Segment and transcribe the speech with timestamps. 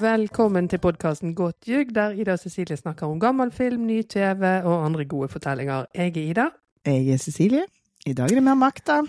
[0.00, 4.42] Velkommen til podkasten Godt ljug, der Ida og Cecilie snakker om gammel film, ny TV
[4.64, 5.84] og andre gode fortellinger.
[5.94, 6.46] Jeg er Ida.
[6.86, 7.62] Jeg er Cecilie.
[8.06, 9.00] I dag er det mer makta.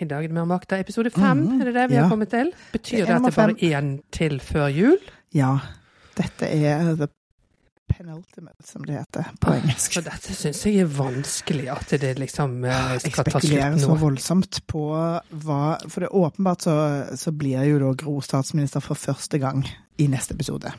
[0.00, 0.80] I dag er det mer makta.
[0.80, 2.02] Episode fem, Mhm, er det det vi ja.
[2.02, 2.50] har kommet til?
[2.72, 4.98] Betyr Det det, at det er bare er én til før jul?
[5.34, 5.58] Ja,
[6.16, 7.06] dette er the
[7.90, 9.92] penultimate, som det heter på engelsk.
[9.98, 13.10] For dette syns jeg er vanskelig, at det liksom eh, Jeg nå.
[13.10, 16.76] Jeg spekulerer så voldsomt på hva For det er åpenbart så,
[17.20, 19.64] så blir jo da Gro statsminister for første gang
[20.00, 20.72] i neste episode.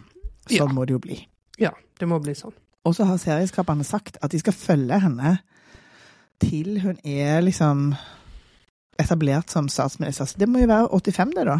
[0.47, 0.67] Sånn Ja.
[0.73, 1.19] må det jo bli.
[1.61, 2.55] Ja, det må bli sånn.
[2.85, 5.35] Og så har serieskaperne sagt at de skal følge henne
[6.41, 7.91] til hun er liksom
[9.01, 10.25] etablert som statsminister.
[10.25, 11.59] Så det må jo være 85, det, da?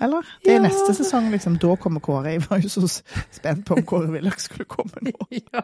[0.00, 0.22] Eller?
[0.44, 0.62] Det er Ja.
[0.68, 1.56] neste sesong, liksom.
[1.58, 2.32] Da kommer Kåre.
[2.36, 3.02] Jeg var jo så
[3.32, 5.12] spent på om Kåre Willoch skulle komme nå.
[5.30, 5.62] ja.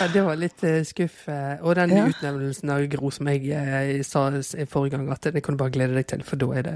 [0.00, 1.28] ja, det var litt eh, skuff.
[1.28, 2.06] eh, Og den Ja.
[2.08, 5.70] utnevnelsen av Gro som jeg jeg sa i forrige gang, at det kan du bare
[5.70, 6.74] glede deg til, for da er det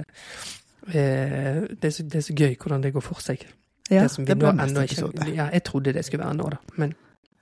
[0.95, 3.45] eh, det, er så, det er så gøy hvordan det går for seg.
[3.91, 5.13] Ja, det som vi det nå blir episode.
[5.17, 6.57] neste ikke ja, Jeg trodde det skulle være nå, da.
[6.77, 6.95] Men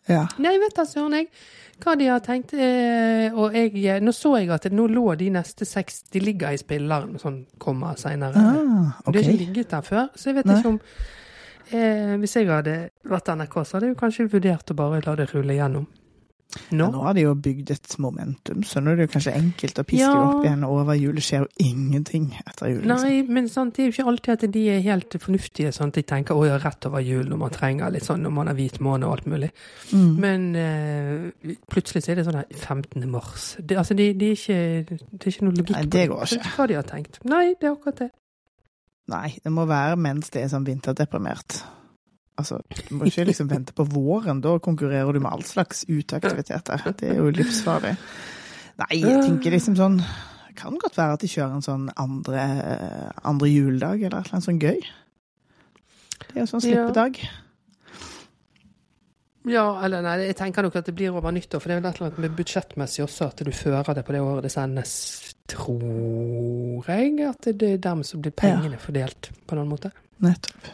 [0.09, 0.27] Ja.
[0.39, 1.31] Nei, vet da søren, jeg.
[1.83, 2.55] Hva de har tenkt.
[2.55, 6.55] Eh, og jeg eh, Nå så jeg at nå lå de neste seks De ligger
[6.55, 8.41] i spilleren, sånn kommer seinere.
[8.41, 9.13] Ah, okay.
[9.13, 10.57] De har ikke ligget der før, så jeg vet Nei.
[10.61, 10.81] ikke om
[11.77, 15.29] eh, Hvis jeg hadde vært NRK, så hadde jeg kanskje vurdert å bare la det
[15.35, 15.87] rulle gjennom.
[16.71, 19.79] Ja, nå har de jo bygd et momentum, så nå er det jo kanskje enkelt
[19.83, 20.23] å piske Ja.
[20.31, 21.19] opp igjen over jul.
[21.21, 22.81] Skjer jo ingenting etter jul.
[22.87, 23.03] Liksom.
[23.03, 25.95] Nei, men sant, det er jo ikke alltid at de er helt fornuftige, Sant?
[25.99, 28.55] de tenker å ja, rett over jul når man trenger litt sånn, når man har
[28.57, 29.51] hvit måne og alt mulig.
[29.93, 30.17] Mm.
[30.25, 33.05] Men uh, plutselig så er det sånn her 15.
[33.11, 33.57] mars.
[33.61, 36.09] Det, altså, det, de er det er ikke noe logikk Nei, det.
[36.09, 36.55] går ikke.
[36.57, 37.21] Hva de har tenkt.
[37.29, 38.11] Nei, det er akkurat det.
[39.13, 41.61] Nei, det må være mens det er sånn vinterdeprimert.
[42.37, 44.43] Altså, du må ikke liksom vente på våren.
[44.45, 46.85] Da konkurrerer du med all slags uteaktiviteter.
[47.01, 47.95] Det er jo livsfarlig.
[48.77, 52.45] Nei, jeg tenker liksom sånn Det kan godt være at de kjører en sånn andre,
[53.29, 54.79] andre juledag, eller et eller annet sånn gøy.
[56.27, 57.21] Det er jo sånn slippedag.
[59.47, 61.91] Ja, eller nei, jeg tenker nok at det blir over nyttår, for det er vel
[61.91, 64.95] et eller annet med budsjettmessig også, at du fører det på det året det sendes,
[65.53, 67.13] tror jeg.
[67.29, 69.93] At det er dermed så blir pengene fordelt på en annen måte.
[70.25, 70.73] Nettopp.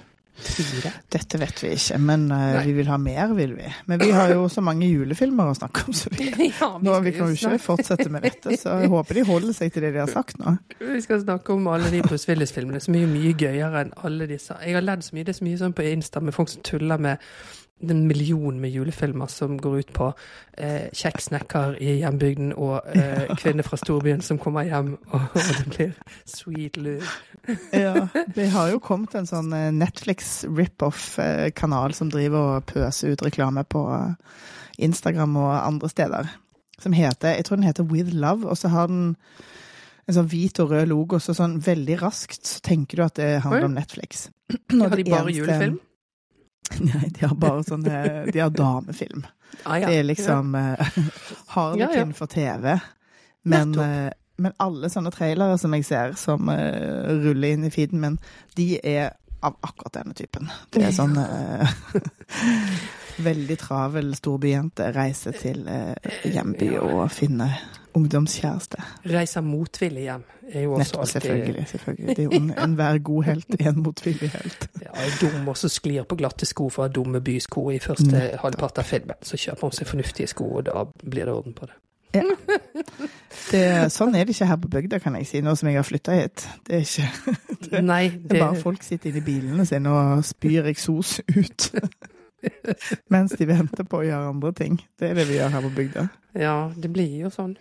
[0.83, 0.91] Det.
[1.13, 3.69] Dette vet vi ikke, men uh, vi vil ha mer, vil vi.
[3.87, 7.05] Men vi har jo så mange julefilmer å snakke om, så vi, Ja, nå, skal
[7.05, 8.57] vi kan jo ikke fortsette med dette.
[8.59, 10.57] Så jeg håper de holder seg til det de har sagt nå.
[10.81, 14.29] Vi skal snakke om alle de Bruce Willis-filmene, som er jo mye gøyere enn alle
[14.31, 14.57] disse.
[14.65, 16.65] Jeg har ledd så mye, det er så mye sånn på Insta med folk som
[16.67, 17.33] tuller med
[17.91, 20.09] en million med julefilmer som går ut på
[20.59, 25.41] eh, kjekk snekker i hjembygden og eh, kvinner fra storbyen som kommer hjem, og, og
[25.51, 25.93] det blir
[26.25, 27.09] sweet love.
[27.75, 28.07] Ja,
[28.37, 33.65] det har jo kommet en sånn eh, Netflix rip-off-kanal som driver og pøser ut reklame
[33.65, 34.15] på eh,
[34.87, 36.31] Instagram og andre steder.
[36.83, 39.17] Som heter, jeg tror den heter With Love, og så har den
[40.09, 43.29] en sånn hvit og rød logo, så sånn veldig raskt så tenker du at det
[43.45, 44.29] handler om Netflix.
[44.51, 45.81] Har de bare eneste- julefilm?
[46.81, 49.27] Nei, de har bare sånn eh, De har damefilm.
[49.65, 49.89] Ah, ja.
[49.91, 50.77] Det er liksom ja.
[51.55, 52.77] Harlequin Ja, for TV.
[53.43, 58.01] Men, eh, men alle sånne trailere som jeg ser, som uh, ruller inn i feeden
[58.03, 58.17] min,
[58.57, 59.13] de er
[59.43, 60.49] av akkurat denne typen.
[60.71, 61.67] Det er sånn uh,
[63.27, 65.93] Veldig travel storbyjente reiser til uh,
[66.25, 67.59] hjemby og finner
[67.95, 68.83] ungdomskjæreste.
[69.13, 70.23] Reise motvillig hjem
[70.53, 71.67] er jo også Nettopp, alltid selvfølgelig.
[71.69, 72.17] selvfølgelig.
[72.17, 74.69] Det er jo en- enhver god helt er en motvillig helt.
[74.83, 78.85] ja, en dum også sklir på glatte sko fra dumme bysko i første halvpart av
[78.85, 79.17] filmen.
[79.23, 81.75] Så kjøper hun seg fornuftige sko, og da blir det orden på det.
[83.51, 85.87] Det, sånn er det ikke her på bygda, kan jeg si, nå som jeg har
[85.89, 86.47] flytta hit.
[86.69, 87.37] Det er ikke
[87.71, 91.71] Det- Nei, Det er bare folk sitter inne i bilene sine og spyr eksos ut.
[93.11, 94.81] Mens de venter på å gjøre andre ting.
[94.99, 96.09] Det er det vi gjør her på bygda.
[96.43, 97.57] Ja, det blir jo sånn.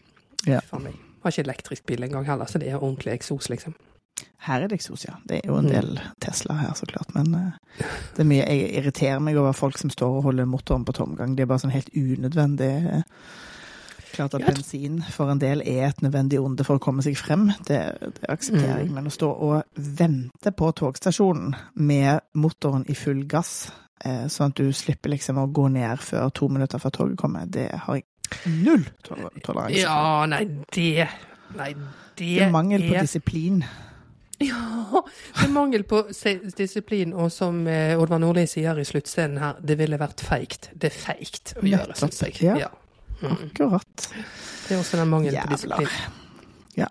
[0.49, 0.61] Ja.
[0.69, 0.99] Faen meg.
[1.21, 3.75] Har ikke elektrisk bil engang heller, så det er ordentlig eksos, liksom.
[4.41, 5.13] Her er det eksos, ja.
[5.29, 7.13] Det er jo en del Tesla her, så klart.
[7.13, 7.85] Men eh,
[8.15, 11.35] det er mye Jeg irriterer meg over folk som står og holder motoren på tomgang.
[11.37, 12.73] Det er bare sånn helt unødvendig.
[14.11, 17.47] Klart at bensin for en del er et nødvendig onde for å komme seg frem.
[17.67, 18.89] Det, det aksepterer jeg.
[18.89, 18.97] Mm.
[18.97, 23.71] Men å stå og vente på togstasjonen med motoren i full gass,
[24.03, 27.47] eh, sånn at du slipper liksom å gå ned før to minutter før toget kommer,
[27.47, 28.09] det har jeg
[28.63, 29.81] null toler- toleranse.
[29.83, 30.43] Ja, nei,
[30.73, 31.07] det
[31.57, 33.63] Nei, det, Det er mangel på er- disiplin.
[34.41, 35.01] Ja,
[35.35, 35.99] det er mangel på
[36.57, 40.69] disiplin, og som eh, Oddvar Nordli sier i sluttscenen her, det ville vært feigt.
[40.73, 42.39] Det er feigt å gjøre, syns jeg.
[42.57, 42.69] ja.
[43.21, 43.35] Mm.
[43.51, 44.07] Akkurat.
[44.07, 45.91] Det er også den mangelen på disiplin.
[46.79, 46.87] Ja.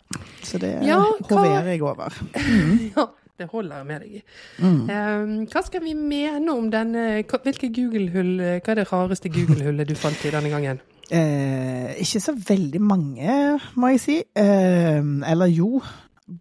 [0.46, 2.14] Så det Ja, hoverer jeg over.
[2.96, 3.06] Ja,
[3.40, 4.22] det holder jeg med deg i.
[4.60, 4.78] Mm.
[4.90, 9.94] Um, hva skal vi mene om denne Hvilke Google-hull Hva er det rareste Google-hullet du
[9.98, 10.78] fant i denne gangen?
[11.10, 14.16] Eh, ikke så veldig mange, må jeg si.
[14.36, 15.00] Eh,
[15.32, 15.80] eller jo.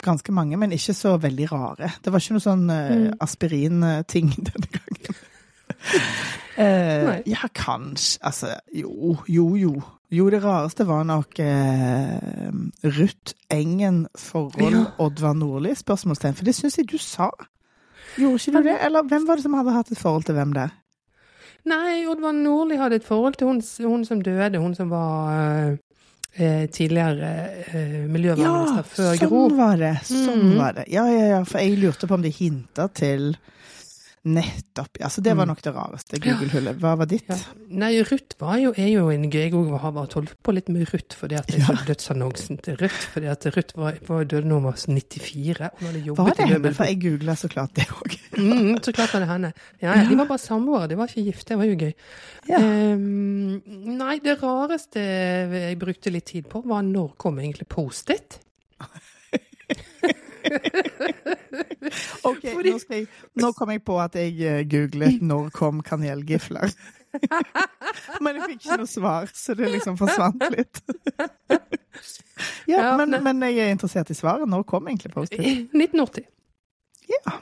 [0.05, 1.87] ganske mange, men ikke så veldig rare.
[2.05, 3.13] Det var ikke noe sånn uh, Mm.
[3.25, 5.15] aspirin-ting denne gangen.
[6.59, 9.73] Eh, ja, kanskje Altså, jo, jo, jo.
[10.11, 12.49] Jo, det rareste var nok eh,
[12.83, 14.85] Ruth Engen forhold Ja.
[14.99, 15.73] Oddvar Nordli?
[15.77, 16.35] Spørsmålstegn.
[16.35, 17.29] For det syns jeg du sa.
[18.17, 18.77] Gjorde ikke du det?
[18.85, 20.69] Eller hvem var det som hadde hatt et forhold til hvem der?
[21.67, 25.77] Nei, Oddvar Nordli hadde et forhold til hun, hun som døde, hun som var eh,
[26.39, 27.31] eh, tidligere
[27.73, 29.43] eh, miljøvernminister før sånn Gro.
[29.57, 29.93] var det.
[30.07, 30.57] Sånn mm.
[30.59, 30.87] var det.
[30.93, 31.41] Ja, ja, ja.
[31.47, 33.33] For jeg lurte på om de hinta til
[34.25, 34.97] Nettopp.
[34.99, 35.49] Ja, så det var Mm.
[35.53, 36.75] nok det rareste Google-hullet.
[36.79, 37.23] Hva var ditt?
[37.29, 37.35] Ja.
[37.69, 40.89] Nei, Ruth var jo, er jo en Jeg òg har vært holdt på litt med
[40.93, 41.65] Ruth, fordi at jeg Ja.
[41.67, 43.07] så dødsannonsen til Ruth.
[43.13, 45.69] Fordi at Ruth var, hun var 94.
[45.71, 46.73] Og hadde jobbet Var det henne?
[46.75, 48.17] For jeg googla så klart det òg.
[48.37, 49.53] Mm, så klart var det henne.
[49.81, 50.09] Ja, ja.
[50.09, 51.47] De var bare samboere, de var ikke gift.
[51.47, 51.93] Det var jo gøy.
[52.49, 52.57] Ja.
[52.59, 53.61] Um,
[53.97, 58.39] nei, det rareste jeg brukte litt tid på, var når kom egentlig Post-It?
[62.29, 63.07] Ok, Fordi- nå, jeg,
[63.43, 66.73] nå kom jeg på at jeg eh, googlet 'når kom kanelgifler'.
[68.21, 70.81] men jeg fikk ikke noe svar, så det liksom forsvant litt.
[72.69, 74.49] ja, men, men jeg er interessert i svaret.
[74.49, 75.39] Når kom egentlig Post-it?
[75.73, 76.27] 1980.
[77.09, 77.39] Ja.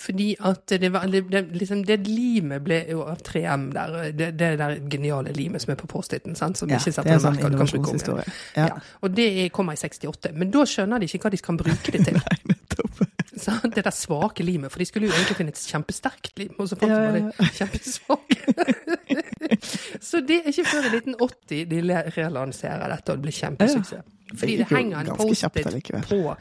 [0.00, 3.92] Fordi at det var det, liksom, det limet ble jo av 3M der.
[4.16, 7.20] Det, det der geniale limet som er på Post-Iten, som Ja, ikke setter er en
[7.26, 8.38] sånn merke, du kan bruke om igjen.
[8.56, 8.68] Ja.
[8.72, 8.78] Ja.
[9.04, 10.32] Og det er- kommer i 68.
[10.32, 12.16] Men da skjønner de ikke hva de kan bruke det til.
[12.16, 13.04] Nei, nettopp.
[13.74, 14.72] Det der svake limet.
[14.72, 17.48] For de skulle jo egentlig finne et kjempesterkt lim, og så fant de bare det
[17.60, 18.38] kjempesvake.
[20.08, 21.80] så det er ikke før i 1980 de
[22.18, 24.12] relanserer dette, og det blir kjempesuksess.
[24.34, 26.36] Fordi det henger en Post-It på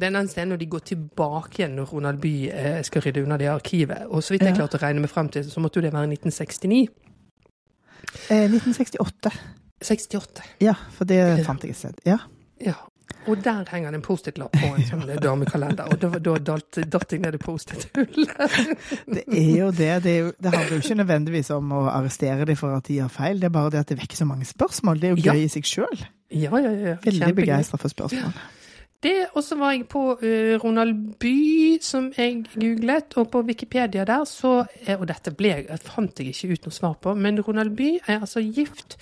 [0.00, 3.22] den er den scenen når de går tilbake igjen når Ronald Bye eh, skal rydde
[3.24, 4.06] unna det arkivet.
[4.06, 6.10] Og så vidt jeg klarte å regne meg frem til, så måtte jo det være
[6.12, 6.84] 1969.
[8.30, 9.32] Eh, 1968.
[9.82, 10.46] 68.
[10.62, 11.98] Ja, for det fant jeg et sted.
[12.06, 12.18] Ja.
[12.62, 12.76] Ja.
[13.28, 15.90] Og der henger det en Post-It-lapp på en sånn damekalender.
[15.92, 18.30] Og da, da datt, jeg ned i Post-It-hullet.
[19.16, 19.90] Det er jo det.
[20.04, 23.00] Det, er jo, det handler jo ikke nødvendigvis om å arrestere dem for at de
[23.00, 25.00] gjør feil, det er bare det at det vekker så mange spørsmål.
[25.02, 25.34] Det er jo Ja.
[25.34, 26.06] gøy i seg sjøl.
[26.30, 26.94] Ja, ja, ja.
[27.04, 28.32] Veldig begeistra for spørsmål.
[29.02, 34.02] Det, og så var jeg på uh, Ronald By, som jeg googlet, og på Wikipedia
[34.08, 35.52] der, så eh, Og dette ble,
[35.84, 38.96] fant jeg ikke ut noe svar på, men Ronald By er altså gift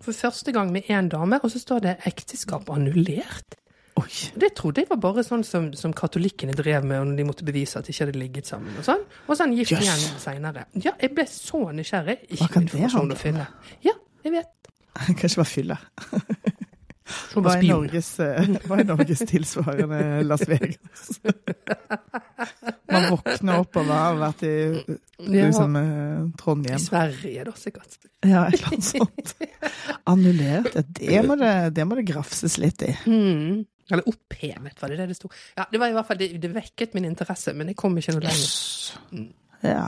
[0.00, 3.58] for første gang med én dame, og så står det 'ekteskap annullert'.
[3.98, 4.30] Oi.
[4.40, 7.80] Det trodde jeg var bare sånn som, som katolikkene drev med når de måtte bevise
[7.80, 8.76] at de ikke hadde ligget sammen.
[8.78, 9.02] Og sånn.
[9.26, 9.82] Og så er gift yes.
[9.82, 10.66] igjen seinere.
[10.84, 12.20] Ja, jeg ble så nysgjerrig.
[12.38, 13.42] Hva kan det handle om?
[13.82, 14.72] Ja, jeg vet.
[15.20, 15.80] Kanskje var fylla.
[17.08, 17.84] Hva var spion.
[17.84, 21.06] Norges, var hva er Norges tilsvarende Las Vegas?
[22.92, 24.54] Man våkner opp og har vært i
[25.28, 25.78] liksom,
[26.40, 26.76] Trondheim.
[26.76, 27.98] I Sverige, da, sikkert.
[28.26, 29.34] Ja, et eller annet sånt.
[30.12, 30.76] Annullert.
[30.76, 32.92] Ja, det må det, det må det grafses litt i.
[33.08, 33.64] Mm.
[33.88, 35.30] Eller opphevet, var det det det sto?
[35.56, 38.18] Ja, det var i hvert fall, det, det vekket min interesse, men jeg kom ikke
[38.18, 38.44] noe lenger.
[38.44, 39.30] Yes.
[39.64, 39.86] Ja.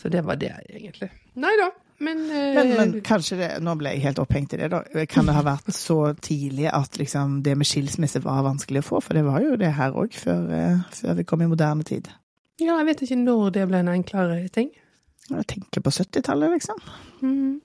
[0.00, 1.10] Så det var det, egentlig.
[1.40, 4.70] Nei da, men, eh, Men, men kanskje det Nå ble jeg helt opphengt i det,
[4.72, 4.82] da.
[5.10, 9.02] Kan det ha vært så tidlig at liksom det med skilsmisse var vanskelig å få?
[9.04, 12.10] For det var jo det her òg, før, eh, før vi kom i moderne tid.
[12.60, 14.70] Ja, jeg vet ikke når det ble en enklere ting.
[15.30, 16.82] Jeg tenker på 70-tallet, liksom.
[17.22, 17.60] Mm.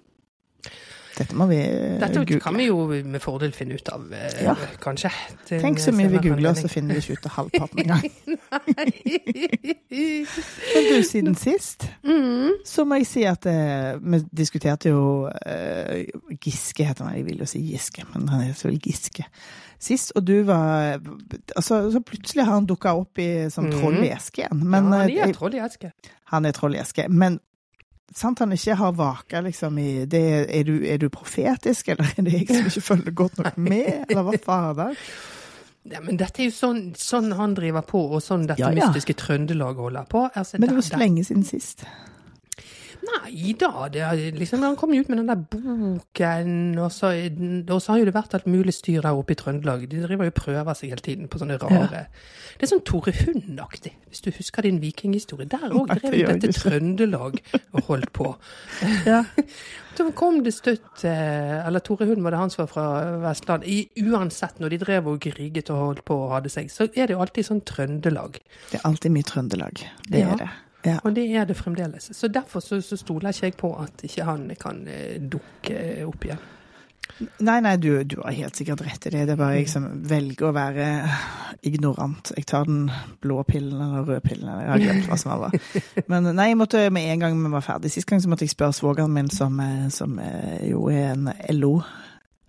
[1.20, 2.40] Dette må vi eh, Dette google.
[2.42, 4.56] kan vi jo med fordel finne ut av, eh, Ja.
[4.82, 5.12] kanskje.
[5.50, 8.06] Tenk så mye vi googler, så finner vi ikke ut av halvparten engang.
[9.90, 12.60] Men du, siden sist mm.
[12.66, 15.02] så må jeg si at eh, vi diskuterte jo
[15.46, 16.06] eh,
[16.44, 17.18] Giske, heter han.
[17.20, 19.26] Jeg vil jo si Giske, men han heter vel Giske.
[19.80, 20.98] Sist, og du var
[21.56, 23.78] altså, Så plutselig har han dukka opp i, som Mhm.
[23.80, 24.64] troll i eske igjen.
[24.68, 25.92] Men, ja, eh, han er troll i eske.
[26.34, 27.08] han er troll i eske.
[27.10, 27.40] Men
[28.16, 32.26] sant han ikke har vaka liksom i det, er, du, er du profetisk, eller er
[32.26, 35.04] det jeg som ikke følger godt nok med, eller hva fader?
[35.90, 38.90] Ja, men dette er jo sånn, sånn han driver på, og sånn dette Ja, ja.
[38.90, 40.26] mystiske Trøndelag holder på.
[40.34, 41.86] Altså, Men det var så lenge siden sist.
[43.00, 44.04] Nei da, det
[44.36, 46.52] liksom, han kom jo ut med den der boken,
[46.82, 47.12] og så,
[47.72, 49.86] og så har jo det vært alt mulig styr der oppe i Trøndelag.
[49.92, 52.02] De driver jo prøver seg hele tiden på sånne rare
[52.60, 55.48] Det er sånn Tore Hund-aktig, hvis du husker din vikinghistorie.
[55.50, 56.60] Der òg det drev jeg dette.
[56.60, 57.40] Trøndelag
[57.72, 58.34] og holdt på.
[59.08, 59.24] Ja.
[60.00, 62.86] Så kom det støtt eh, Eller Tore Hund var det han som var fra
[63.20, 63.66] Vestland.
[63.68, 67.10] I, uansett, når de drev og griget og holdt på og hadde seg, så er
[67.10, 68.40] det jo alltid sånn Trøndelag.
[68.72, 69.84] Det er alltid mye Trøndelag.
[70.08, 70.32] Det Ja.
[70.32, 70.50] er det.
[70.86, 71.00] Ja.
[71.04, 72.12] Og det er det fremdeles.
[72.16, 76.26] Så derfor så, så stoler ikke jeg på at ikke han kan eh, dukke opp
[76.30, 76.48] igjen.
[77.44, 79.26] Nei, nei, du, du har helt sikkert rett i det.
[79.28, 80.86] Det er bare jeg som velger å være
[81.68, 82.32] ignorant.
[82.38, 82.86] Jeg tar den
[83.20, 84.48] blå pillen eller røde pillen.
[84.48, 85.58] eller Jeg har glemt hva som var.
[86.12, 87.92] Men nei, jeg måtte med en gang vi var ferdig.
[87.92, 91.34] Sist gang så måtte jeg spørre svogeren min, som, eh, som eh, jo er en
[91.58, 91.80] LO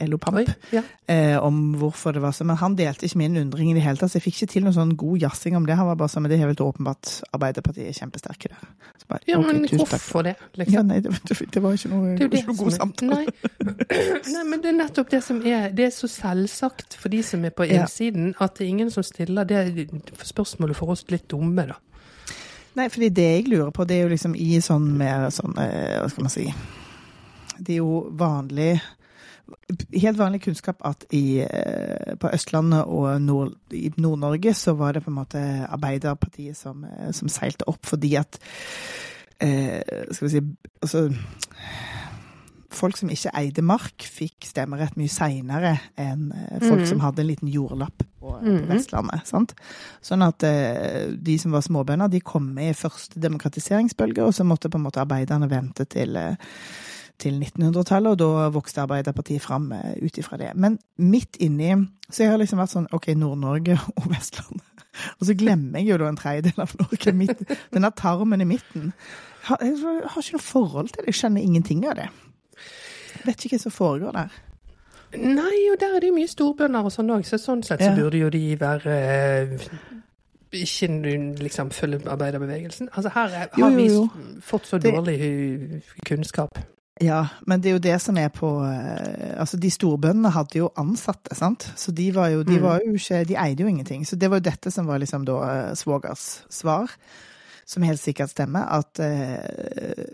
[0.09, 0.83] LO Papp, Oi, ja.
[1.11, 2.49] eh, om hvorfor det var sånn.
[2.53, 4.65] Men han delte ikke min undring i det hele tatt, så jeg fikk ikke til
[4.65, 5.77] noen sånn god jazzing om det.
[5.77, 8.71] Han var bare sånn, men det er helt åpenbart Arbeiderpartiet er kjempesterke der.
[9.01, 10.87] Så bare, ja, ok, men hvorfor det, Ja, liksom?
[10.91, 11.13] nei, det,
[11.57, 13.19] det var ikke noe, Det er det ikke noe god samtale.
[13.21, 13.27] Nei.
[14.35, 17.45] Nei, men det er nettopp det som er Det er så selvsagt for de som
[17.45, 17.83] er på Ja.
[17.85, 19.89] innsiden, at det er ingen som stiller det
[20.27, 21.79] spørsmålet for oss litt dumme, da.
[22.79, 25.97] Nei, fordi det jeg lurer på, det er jo liksom i sånn mer sånn eh,
[25.99, 26.45] Hva skal man si
[27.59, 28.77] Det er jo vanlig
[29.93, 35.05] Helt vanlig kunnskap at i, eh, på Østlandet og nord, i Nord-Norge så var det
[35.05, 38.39] på en måte Arbeiderpartiet som, eh, som seilte opp fordi at
[39.41, 39.81] eh,
[40.13, 40.43] Skal vi si
[40.83, 41.11] Altså
[42.71, 46.87] Folk som ikke eide mark, fikk stemmerett mye seinere enn eh, folk Mhm.
[46.87, 48.69] som hadde en liten jordlapp på, på Mhm.
[48.69, 49.27] Vestlandet.
[49.27, 49.55] sant?
[50.01, 54.45] Sånn at eh, de som var småbønder, de kom med i første demokratiseringsbølge, og så
[54.47, 56.37] måtte på en måte arbeiderne vente til, eh,
[57.21, 60.51] til 1900-tallet, og da vokste Arbeiderpartiet fram eh, ut ifra det.
[60.55, 61.75] Men midt inni
[62.11, 64.87] Så jeg har liksom vært sånn OK, Nord-Norge og Vestlandet.
[65.21, 67.13] Og så glemmer jeg jo da en tredjedel av Norge.
[67.15, 68.93] Midt, denne tarmen i midten.
[69.47, 71.13] Har, jeg har ikke noe forhold til det.
[71.13, 72.09] Jeg skjønner ingenting av det.
[73.15, 74.41] Jeg vet ikke hva som foregår der.
[75.21, 77.95] Nei, og der er det jo mye storbønder og sånn òg, så sånn sett så
[77.97, 79.65] burde jo de være eh,
[80.53, 80.89] ikke
[81.43, 82.89] liksom følge arbeiderbevegelsen.
[82.93, 86.59] Altså her har Jo, har jo, vi fått så dårlig det, kunnskap.
[87.01, 90.67] Ja, men det er jo det som er på eh, Altså, de storbøndene hadde jo
[90.77, 91.65] ansatte, sant?
[91.77, 92.63] Så de var jo, de Mm.
[92.63, 94.05] var jo ikke De eide jo ingenting.
[94.07, 95.39] Så det var jo dette som var liksom da
[95.71, 96.91] eh, svogers svar,
[97.67, 100.05] som helt sikkert stemmer, at uh,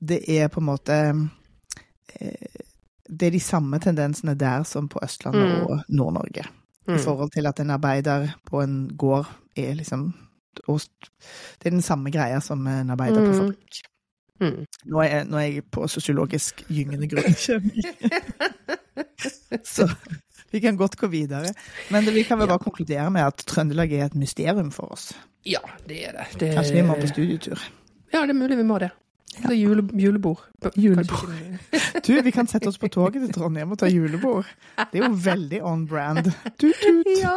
[0.00, 0.96] det er på en måte
[2.20, 2.60] uh,
[3.08, 5.66] Det er de samme tendensene der som på Østlandet Mm.
[5.66, 6.44] og Nord-Norge.
[6.88, 6.98] I Mm.
[6.98, 9.26] forhold til at en arbeider på en gård
[9.56, 10.12] er liksom
[10.68, 10.80] og
[11.58, 13.56] Det er den samme greia som en arbeider på Mm.
[14.42, 14.66] Mm.
[14.92, 17.36] Nå er, nå er jeg på sosiologisk gyngende grunn.
[19.64, 19.88] Så
[20.52, 21.52] vi kan godt gå videre.
[21.90, 25.10] Men det, vi kan vel bare konkludere med at Trøndelag er et mysterium for oss.
[25.46, 26.28] Ja, det er det.
[26.40, 27.60] det Kanskje vi må på studietur.
[28.12, 28.92] Ja, det er mulig vi må det.
[29.36, 30.44] Det er jule, julebord.
[30.76, 31.32] Julebord.
[32.06, 34.46] Du, vi kan sette oss på toget til Trondheim og ta julebord.
[34.92, 36.28] Det er jo veldig on brand.
[36.60, 37.08] Tut, tut.
[37.18, 37.32] Ja,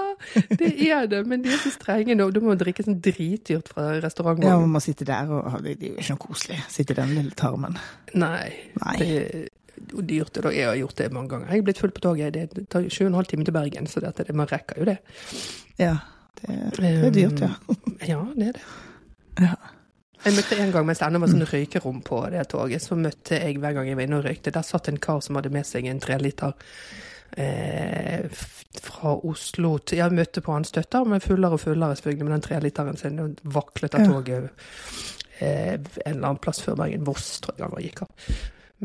[0.59, 2.29] det er det, men de er så strenge nå.
[2.35, 4.45] Du må drikke sånn dritdyrt fra restauranten.
[4.47, 6.59] Ja, man må sitte der og Det det er jo ikke noe koselig.
[6.69, 7.79] Sitte i den lille tarmen.
[8.13, 8.51] Nei,
[8.83, 8.95] Nei.
[8.99, 9.47] det er
[9.95, 10.39] jo dyrt.
[10.43, 11.49] Og jeg har gjort det mange ganger.
[11.49, 12.37] Jeg er blitt full på toget.
[12.37, 14.83] Det tar jo sju og en halv time til Bergen, så det, det, man rekker
[14.83, 14.99] jo det.
[15.81, 15.95] Ja.
[16.39, 17.51] Det, det er dyrt, ja.
[18.07, 18.69] Ja, det er det.
[19.39, 19.55] Ja.
[20.25, 23.39] Jeg møtte en gang mens det ennå var sånn røykerom på det toget, så møtte
[23.39, 24.51] jeg hver gang jeg var inne og røykte.
[24.55, 26.51] Der satt en kar som hadde med seg en treliter
[27.39, 28.27] eh,
[28.83, 32.45] fra Oslo til Jeg møtte på hans støtter, men fullere og fullere selvfølgelig med den
[32.49, 33.19] treliteren sin.
[33.23, 34.49] Og vaklet av toget
[35.39, 37.05] eh, en eller annen plass før Bergen.
[37.07, 38.31] Voss, tror jeg han var gikk av.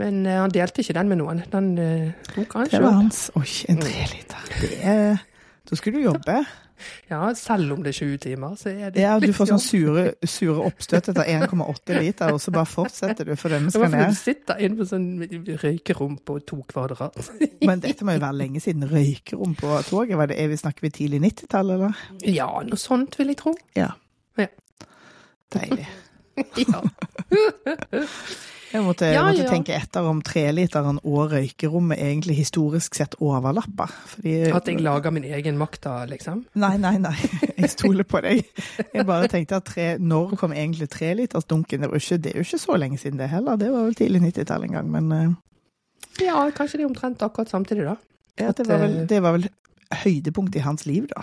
[0.00, 1.43] Men eh, han delte ikke den med noen.
[1.53, 3.25] Den eh, tok han Det var hans.
[3.38, 4.53] Oi, en treliter.
[4.61, 5.25] Det er
[5.64, 6.38] Da skulle du jobbe.
[6.45, 6.63] Ja,
[7.38, 10.67] selv om det er 20 timer, så er det Ja, du får sånn sure, sure
[10.69, 14.12] oppstøt etter 1,8 liter, og så bare fortsetter du, for den skal ned.
[14.12, 15.09] du sitter inne på sånn
[15.64, 17.19] røykerom på to kvadrat.
[17.69, 20.17] Men dette må jo være lenge siden røykerom på toget.
[20.21, 22.07] Var det, er vi snakker vi tidlig 90-tall, eller?
[22.29, 23.55] Ja, noe sånt vil jeg tro.
[23.79, 23.93] Ja.
[24.41, 24.50] Ja.
[25.55, 25.87] Deilig.
[26.59, 26.81] Ja.
[28.75, 29.50] Jeg måtte, jeg Ja, måtte ja.
[29.52, 33.93] tenke etter om treliteren og røykerommet egentlig historisk sett overlapper.
[34.16, 36.40] Fordi At jeg lager min egen makta, liksom.
[36.59, 37.14] Nei, nei, nei.
[37.61, 38.43] Jeg stoler på deg.
[38.93, 41.81] Jeg bare tenkte at tre, når kom egentlig trelitersdunken?
[41.87, 43.57] Det, var ikke- det er jo ikke så lenge siden det heller.
[43.57, 47.49] Det var vel tidlig 90-tall en gang, men eh, Ja, kanskje de er omtrent akkurat
[47.54, 47.95] samtidig, da.
[48.43, 49.49] ja, det, var vel, det var vel
[50.02, 51.23] høydepunktet i hans liv, da.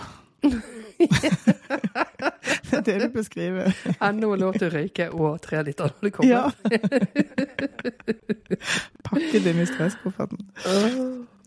[2.72, 3.72] Det er det du beskriver.
[4.04, 6.32] Ennå lov til å røyke og tre liter når det kommer.
[6.32, 6.52] Ja.
[9.06, 10.40] Pakke det inn i stresskofferten.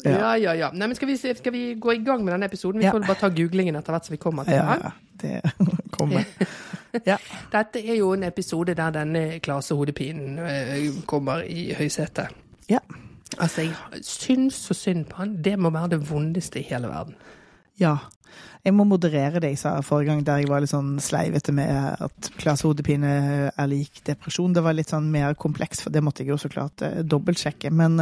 [0.04, 0.68] Ja, ja, ja.
[0.74, 2.80] Nei, men skal vi, se- skal vi gå i gang med denne episoden?
[2.80, 2.92] Vi Ja.
[2.92, 4.90] får bare ta googlingen etter hvert som vi kommer til Ja,
[5.22, 5.40] det
[5.96, 6.24] kommer.
[7.06, 7.16] Ja.
[7.52, 12.28] Dette er jo en episode der denne klasehodepinen eh, kommer i høysetet.
[12.70, 12.78] Ja.
[13.38, 15.42] Altså, jeg syns så synd på han.
[15.42, 17.14] Det må være det vondeste i hele verden.
[17.80, 17.96] Ja.
[18.64, 21.70] Jeg må moderere det jeg sa forrige gang, der jeg var litt sånn sleivete med
[22.06, 23.14] at klasehodepine
[23.52, 24.54] er lik depresjon.
[24.56, 27.70] Det var litt sånn mer kompleks, for det måtte jeg jo så klart eh, dobbeltsjekke.
[27.74, 28.00] Men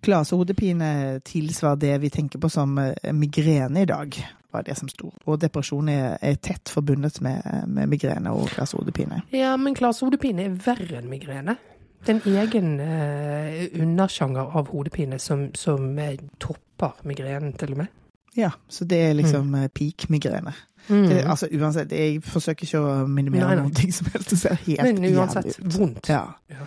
[0.00, 4.16] klasse klasehodepine tilsvarer det vi tenker på som eh, migrene i dag,
[4.50, 5.12] var det som sto.
[5.26, 9.22] Og depresjon er, er tett forbundet med, med migrene og klasehodepine.
[9.34, 11.56] Ja, men klasehodepine er verre enn migrene.
[12.00, 17.82] Det er en egen eh, undersjanger av hodepine som, som eh, topper migrenen, til og
[17.82, 17.96] med.
[18.38, 19.70] Ja, så det er liksom mm.
[19.74, 20.52] peak migrene.
[20.88, 24.32] Det, altså uansett, jeg forsøker ikke å minimere noen ting som helst.
[24.32, 25.78] Det ser helt Men uansett, jævlig ut.
[25.78, 26.22] vondt Ja,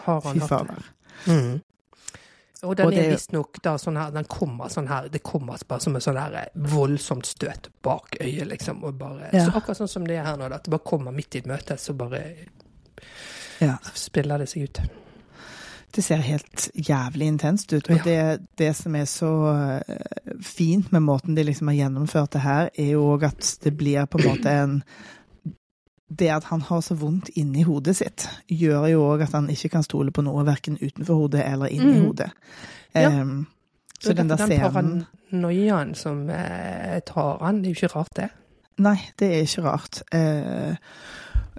[0.05, 0.69] har han hatt.
[0.69, 1.33] Det.
[1.33, 1.61] Mm.
[2.63, 5.59] Og den Og det er visstnok da sånn her Den kommer sånn her Det kommer
[5.67, 8.83] bare som et sånn her eh, voldsomt støt bak øyet, liksom.
[8.87, 9.45] Og bare, Ja.
[9.45, 11.49] Så akkurat sånn som det er her nå, at det bare kommer midt i et
[11.49, 12.23] møte, så bare
[13.59, 13.77] Ja.
[13.93, 14.79] spiller det seg ut.
[15.95, 17.89] Det ser helt jævlig intenst ut.
[17.89, 18.03] Og Ja.
[18.03, 19.29] det, det som er så
[19.87, 23.75] eh, fint med måten de liksom har gjennomført det her, er jo òg at det
[23.77, 24.83] blir på en måte en
[26.19, 29.69] Det at han har så vondt inni hodet sitt, gjør jo òg at han ikke
[29.69, 32.05] kan stole på noe verken utenfor hodet eller inni Mm.
[32.05, 32.29] hodet.
[32.95, 33.09] Ja.
[33.09, 33.47] Em,
[33.99, 38.15] så den der scenen Den paranoiaen som eh, tar han, det er jo ikke rart,
[38.15, 38.29] det.
[38.77, 40.01] Nei, det er ikke rart.
[40.11, 40.75] Eh,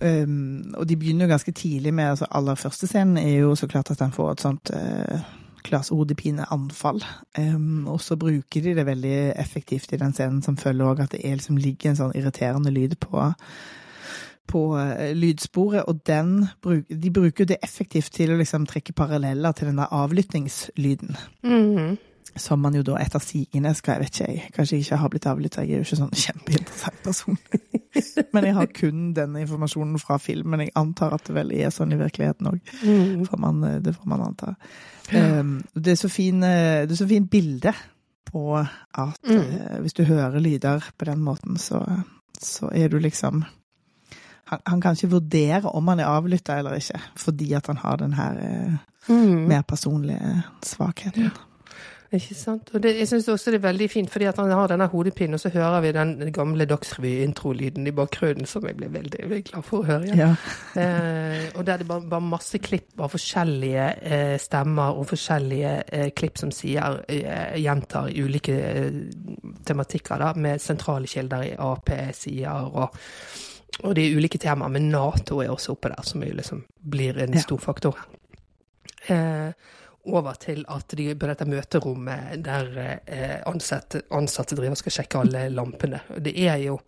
[0.04, 3.68] um, og de begynner jo ganske tidlig med altså Aller første scenen er jo så
[3.70, 5.24] klart at han får et sånt uh,
[5.64, 7.00] klassehodepineanfall.
[7.38, 11.16] Um, og så bruker de det veldig effektivt i den scenen som følger òg at
[11.16, 13.32] det er liksom ligger en sånn irriterende lyd på
[14.44, 16.44] på uh, lydsporet, og den
[16.88, 21.16] de bruker jo det effektivt til å liksom trekke paralleller til den der avlyttingslyden.
[21.42, 21.96] Mhm.
[22.36, 25.26] Som man jo da etter sigende skal, jeg vet ikke jeg, kanskje ikke har blitt
[25.30, 27.38] avlytta, jeg er jo ikke sånn kjempeinteressant person.
[28.34, 30.60] Men jeg har kun denne informasjonen fra filmen.
[30.64, 32.60] Jeg antar at det vel er sånn i virkeligheten òg.
[33.28, 34.54] Får man- Det får man anta.
[35.74, 37.72] Det er så fin, eh, det er så fint bilde
[38.26, 39.38] på at Mm.
[39.38, 41.84] eh, hvis du hører lyder på den måten, så,
[42.40, 43.44] så er du liksom
[44.46, 47.96] han, han kan ikke vurdere om han er avlytta eller ikke, fordi at han har
[47.96, 48.72] den her eh,
[49.08, 49.46] Mhm.
[49.48, 51.30] mer personlige svakheten.
[52.12, 52.70] Ikke sant?
[52.74, 55.34] Og det, jeg syns også det er veldig fint, fordi at han har denne hodepinen,
[55.34, 59.64] og så hører vi den gamle Dagsrevy-introlyden i bakgrunnen, som jeg ble veldig, veldig glad
[59.66, 60.18] for å høre igjen.
[60.18, 60.34] Ja.
[60.84, 65.72] Eh, og der er det bare, bare masse klipp av forskjellige eh, stemmer og forskjellige
[65.86, 69.00] eh, klipp som sier, eh, gjentar ulike eh,
[69.66, 73.00] tematikker, da, med sentrale kilder i Ap-sider og
[73.82, 77.32] og det er ulike temaer, men Nato er også oppe der, som liksom blir en
[77.34, 77.40] Ja.
[77.42, 77.96] stor faktor.
[79.08, 79.50] Eh,
[80.06, 82.70] over til at de på dette møterommet der
[83.06, 86.02] eh, ansatte, ansatte driver skal sjekke alle lampene.
[86.20, 86.78] Det er jo,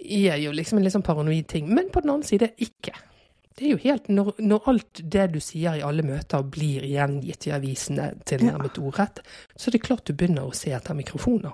[0.00, 2.94] er jo liksom en litt sånn paranoid ting, men på den annen side ikke.
[3.56, 7.48] Det er jo helt, når, når alt det du sier i alle møter blir gjengitt
[7.50, 9.20] i avisene tilnærmet ordrett,
[9.52, 11.52] så er det klart du begynner å se etter mikrofoner.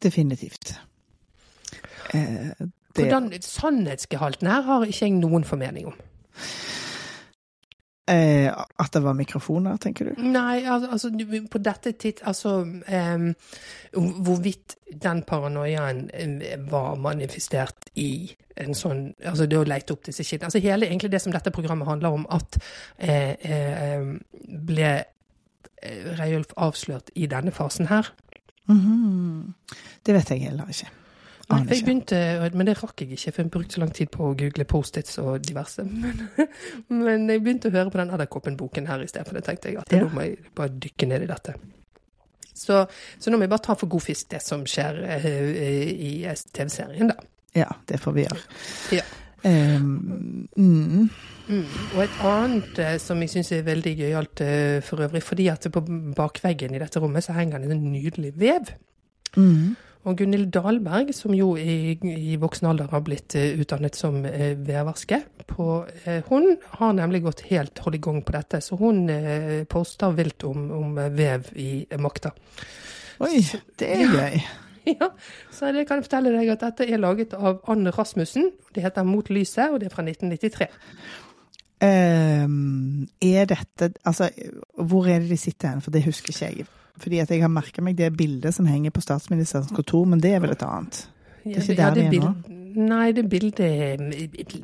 [0.00, 0.78] Definitivt.
[2.16, 2.54] Eh,
[2.96, 5.98] det, den sannhetsgehalten her har ikke jeg noen formening om.
[8.10, 10.22] Eh, at det var mikrofoner, tenker du?
[10.22, 11.10] Nei, altså
[11.50, 12.22] på dette titt...
[12.28, 13.30] Altså eh,
[13.94, 16.08] hvorvidt den paranoiaen
[16.70, 20.50] var manifestert i en sånn Altså det å leite opp disse kildene.
[20.50, 22.58] Altså hele egentlig det som dette programmet handler om, at
[22.98, 24.04] eh, eh,
[24.68, 28.12] ble eh, Reiulf avslørt i denne fasen her.
[28.70, 29.54] Mhm.
[30.06, 30.90] Det vet jeg heller ikke.
[31.50, 32.18] Nei, jeg begynte,
[32.54, 35.18] men det rakk jeg ikke, for jeg brukte så lang tid på å google Post-its
[35.22, 35.82] og diverse.
[35.90, 36.28] Men,
[36.88, 39.80] men jeg begynte å høre på den Edderkoppen-boken her i stedet, for det tenkte jeg
[39.80, 40.04] at Ja.
[40.04, 41.56] nå må jeg bare dykke ned i dette.
[42.54, 42.84] Så,
[43.18, 46.12] så nå må jeg bare ta for god fisk det som skjer eh, i
[46.54, 47.18] TV-serien, da.
[47.56, 48.46] Ja, det får vi gjøre.
[49.00, 49.04] Ja.
[49.42, 51.10] Um, mm.
[51.50, 51.66] Mm.
[51.96, 55.66] Og et annet eh, som jeg syns er veldig gøyalt eh, for øvrig, fordi at
[55.72, 55.82] på
[56.16, 58.74] bakveggen i dette rommet så henger det en nydelig vev.
[59.36, 59.74] Mm.
[60.08, 64.52] Og Gunhild Dahlberg, som jo i, i voksen alder har blitt eh, utdannet som uh,
[64.56, 65.18] veverske,
[65.50, 65.66] på,
[66.04, 68.62] eh, hun har nemlig gått helt hold i gang på dette.
[68.64, 72.32] Så hun eh, poster vilt om, om eh, vev i eh, makta.
[73.20, 73.42] Oi,
[73.76, 74.40] det er gøy.
[74.94, 75.10] ja,
[75.52, 78.48] så det kan jeg fortelle deg at dette er laget av Anne Rasmussen.
[78.72, 80.70] Det heter Mot lyset, og det er fra 1993.
[81.80, 84.26] Um, er dette Altså,
[84.76, 85.80] hvor er det de sitter hen?
[85.80, 86.66] For det husker ikke jeg.
[86.98, 90.34] Fordi at jeg har merka meg det bildet som henger på statsministerens kontor, men det
[90.34, 91.06] er vel et annet?
[91.44, 92.34] Det er ikke der vi er nå?
[92.70, 93.96] Nei, det bildet eh,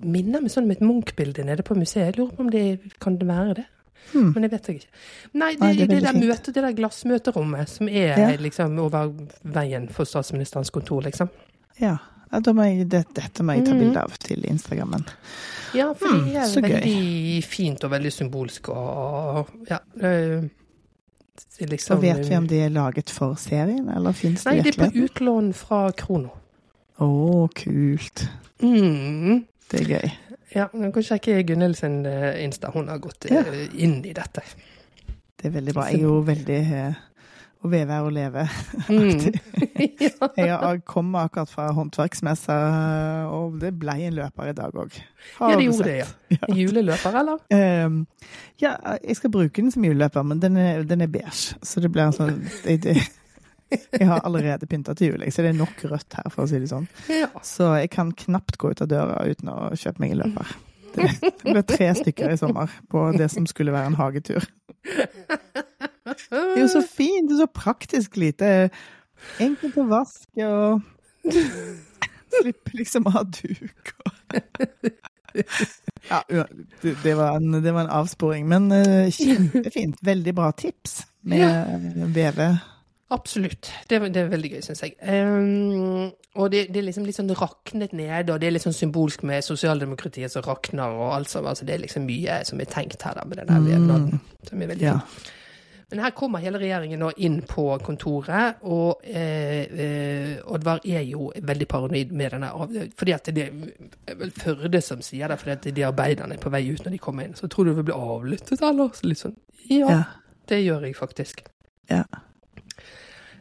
[0.05, 2.12] minner meg sånn om et Munch-bilde nede på museet.
[2.15, 3.65] Jeg lurer på om det kan det være det.
[4.12, 4.29] Hmm.
[4.37, 4.91] Men det vet jeg ikke.
[5.35, 8.29] Nei, det, Nei, det det, der møte, det der glassmøterommet som er Ja.
[8.39, 9.09] liksom over
[9.43, 11.29] veien for statsministerens kontor, liksom.
[11.81, 11.97] Ja.
[12.33, 13.81] ja da må jeg, det, dette må jeg ta Mhm.
[13.81, 15.03] bilde av til Instagrammen.
[15.75, 17.43] Ja, for Hmm, det er veldig gøy.
[17.43, 19.79] fint og veldig symbolsk og ja.
[20.01, 20.51] øh, det
[21.61, 24.68] liksom Og vet vi om de er laget for serien, eller fins det Nei, de
[24.75, 26.31] er på utlån fra Krono.
[26.99, 27.09] Å,
[27.55, 28.22] kult.
[28.62, 29.42] Mm.
[29.70, 30.12] Det er gøy.
[30.55, 32.70] Ja, du kan sjekke Gunhild sin eh, Insta.
[32.72, 33.42] Hun har gått Ja.
[33.44, 34.40] eh, inn i dette.
[35.37, 35.88] Det er veldig bra.
[35.90, 36.94] Jeg er jo veldig eh,
[37.66, 38.46] å veve er å leve.
[38.87, 39.18] Mm.
[40.38, 42.55] Jeg kom akkurat fra håndverksmessa,
[43.35, 44.94] og det ble en løper i dag òg.
[45.40, 45.96] ja, det gjorde det,
[46.37, 46.48] ja.
[46.55, 47.40] Juleløper, eller?
[47.50, 47.98] Um,
[48.62, 51.59] ja, jeg skal bruke den som juleløper, men den er, den er beige.
[51.66, 52.96] Så det blir sånn det, det,
[53.74, 56.62] Jeg har allerede pynta til jul, så det er nok rødt her, for å si
[56.62, 56.87] det sånn.
[57.11, 57.33] Ja.
[57.44, 60.57] Så jeg kan knapt gå ut av døra uten å kjøpe meg en løper.
[60.96, 64.46] Det ble tre stykker i sommer på det som skulle være en hagetur.
[66.07, 68.53] Det er jo så fint, det er så praktisk lite.
[69.42, 70.83] Enkelt å vaske og
[72.37, 74.12] Slippe liksom å ha duk og
[76.07, 76.21] Ja,
[76.83, 79.99] det, var en, det var en avsporing, men uh, kjempefint.
[80.07, 82.07] Veldig bra tips med ja.
[82.14, 82.47] veve.
[83.12, 83.69] Absolutt.
[83.90, 84.95] Det, det, er veldig gøy, syns jeg.
[85.03, 88.75] Um, og det, det, er liksom litt sånn raknet ned, og det er litt sånn
[88.75, 91.51] symbolsk med sosialdemokratiet som rakner, og alt sånt.
[91.51, 94.47] Altså, det er liksom mye som er tenkt her, da, med den der vevnaden, mm.
[94.51, 94.99] som er veldig ja.
[95.03, 95.35] fin.
[95.90, 101.29] Men her kommer hele regjeringen nå inn på kontoret, og eh, eh, Oddvar er jo
[101.46, 102.51] veldig paranoid med denne
[102.99, 106.51] Fordi at det er vel Førde som sier det, fordi at de arbeiderne er på
[106.51, 107.37] vei ut når de kommer inn.
[107.38, 108.90] Så tror du det vil bli avlyttet, eller?
[108.99, 110.03] Så litt sånn ja, ja,
[110.51, 111.40] det gjør jeg faktisk.
[111.90, 112.05] Ja.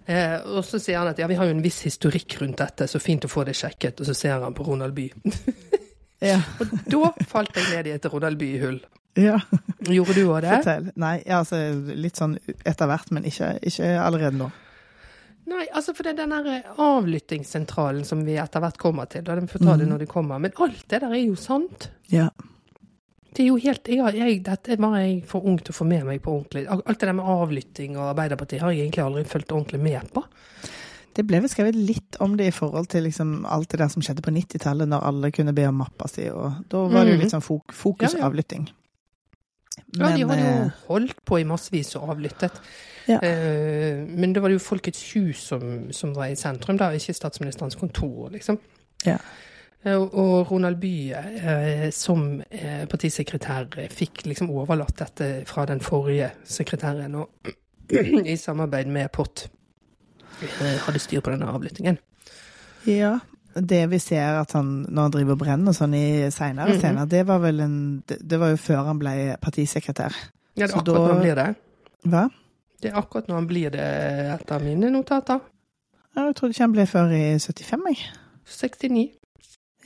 [0.06, 2.88] Eh, og så sier han at ja, vi har jo en viss historikk rundt dette,
[2.90, 4.02] så fint å få det sjekket.
[4.02, 5.08] Og så ser han på Ronald By.
[6.32, 6.40] ja.
[6.62, 8.80] og da falt jeg ned i et Ronald By-hull.
[9.16, 9.40] Ja.
[9.96, 10.52] Gjorde du òg det?
[10.60, 10.92] Fortell.
[11.00, 11.60] Nei, altså
[11.96, 14.50] litt sånn etter hvert, men ikke, ikke allerede nå.
[15.46, 19.22] Nei, altså for det er den der avlyttingssentralen som vi etter hvert kommer til.
[19.28, 19.92] Da de får ta det mm.
[19.94, 20.42] når de kommer.
[20.42, 21.92] Men alt det der er jo sant.
[22.10, 22.32] Ja.
[23.36, 26.08] Det er jo helt jeg, jeg, Dette var jeg for ung til å få med
[26.08, 26.66] meg på ordentlig.
[26.72, 30.24] Alt det der med avlytting og Arbeiderpartiet har jeg egentlig aldri fulgt ordentlig med på.
[31.16, 34.04] Det ble vel skrevet litt om det i forhold til liksom alt det der som
[34.04, 37.20] skjedde på 90-tallet, når alle kunne be om mappa si, og da var det jo
[37.20, 37.22] mm.
[37.22, 38.66] litt sånn fokusavlytting.
[38.68, 38.85] Ja, ja.
[39.96, 42.60] Ja, de hadde jo eh, holdt på i massevis og avlyttet.
[43.08, 43.20] Ja.
[43.20, 47.78] Eh, men det var jo Folkets hus som, som, var i sentrum, da, ikke statsministerens
[47.80, 48.60] kontor, liksom.
[49.06, 49.18] Ja.
[49.84, 52.42] Eh, og Ronald Bye som
[52.90, 57.54] partisekretær fikk liksom overlatt dette fra den forrige sekretæren, og
[58.34, 59.48] i samarbeid med Pott
[60.36, 62.00] hadde styr på denne avlyttingen.
[62.90, 63.20] Ja,
[63.56, 66.80] det vi ser at han, når han driver og brenner sånn i seinere mm -hmm.
[66.80, 70.14] scener, det var vel en det, var jo før han ble partisekretær.
[70.56, 71.56] Ja, det er akkurat da, når han blir det.
[72.04, 72.30] Hva?
[72.82, 73.88] Det er akkurat når han blir det,
[74.34, 75.40] etter mine notater.
[76.16, 77.98] Ja, jeg trodde ikke han ble før i 75, jeg.
[78.46, 79.12] 69.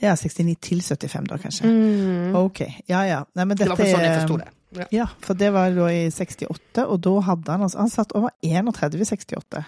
[0.02, 1.66] Ja, 69 til 75 da, kanskje.
[1.66, 2.34] Mm.
[2.34, 2.60] Ok.
[2.88, 3.24] Ja, ja.
[3.34, 4.48] Nei, men dette sånn jeg forsto det.
[4.70, 4.86] Ja.
[4.90, 5.06] ja.
[5.18, 9.00] for det var da i 68, og da hadde han altså Han satt over 31
[9.00, 9.64] i 68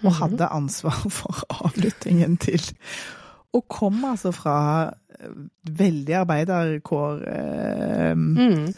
[0.00, 0.16] og mhm.
[0.16, 2.60] hadde ansvar for avlyttingen til
[3.52, 4.56] og kom altså fra
[5.18, 5.36] eh,
[5.78, 7.22] veldig arbeiderkår.
[7.34, 8.68] Eh, mm.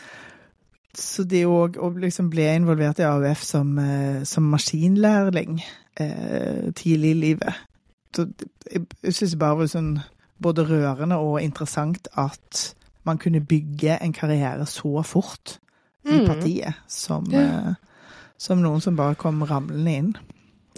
[0.92, 5.62] Så det òg Å liksom ble involvert i AUF som, eh, som maskinlærling
[5.96, 7.62] eh, tidlig i livet
[8.16, 8.26] så
[8.72, 9.92] Jeg, jeg syns bare det var sånn
[10.42, 12.62] både rørende og interessant at
[13.06, 15.56] man kunne bygge en karriere så fort
[16.04, 16.26] i mm.
[16.26, 17.42] partiet som, ja.
[17.42, 20.12] eh, som noen som bare kom ramlende inn.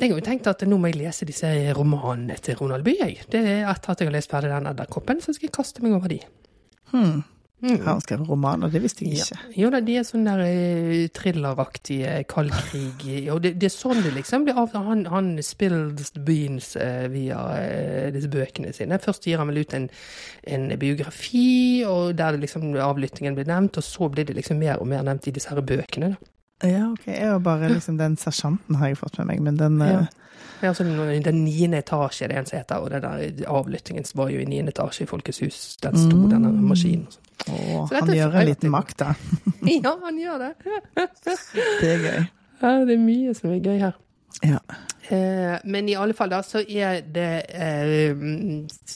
[0.01, 3.29] Jeg har jo tenkt at nå må jeg lese disse romanene til Ronald Bye.
[3.31, 5.95] Det er Etter at jeg har lest ferdig den Edderkoppen, så skal jeg kaste meg
[5.95, 6.19] over de.
[6.91, 7.23] Hmm.
[7.65, 7.79] Mm.
[7.81, 8.69] Har han skrevet romaner?
[8.69, 9.39] Det visste jeg ikke.
[9.39, 9.53] Ja.
[9.63, 14.13] Jo da, de er sånn der uh, thrilleraktige, kaldkrig Og det, det, er sånn det
[14.19, 14.75] liksom blir av.
[14.75, 19.01] Han, han spills the beans uh, via uh, disse bøkene sine.
[19.01, 19.89] Først gir han vel ut en,
[20.45, 24.83] en, biografi, og der det liksom avlyttingen blir nevnt, og så blir det liksom mer
[24.83, 26.13] og mer nevnt i disse her bøkene.
[26.17, 26.34] da.
[26.63, 27.09] Ja, ok.
[27.11, 30.05] Jeg har bare liksom Den sersjanten har jeg fått med meg, men den ja.
[30.05, 30.21] Uh...
[30.63, 34.41] Ja, altså, den niende etasje, det en som heter, og den der avlyttingen var jo
[34.41, 35.59] i niende etasje i Folkets hus.
[35.83, 36.31] Den sto, mm.
[36.31, 37.11] denne maskinen.
[37.51, 39.11] Å, han gjør en liten makt, da.
[39.85, 40.53] ja, han gjør det.
[41.83, 42.25] det er gøy.
[42.63, 43.99] Ja, det er mye som er gøy her.
[44.43, 44.59] Ja.
[45.09, 48.15] Eh, men i alle fall da, så er det eh,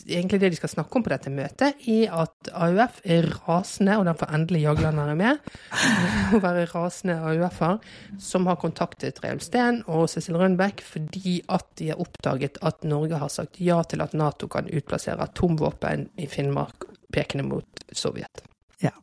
[0.09, 4.07] egentlig det de skal snakke om på dette møtet, er at AUF er rasende, og
[4.09, 5.53] den får endelig Jagland med,
[6.35, 7.79] å være rasende AUF-er,
[8.25, 13.21] som har kontaktet Reul Steen og Cecil Rønbeck fordi at de har oppdaget at Norge
[13.21, 18.43] har sagt ja til at Nato kan utplassere atomvåpen i Finnmark pekende mot Sovjet.
[18.81, 18.95] Ja.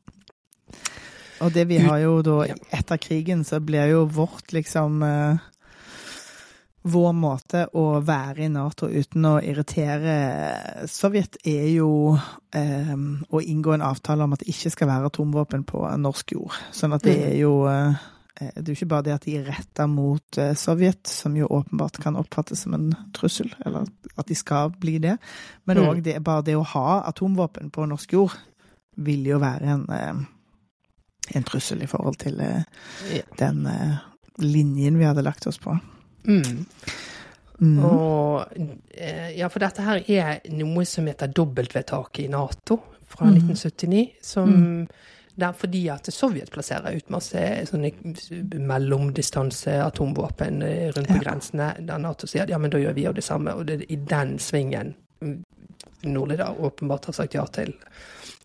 [1.43, 5.51] Og det vi har jo da, etter krigen, så blir jo vårt liksom eh,
[6.85, 10.15] vår måte å være i Nato uten å irritere
[10.89, 11.89] Sovjet, er jo
[12.53, 16.59] eh, å inngå en avtale om at det ikke skal være atomvåpen på norsk jord.
[16.75, 17.23] Sånn at det mm.
[17.31, 18.03] er jo eh,
[18.35, 21.49] Det er jo ikke bare det at de er retta mot eh, Sovjet, som jo
[21.49, 25.17] åpenbart kan oppfattes som en trussel, eller at de skal bli det,
[25.65, 26.21] men òg mm.
[26.21, 28.37] bare det å ha atomvåpen på norsk jord
[29.05, 32.61] vil jo være en, eh, en trussel i forhold til eh,
[33.41, 33.65] den
[34.37, 35.73] linjen vi hadde lagt oss på.
[36.27, 36.65] Mm.
[37.59, 37.85] Mm.
[37.85, 38.45] Og,
[38.91, 43.37] eh, ja, for dette her er noe som heter dobbeltvedtaket i Nato fra mm.
[43.37, 44.05] 1979.
[44.21, 44.81] Som mm.
[45.35, 47.93] det er fordi at Sovjet plasserer ut masse sånne
[48.59, 51.23] mellomdistanse atomvåpen eh, rundt på ja.
[51.27, 51.71] grensene.
[51.79, 53.55] Der Nato sier ja, men da gjør vi jo det samme.
[53.55, 54.95] Og det er i den svingen
[56.05, 57.71] Nordli da åpenbart har sagt ja til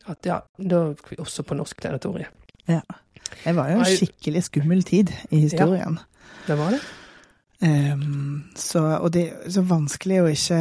[0.09, 0.79] at ja, da
[1.19, 2.31] også på norsk territorium.
[2.71, 2.81] Ja.
[3.45, 5.99] Det var jo en skikkelig skummel tid i historien.
[6.01, 6.81] Ja, Det var det.
[7.62, 10.61] Ehm, så, og det er så vanskelig å ikke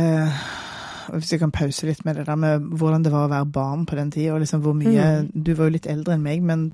[1.10, 3.86] Hvis jeg kan pause litt med det der med hvordan det var å være barn
[3.90, 5.32] på den tida, og liksom hvor mye Mm.
[5.44, 6.74] Du var jo litt eldre enn meg, men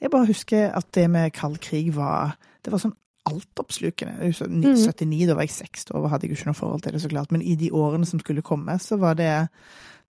[0.00, 2.94] jeg bare husker at det med kald krig var Det var sånn
[3.26, 4.22] altoppslukende.
[4.22, 4.76] I husker Mm.
[4.76, 7.32] 79, da var jeg seks år, hadde jeg ikke noe forhold til det, så klart.
[7.32, 9.48] Men i de årene som skulle komme, så var det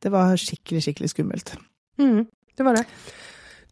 [0.02, 1.56] Det var skikkelig, skikkelig skummelt.
[1.98, 2.86] Mm, det var det.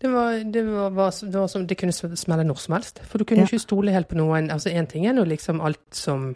[0.01, 2.99] Det, var, det, var, var, det, var som, det kunne smelle når som helst.
[3.05, 3.49] For du kunne Ja.
[3.51, 4.49] ikke stole helt på noen.
[4.51, 6.33] Altså Én ting er nå liksom alt som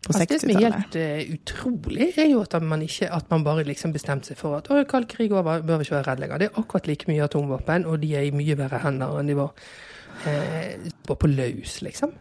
[0.00, 3.44] på altså, det som er helt uh, utrolig, er jo at man, ikke, at man
[3.44, 6.24] bare liksom bestemte seg for at å, kald krig over, bør vi ikke være redd
[6.24, 6.40] lenger.
[6.40, 9.36] Det er akkurat like mye atomvåpen, og de er i mye verre hender enn de
[9.38, 12.16] var uh, på, på løs, liksom.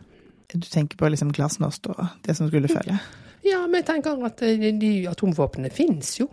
[0.49, 2.97] Du tenker på liksom glassnost og det som skulle følge?
[3.45, 6.27] Ja, men jeg tenker at eh, de atomvåpnene fins jo.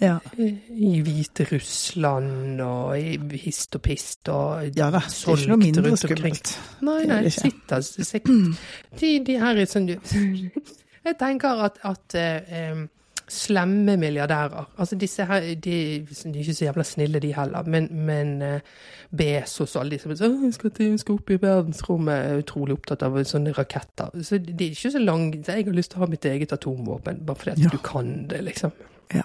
[0.00, 0.14] Ja.
[0.40, 5.96] I Hviterussland og i hist og pist og ja da, det er ikke noe mindre
[6.00, 6.54] skummelt.
[6.86, 8.62] Nei, nei, det sitter sikkert
[9.00, 9.90] De, de her er sånn
[11.06, 12.86] Jeg tenker at, at em,
[13.30, 15.76] slemme milliardærer Altså disse her de,
[16.08, 18.72] de er ikke så jævla snille, de heller, men, men eh,
[19.16, 22.24] Bezos og alle de som er sånn «Å, jeg skal, til, skal opp i verdensrommet,
[22.30, 24.12] er utrolig opptatt av sånne raketter.
[24.22, 25.40] Så de er ikke så lange.
[25.42, 27.72] Jeg har lyst til å ha mitt eget atomvåpen, bare fordi at Ja.
[27.74, 28.70] du kan det, liksom.
[29.16, 29.24] Ja.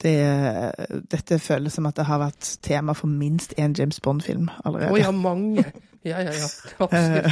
[0.00, 0.16] Det,
[1.12, 4.94] dette føles som at det har vært tema for minst én James Bond-film allerede.
[4.94, 5.64] Å ja, mange.
[6.04, 6.46] Ja, ja, ja.
[6.78, 7.26] Absolutt.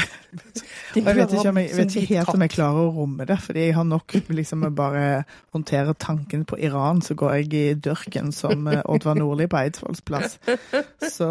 [0.94, 3.76] Jeg vet ikke, jeg, vet ikke helt om jeg klarer å romme det, fordi jeg
[3.78, 5.22] har nok liksom med bare
[5.56, 10.04] håndtere tanken på Iran, så går jeg i dørken som eh, Oddvar Nordli på Eidsvolls
[10.04, 10.36] plass.
[11.08, 11.30] Så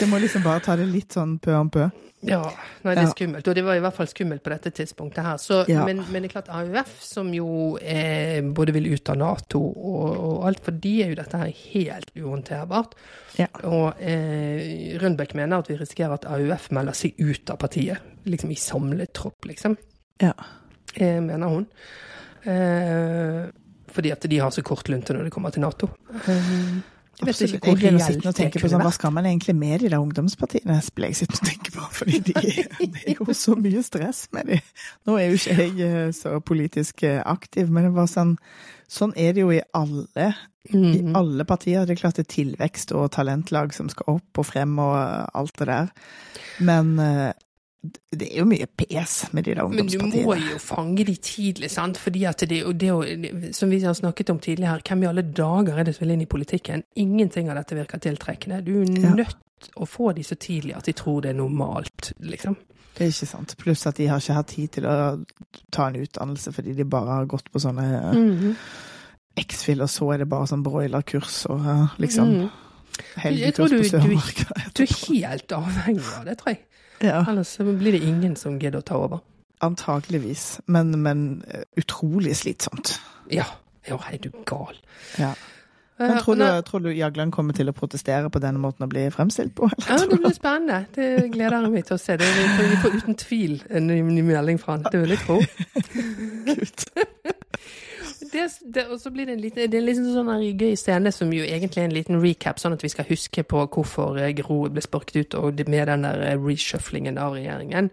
[0.00, 1.88] jeg må liksom bare ta det litt sånn pø om pø.
[2.20, 2.42] Ja,
[2.84, 3.46] nei, det er skummelt.
[3.48, 5.38] Og det var i hvert fall skummelt på dette tidspunktet her.
[5.40, 5.86] Så, Ja.
[5.88, 10.18] men, men det er klart AUF, som jo eh, både vil ut av Nato og,
[10.20, 12.92] og alt, for de er jo dette her helt uhåndterbart.
[13.38, 13.46] Ja.
[13.64, 18.04] Og eh, Rundbekk mener at vi risikerer at AUF melder seg ut av partiet.
[18.28, 19.78] Liksom i samlet tropp, liksom.
[20.20, 20.34] Ja.
[21.00, 21.64] Eh, mener hun.
[22.44, 23.48] Eh,
[23.90, 25.88] fordi at de har så kort lunte når det kommer til Nato.
[26.28, 26.80] Eh,
[27.20, 27.54] vet Absolutt.
[27.54, 29.88] ikke hvor Jeg å og tenker tenke på sånn, hva skal man egentlig med de
[29.92, 30.76] der ungdomspartiene?
[30.84, 32.34] Spiller jeg sitter og tenker på, fordi de,
[32.94, 34.60] det er jo så mye stress med de.
[35.08, 38.36] Nå er jo ikke jeg eh, så politisk eh, aktiv, men det var sånn,
[38.88, 40.30] sånn er det jo i alle,
[40.70, 41.14] i Mhm.
[41.16, 41.84] alle partier.
[41.88, 45.26] Det er klart det er tilvekst og talentlag som skal opp og frem og eh,
[45.34, 45.92] alt det der.
[46.60, 46.98] Men
[48.12, 50.10] det er jo mye pes med de der ungdomspartiene.
[50.10, 51.96] Men du må jo fange de tidlig, sant?
[51.98, 55.84] Fordi at det, det, som vi har snakket om tidligere hvem i alle dager er
[55.88, 56.82] det som vil inn i politikken?
[56.96, 58.60] Ingenting av dette virker tiltrekkende.
[58.66, 59.14] Du er Ja.
[59.14, 62.56] nødt å få de så tidlig at de tror det er normalt, liksom.
[62.96, 63.56] Det er ikke sant.
[63.56, 65.24] Pluss at de har ikke hatt tid til å
[65.72, 68.54] ta en utdannelse fordi de bare har gått på sånne mm -hmm.
[69.36, 72.50] X-fil, og så er det bare sånn broilerkurs og eh, liksom.
[73.24, 74.00] Jeg tror helgekurs du- du-
[74.74, 76.58] Du er helt avhengig av det, tror jeg.
[77.00, 79.20] Ja, Ellers blir det ingen som gidder å ta over.
[79.64, 82.98] Antakeligvis, Men, men eh, utrolig slitsomt.
[83.30, 83.44] Ja.
[83.88, 84.76] Ja, er du gal.
[85.18, 85.30] Ja.
[86.00, 88.88] Eh, Men tror du, tror du Jagland kommer til å protestere på denne måten å
[88.88, 89.68] bli fremstilt på?
[89.88, 90.86] ja, det blir spennende.
[90.94, 92.16] Det gleder jeg meg til å se.
[92.20, 92.46] Det vi
[92.82, 94.86] får, uten tvil en ny, ny melding fra han.
[94.88, 95.40] Det vil jeg tro.
[96.48, 96.86] Gud.
[98.32, 101.12] det, det, og så blir det en liten, det er liksom sånn her gøy scene
[101.14, 104.32] som jo egentlig er en liten recap, sånn at vi skal huske på hvorfor eh,
[104.38, 107.90] Gro ble sparket ut, og med den der eh, reshufflingen av regjeringen.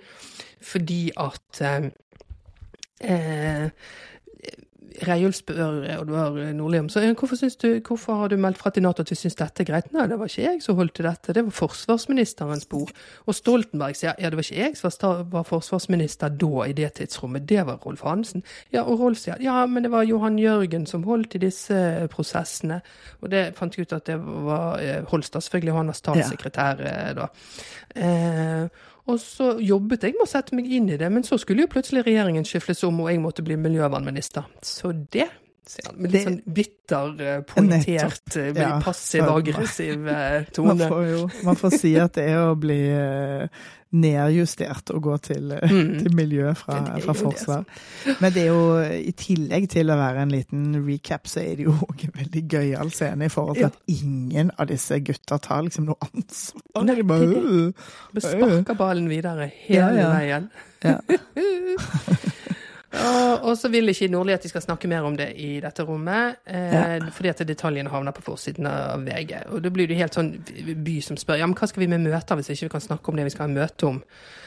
[0.63, 1.89] Fordi at eh,
[3.13, 3.69] eh,
[5.05, 9.09] Reiulf spør Oddvar Nordlium, så, hvorfor, du, hvorfor har du meldt fra til Nato at
[9.09, 9.91] du syns dette er greit.
[9.93, 12.93] Nei, det var ikke jeg som holdt til dette, det var forsvarsministerens bord.
[13.25, 17.45] Og Stoltenberg sier ja, det var ikke jeg som var forsvarsminister da i det tidsrommet,
[17.49, 18.43] det var Rolf Hansen.
[18.73, 22.09] Ja, og Rolf sier ja, men det var Johan Jørgen som holdt i disse eh,
[22.11, 22.81] prosessene.
[23.21, 26.85] Og det fant jeg ut at det var eh, Holstad, selvfølgelig, og han var statssekretær
[26.85, 27.09] ja.
[27.17, 27.31] da.
[27.95, 31.63] Eh, og så jobbet jeg med å sette meg inn i det, men så skulle
[31.63, 34.47] jo plutselig regjeringen skifles om, og jeg måtte bli miljøvernminister.
[34.65, 35.29] Så det
[35.69, 40.07] sier men litt sånn bitter, eh, poengtert, eh, Ja, passiv-aggressiv
[40.55, 40.75] tone.
[40.75, 43.47] Man får jo man får si at det er å bli eh,
[43.97, 45.99] nedjustert å gå til, eh, Mm.
[46.03, 47.63] til miljø fra, fra forsvar.
[48.05, 48.15] det.
[48.21, 51.65] Men det er jo, i tillegg til å være en liten recap, så er det
[51.67, 53.67] jo òg en veldig gøyal scene i forhold til Ja.
[53.67, 56.83] at ingen av disse gutta tar liksom noe ansvar.
[56.83, 57.71] Nei, De bare, øh,
[58.15, 58.21] «Øh».
[58.21, 60.11] Sparker ballen videre hele Ja, ja.
[60.19, 60.49] veien.
[60.83, 60.97] Ja.
[62.93, 65.83] Og, og så vil ikke Nordli at de skal snakke mer om det i dette
[65.83, 67.09] rommet, eh, Ja.
[67.11, 69.33] fordi at detaljene havner på forsiden av VG.
[69.51, 70.29] Og da blir det helt sånn
[70.85, 73.09] by som spør ja, men hva skal vi med møter hvis ikke vi kan snakke
[73.11, 73.99] om det vi skal ha møte om?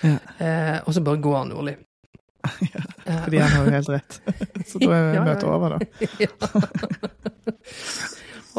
[0.03, 0.17] Ja.
[0.41, 1.77] Eh, og så bare går Nordli.
[3.11, 4.21] Ja, Fordi han har jo helt rett.
[4.71, 5.79] Så da er Ja, ja, møtet over, da.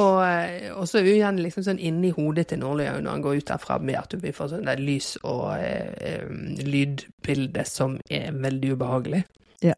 [0.01, 3.23] og, eh, og så er vi igjen liksom sånn inni hodet til Nordli når han
[3.25, 6.27] går ut derfra med at vi får sånn der lys og eh, eh,
[6.61, 9.23] lydbilde som er veldig ubehagelig.
[9.61, 9.75] Ja.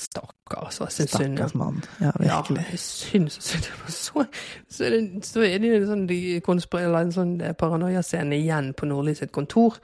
[0.00, 0.86] Stakkar, altså.
[0.88, 1.36] Jeg syns synd.
[1.36, 1.82] Stakkars mann.
[2.00, 2.62] Ja, virkelig.
[2.62, 4.24] Ja, jeg syns så, så,
[4.68, 8.88] så, er det, så er det en sånn, de en sånn eh, paranoiascene igjen på
[8.88, 9.76] Nordli sitt kontor.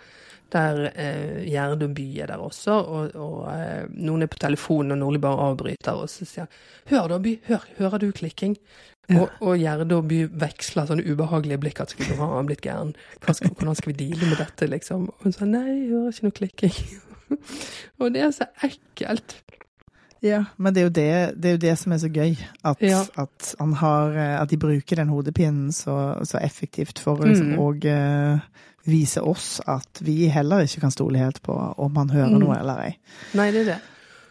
[0.54, 4.94] Der eh, Gjerde og By er der også, og, og eh, noen er på telefonen,
[4.94, 6.52] og Nordli bare avbryter, og så sier han
[6.86, 8.56] 'Hør da, By, hør, hører du klikking?'
[9.06, 9.20] Ja.
[9.20, 12.96] Og, og Gjerde og By veksler sånne ubehagelige blikk at skulle ha han blitt gæren.
[13.22, 15.08] Hvordan skal vi deale med dette, liksom?
[15.12, 17.02] Og hun sa 'Nei, jeg hører ikke noe klikking'.
[18.00, 19.36] og det er så ekkelt.
[20.24, 21.08] Ja, men det er, jo det,
[21.42, 22.36] det er jo det som er så gøy.
[22.64, 23.02] At, Ja.
[23.20, 27.52] at, han har, eh, at de bruker den hodepinen så, så effektivt for å liksom,
[27.52, 27.58] Mm.
[27.62, 28.38] og, eh,
[28.86, 32.38] vise oss at vi heller ikke kan stole helt på om han hører Mm.
[32.40, 32.96] noe eller ei.
[33.34, 33.78] Nei, det er det.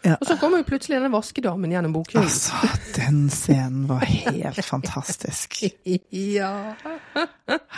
[0.06, 0.14] Ja.
[0.20, 2.28] Og så kommer jo plutselig denne vaskedamen gjennom bokhyllen.
[2.28, 5.58] Altså, den scenen var helt fantastisk.
[6.36, 6.52] ja.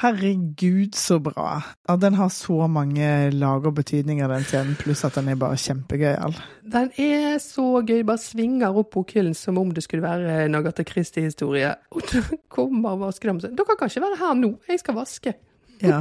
[0.03, 1.63] Herregud, så bra.
[1.89, 5.57] Ja, den har så mange lag og betydninger, den scenen, pluss at den er bare
[5.57, 6.37] kjempegøyal.
[6.69, 8.05] Den er så gøy.
[8.05, 11.73] Bare svinger opp bokhyllen som om det skulle være en Agatha Christie-historie.
[11.97, 15.39] Og så kommer vaskedamen og sier 'Dere kan ikke være her nå, jeg skal vaske'.
[15.83, 16.01] Ja.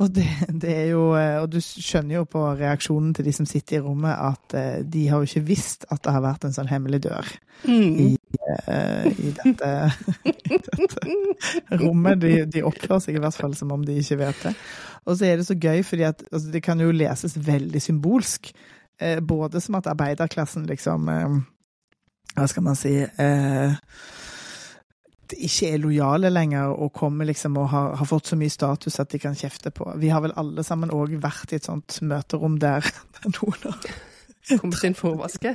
[0.00, 0.26] Og det,
[0.62, 3.82] det er jo eh, Og du skjønner jo på reaksjonen til de som sitter i
[3.84, 7.02] rommet, at eh, de har jo ikke visst at det har vært en sånn hemmelig
[7.08, 8.16] dør Mm.
[8.66, 9.68] eh, i dette,
[10.26, 12.18] i dette rommet.
[12.24, 14.52] De, de oppfører seg i hvert fall som om de ikke vet det.
[15.06, 18.50] Og så er det så gøy, fordi at altså, det kan jo leses veldig symbolsk.
[18.98, 21.38] Eh, både som at arbeiderklassen liksom eh,
[22.34, 23.78] Hva skal man si eh,
[25.32, 29.12] ikke er lojale lenger og kommer liksom og har, har fått så mye status at
[29.12, 29.86] de kan kjefte på.
[30.00, 32.86] Vi har vel alle sammen òg vært i et sånt møterom der,
[33.28, 33.92] noen har
[34.42, 35.52] Kommet inn for å vaske.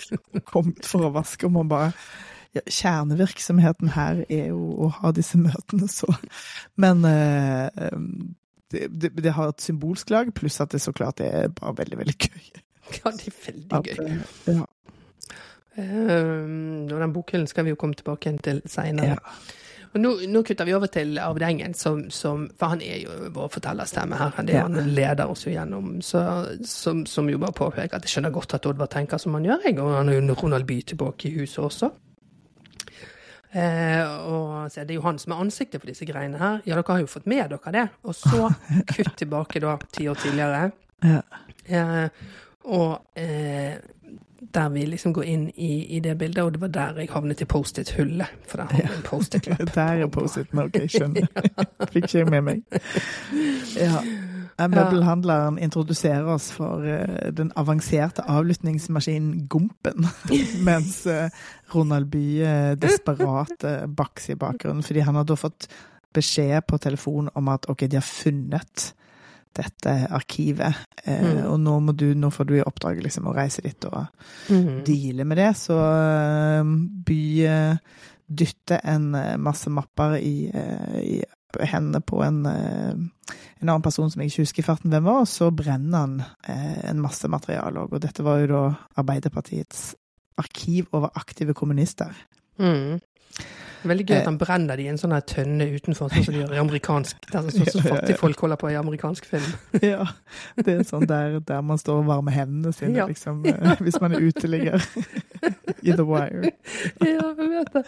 [0.52, 1.90] kommet for å vaske, og man bare
[2.56, 6.08] ja, Kjernevirksomheten her er jo å ha disse møtene, så
[6.80, 7.68] Men eh,
[8.72, 12.00] det, det, det har et symbolsk lag, pluss at det så klart er bare veldig,
[12.00, 12.50] veldig gøy.
[12.96, 14.16] Ja, det er veldig gøy.
[14.16, 14.99] At, ja, Um,
[15.78, 19.16] og den bokhyllen skal vi jo komme tilbake igjen til seinere.
[19.16, 19.56] ja.
[19.90, 23.30] Og nå, nå kutter vi over til Arvid Engen, som, som, for han er jo
[23.34, 24.36] vår fortellerstemme her.
[24.46, 24.60] Det Ja.
[24.68, 26.20] Han leder oss jo gjennom, så,
[26.62, 29.66] som, som jo bare påpeker at jeg skjønner godt at Oddvar tenker som han gjør,
[29.66, 31.90] jeg, og han har jo Ronald By tilbake i huset også.
[33.50, 36.60] Eh, og så er det jo han som er ansiktet for disse greiene her.
[36.68, 37.86] Ja, dere har jo fått med dere det.
[38.06, 38.46] Og så
[38.94, 40.70] kutt tilbake da, ti år tidligere.
[41.00, 41.22] Ja.
[41.64, 42.10] Eh,
[42.68, 43.78] og eh,
[44.54, 47.40] der vi liksom går inn i, i det bildet, og det var der jeg havnet
[47.40, 48.26] i Post-It-hullet.
[48.48, 49.74] For der har vi en Post-It-lapp.
[49.74, 51.26] Der er Post-It-en, ok, skjønner.
[51.92, 52.62] Fikk ikke med meg.
[53.76, 54.00] Ja.
[54.60, 60.08] Møbelhandleren introduserer oss for uh, den avanserte avlyttingsmaskinen Gompen,
[60.68, 61.30] mens uh,
[61.74, 65.70] Ronald Bye desperat uh, bakser i bakgrunnen, fordi han har da fått
[66.12, 68.90] beskjed på telefon om at ok, de har funnet
[69.56, 71.46] dette arkivet, eh, Mm.
[71.52, 74.06] og nå, må du, nå får du i oppdrag liksom å reise dit og
[74.48, 74.84] mm.
[74.86, 76.70] deale med det, så uh,
[77.06, 77.76] By eh,
[78.30, 81.22] dytter en eh, masse mapper i, eh, i
[81.66, 82.92] hendene på en, eh,
[83.60, 86.20] en annen person som jeg ikke husker i farten hvem var, og så brenner han
[86.46, 87.96] eh, en masse materiale òg.
[87.96, 88.62] Og dette var jo da
[89.02, 89.94] Arbeiderpartiets
[90.40, 92.14] arkiv over aktive kommunister.
[92.58, 93.00] Mhm.
[93.84, 94.20] Veldig gøy Eh.
[94.20, 96.60] at han brenner de i en sånn her tønne utenfor, sånn som de gjør i
[96.60, 97.94] amerikansk Sånn som Ja, ja, ja.
[97.94, 99.48] fattige folk holder på i amerikansk film.
[99.92, 100.04] ja,
[100.60, 103.06] det er sånn der, der man står og varmer hendene sine, Ja.
[103.08, 104.80] liksom, eh, hvis man er uteligger
[105.88, 106.52] i The Wire.
[107.00, 107.84] Ja, jeg vet det.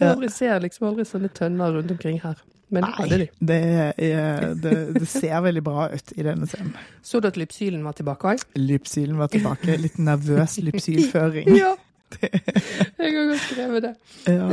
[0.00, 2.36] Jeg aldri ser liksom aldri sånne tønner rundt omkring her.
[2.70, 3.26] Men det de.
[3.48, 3.56] det,
[3.96, 6.74] er, det, det ser veldig bra ut i denne scenen.
[7.00, 8.42] Så du at lypsylen var tilbake òg?
[8.60, 9.78] Lypsylen var tilbake.
[9.80, 11.48] Litt nervøs lypsylføring.
[11.56, 11.70] Ja!
[12.18, 13.94] Jeg har godt skrevet det.
[14.26, 14.46] Ja.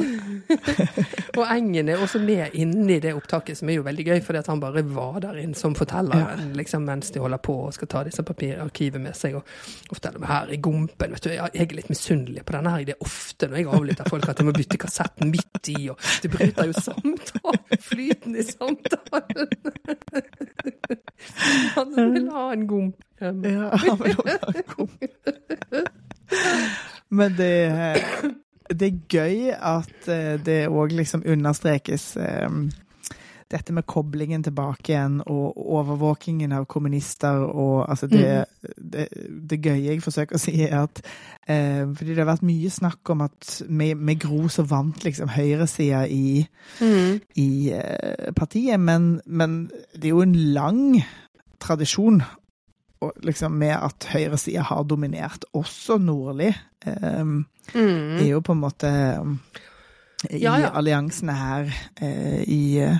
[1.39, 4.49] Og Engen er også med inni det opptaket, som er jo veldig gøy, fordi at
[4.51, 8.23] han bare vader inn som fortelleren liksom, mens de holder på og skal ta disse
[8.27, 9.37] papirarkivet med seg.
[9.39, 9.43] Og,
[9.89, 12.85] og forteller meg her i Gompen vet du, Jeg er litt misunnelig på denne her.
[12.87, 16.11] Det er ofte når jeg avlytter folk at jeg må bytte kassetten midt i, og
[16.23, 17.81] det bryter jo samtalen.
[17.89, 19.47] Flyten i samtalen.
[21.75, 23.01] Han vil ha en gomp.
[23.21, 24.89] Um, Ja, han vil også en god.
[27.15, 27.51] Men det,
[28.69, 32.49] det er gøy at eh, det òg liksom understrekes eh,
[33.51, 38.45] dette med koblingen tilbake igjen, og overvåkingen av kommunister, og altså det,
[38.77, 39.05] det,
[39.51, 41.01] det gøye jeg forsøker å si, er at
[41.47, 45.29] eh, Fordi det har vært mye snakk om at med, med Gro så vant liksom
[45.35, 46.41] høyresida i,
[47.37, 49.59] i eh, partiet, men, men
[49.93, 50.81] det er jo en lang
[51.61, 52.23] tradisjon
[53.23, 55.45] liksom med at høyresida har dominert.
[55.53, 57.35] Også Nordli eh,
[57.75, 58.91] er jo på en måte
[60.31, 60.71] i Ja, ja.
[60.73, 61.69] alliansene her
[62.01, 62.97] eh, i, eh,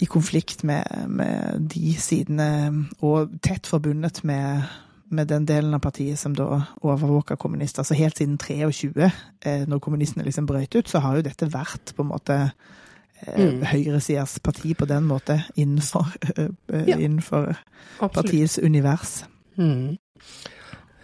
[0.00, 4.66] i konflikt med, med de sidene, og tett forbundet med,
[5.08, 7.82] med den delen av partiet som da overvåka kommunister.
[7.86, 9.10] Så helt siden 23,
[9.44, 12.78] eh, når kommunistene liksom brøt ut, så har jo dette vært på en måte eh,
[13.26, 13.62] Mm.
[13.68, 16.06] høyresidas parti på den måte innenfor,
[16.36, 16.48] eh,
[16.88, 16.96] Ja.
[16.96, 17.54] innenfor
[17.98, 19.24] partiets univers.
[19.56, 19.98] Mm.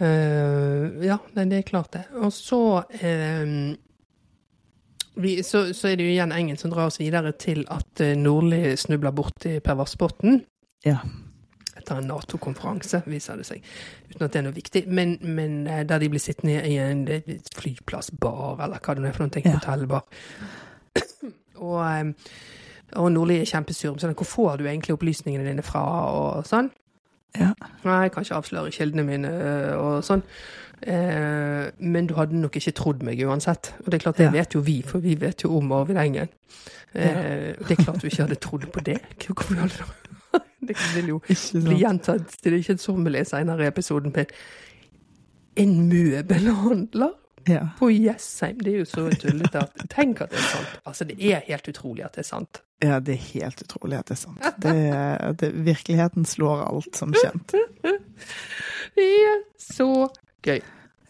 [0.01, 2.03] Uh, ja, nei, det er klart det.
[2.21, 3.75] Og så uh,
[5.17, 8.75] vi, så, så er det jo igjen Engen som drar oss videre til at Nordli
[8.77, 10.43] snubler borti Per Vassbotn.
[10.85, 10.99] Ja.
[11.77, 13.65] Etter en Nato-konferanse, viser det seg.
[14.11, 14.83] Uten at det er noe viktig.
[14.89, 19.09] Men, men eh, der de blir sittende i en eh, flyplassbar, eller hva det nå
[19.09, 19.43] er for noe.
[19.45, 19.55] Ja.
[19.57, 20.05] Hotellbar.
[21.57, 22.13] Og, eh,
[22.95, 23.97] og Nordli er kjempesur.
[23.99, 25.81] Sånn, hvor får du egentlig opplysningene dine fra,
[26.11, 26.69] og sånn?
[27.37, 27.51] Ja.
[27.83, 30.23] Nei, jeg kan ikke avsløre kildene mine øh, og sånn.
[30.87, 33.73] Eh, men du hadde nok ikke trodd meg uansett.
[33.83, 34.31] Og det er klart, det Ja.
[34.31, 36.29] vet jo vi, for vi vet jo om Arvid Engen.
[36.95, 39.01] Eh, Det er klart du ikke hadde trodd på det.
[39.19, 39.93] Hvorfor?
[40.67, 44.11] Det vil jo bli gjentatt til det kjedsommelige senere i episoden
[45.57, 47.13] en møbelhandler
[47.47, 47.69] Ja.
[47.79, 48.59] på Jessheim.
[48.59, 50.79] Det er jo så tullete at Tenk at det er sant.
[50.85, 52.61] Altså, det er helt utrolig at det er sant.
[52.83, 54.47] ja, det er helt utrolig at det er sant.
[54.63, 54.75] Det,
[55.41, 57.55] det, virkeligheten slår alt, som kjent.
[58.97, 60.07] Det er så
[60.41, 60.61] gøy.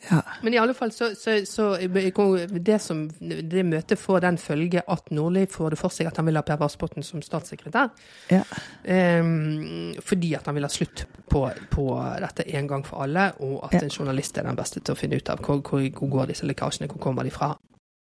[0.10, 0.22] Ja.
[0.42, 5.10] Men i alle fall så, så, så det, som, det møtet får den følge at
[5.12, 7.90] Nordli får det for seg at han vil ha Per Vassbotn som statssekretær.
[8.32, 8.44] Ja.
[8.88, 11.42] Um, fordi at han vil ha slutt på,
[11.72, 11.88] på
[12.24, 13.84] dette en gang for alle, og at Ja.
[13.84, 16.48] en journalist er den beste til å finne ut av hvor, hvor, hvor går disse
[16.48, 17.52] lekkasjene, hvor kommer de fra.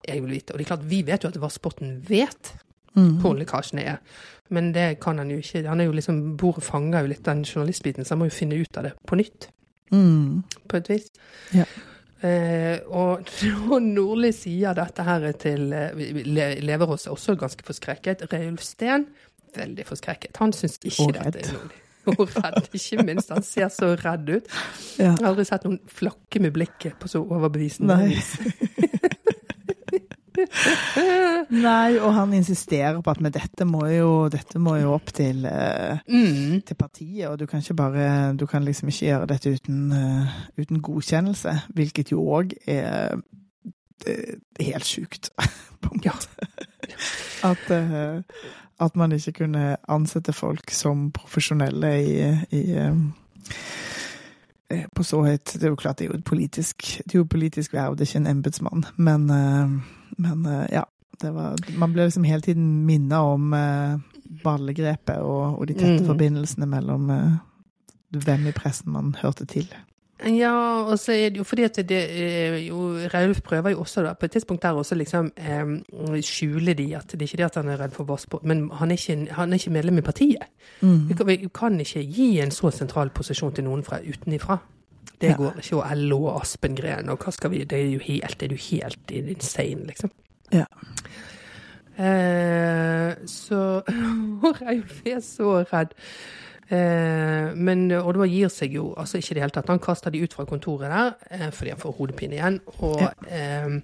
[0.07, 0.53] Jeg vil vite.
[0.53, 2.53] Og det er klart, vi vet jo at Vassbotn vet
[2.97, 3.19] Mm.
[3.21, 3.97] hvor lekkasjene er.
[4.49, 5.67] Men det kan han jo ikke.
[5.67, 8.57] Han er jo liksom, Bordet fanger jo litt den journalistbiten, så han må jo finne
[8.57, 9.49] ut av det på nytt
[9.91, 10.41] Mm.
[10.67, 11.05] på et vis.
[11.53, 11.65] Ja.
[12.25, 13.27] Eh, og
[13.69, 18.25] når Nordli sier dette her til eh, Le- Leverås er også ganske forskrekket.
[18.33, 19.05] Reulf Steen,
[19.57, 20.37] veldig forskrekket.
[20.41, 21.83] Han syns ikke dette er Nordli.
[22.07, 23.33] Og redd, ikke minst.
[23.35, 24.45] Han ser så redd ut.
[24.95, 28.29] Jeg har aldri sett noen flakke med blikket på så overbevisende vis.
[31.67, 35.45] Nei, og han insisterer på at men dette må jo, dette må jo opp til,
[35.45, 36.61] uh, Mm.
[36.67, 40.37] til partiet, og du kan ikke bare Du kan liksom ikke gjøre dette uten, uh,
[40.59, 43.17] uten godkjennelse, hvilket jo òg er
[44.05, 45.31] er helt sjukt,
[45.81, 46.11] på en Ja.
[46.13, 46.47] måte.
[47.43, 48.21] At, uh,
[48.79, 52.11] at man ikke kunne ansette folk som profesjonelle i,
[52.53, 52.93] i eh,
[54.69, 57.19] eh, på så høyt Det er jo klart det er jo et politisk, det er
[57.23, 58.85] jo politisk verv, det er ikke en embetsmann.
[58.97, 60.85] Men, eh, men eh, ja.
[61.17, 63.97] Det var, man ble liksom hele tiden minnet om eh,
[64.43, 66.05] ballegrepet og, og de tette mm.
[66.05, 67.31] forbindelsene mellom eh,
[68.13, 69.65] hvem i pressen man hørte til.
[70.25, 70.53] Ja,
[70.85, 71.99] og så er det jo fordi at det
[72.67, 72.77] jo
[73.13, 77.11] Raulf prøver jo også da, på et tidspunkt der også liksom eh, skjule de at
[77.11, 79.53] det er ikke det at han er redd for Vassbotn, men han er, ikke, han
[79.53, 80.49] er ikke medlem i partiet.
[80.81, 84.57] Vi, kan, vi kan ikke gi en så sentral posisjon til noen fra utenifra.
[85.19, 85.35] Det Ja.
[85.37, 85.75] går ikke.
[85.77, 88.63] Og LO og Aspengren og hva skal vi Det er jo helt, det er jo
[88.77, 90.11] helt insane, liksom.
[90.53, 90.65] Ja.
[91.97, 93.81] Eh, så
[94.61, 95.95] Reiulf er så redd.
[96.69, 99.71] Eh, men Oddvar gir seg jo altså ikke i det hele tatt.
[99.71, 102.59] Han kaster de ut fra kontoret der eh, fordi han får hodepine igjen.
[102.83, 103.09] Og Ja.
[103.31, 103.79] eh,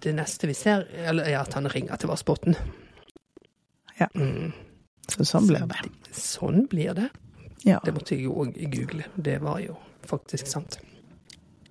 [0.00, 2.56] det neste vi ser, eller, er at han ringer til Vassbotn.
[4.00, 4.06] Ja.
[4.16, 4.52] Mm.
[5.10, 5.80] Så sånn blir det.
[6.16, 7.10] Sånn blir det.
[7.66, 7.78] Ja.
[7.84, 9.04] Det måtte jeg jo òg google.
[9.20, 9.76] Det var jo
[10.06, 10.78] faktisk sant.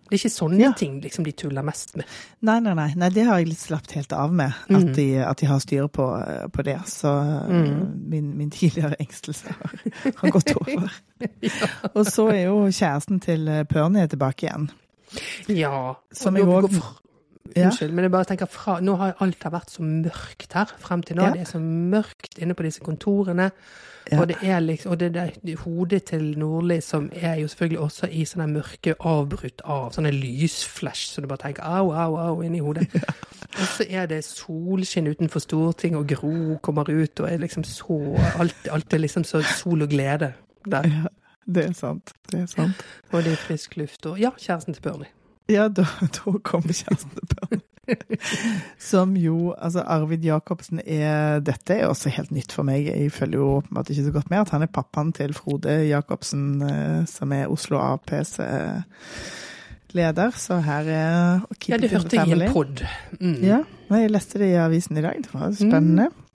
[0.10, 0.72] Det er ikke sånne Ja.
[0.74, 2.06] ting liksom de tuller mest med.
[2.42, 3.10] Nei, nei, nei, nei.
[3.14, 4.54] Det har jeg litt slappet helt av med.
[4.68, 4.76] Mhm.
[4.90, 6.06] At, de, at de har styr på,
[6.52, 6.80] på det.
[6.90, 7.12] Så
[7.48, 8.10] Mhm.
[8.10, 9.72] min, min tidligere engstelse har,
[10.18, 10.90] har gått over.
[11.96, 14.70] Og så er jo kjæresten til eh, Pernie tilbake igjen.
[15.48, 15.94] Ja.
[16.12, 16.74] Som jeg òg
[17.56, 17.66] Ja.
[17.66, 21.16] Unnskyld, men jeg bare tenker fra Nå har alt vært så mørkt her frem til
[21.18, 21.24] nå.
[21.24, 21.32] Ja.
[21.34, 23.52] Det er så mørkt inne på disse kontorene.
[24.12, 24.20] Ja.
[24.22, 28.07] Og det er liksom, og det der hodet til Nordli som er jo selvfølgelig også
[28.12, 32.62] i sånne mørke avbrutt av sånne lysflash, så du bare tenker au, au, au inni
[32.64, 32.88] hodet.
[33.60, 37.97] Og så er det solskinn utenfor Stortinget, og Gro kommer ut, og er liksom så
[38.39, 40.34] Alt, alt er liksom så sol og glede
[40.70, 40.86] der.
[40.86, 41.10] Ja,
[41.53, 42.14] det er sant.
[42.32, 42.84] Det er sant.
[43.12, 45.10] Og det er frisk luft, og ja, kjæresten til Bernie.
[45.49, 47.66] Ja, da, da kommer kjæresten til Pernie.
[48.92, 52.88] Som jo Altså, Arvid Jacobsen er Dette er også helt nytt for meg.
[52.90, 56.48] Jeg følger jo åpenbart ikke så godt med at han er pappaen til Frode Jacobsen,
[56.66, 58.82] eh, som er Oslo Aps eh,
[59.98, 60.32] leder.
[60.38, 62.86] Så her er Ja, det hørte jeg i en pod.
[63.20, 63.38] Mm.
[63.44, 65.22] Ja, jeg leste det i avisen i dag.
[65.24, 66.10] Det var spennende.
[66.10, 66.26] Mm.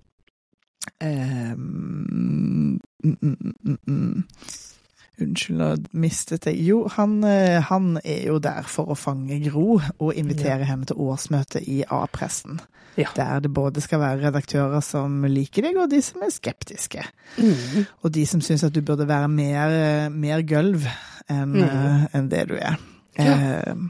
[1.04, 4.24] Um, mm, mm, mm
[5.22, 9.78] Unnskyld, nå mistet jeg Jo, han, eh, han, er jo der for å fange Gro
[9.78, 10.72] og invitere ja.
[10.72, 12.58] henne til årsmøte i A-pressen.
[12.98, 13.10] Ja.
[13.14, 17.02] Der det både skal være redaktører som liker deg, og de som er skeptiske.
[17.38, 17.86] Mm.
[18.02, 20.86] Og de som syns at du burde være mer, mer gulv
[21.30, 21.62] enn mm.
[21.62, 22.78] uh, en det du er.
[23.18, 23.34] Ja.
[23.34, 23.86] Uh,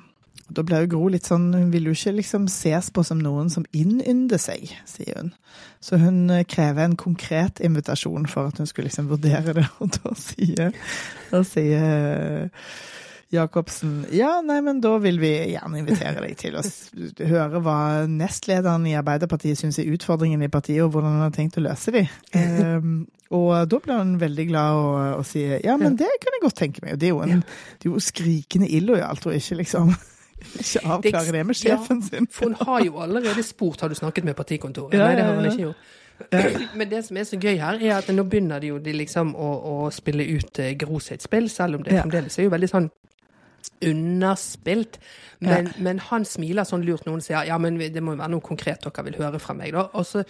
[0.56, 3.50] da blir jo Gro litt sånn Hun vil jo ikke liksom ses på som noen
[3.52, 5.30] som innynder seg, sier hun.
[5.84, 9.94] Så hun eh, krever en konkret invitasjon for at hun skulle liksom vurdere det, og
[9.98, 10.74] da sier,
[11.30, 12.68] da sier eh,
[13.34, 16.62] Jacobsen ja, nei, men da vil vi gjerne invitere deg til å
[17.30, 17.78] høre hva
[18.10, 21.94] nestlederen i Arbeiderpartiet syns er utfordringen i partiet, og hvordan han har tenkt å løse
[21.94, 22.04] de.
[22.36, 22.96] Um,
[23.34, 26.58] og da ble hun veldig glad og, og sier ja, men det kan jeg godt
[26.60, 26.94] tenke meg.
[26.94, 29.94] Og Det er jo, en, det er jo skrikende illojalt og ikke liksom
[30.42, 32.26] ikke avklare det med sjefen ja, sin.
[32.30, 34.98] For hun har jo allerede spurt har du snakket med partikontoret.
[34.98, 35.92] Ja, Nei, det har hun ikke gjort.
[36.78, 39.34] Men det som er så gøy her, er at nå begynner de jo de liksom
[39.34, 42.70] å, å spille ut eh, Gro sitt spill, selv om det fremdeles er jo veldig
[42.70, 42.90] sånn
[43.90, 44.98] underspilt.
[45.44, 45.82] Men, ja.
[45.82, 49.04] men, han smiler sånn lurt Noen sier ja, men det må være noe konkret dere
[49.08, 49.74] vil høre fra meg.
[49.76, 49.86] da.
[49.98, 50.24] Og så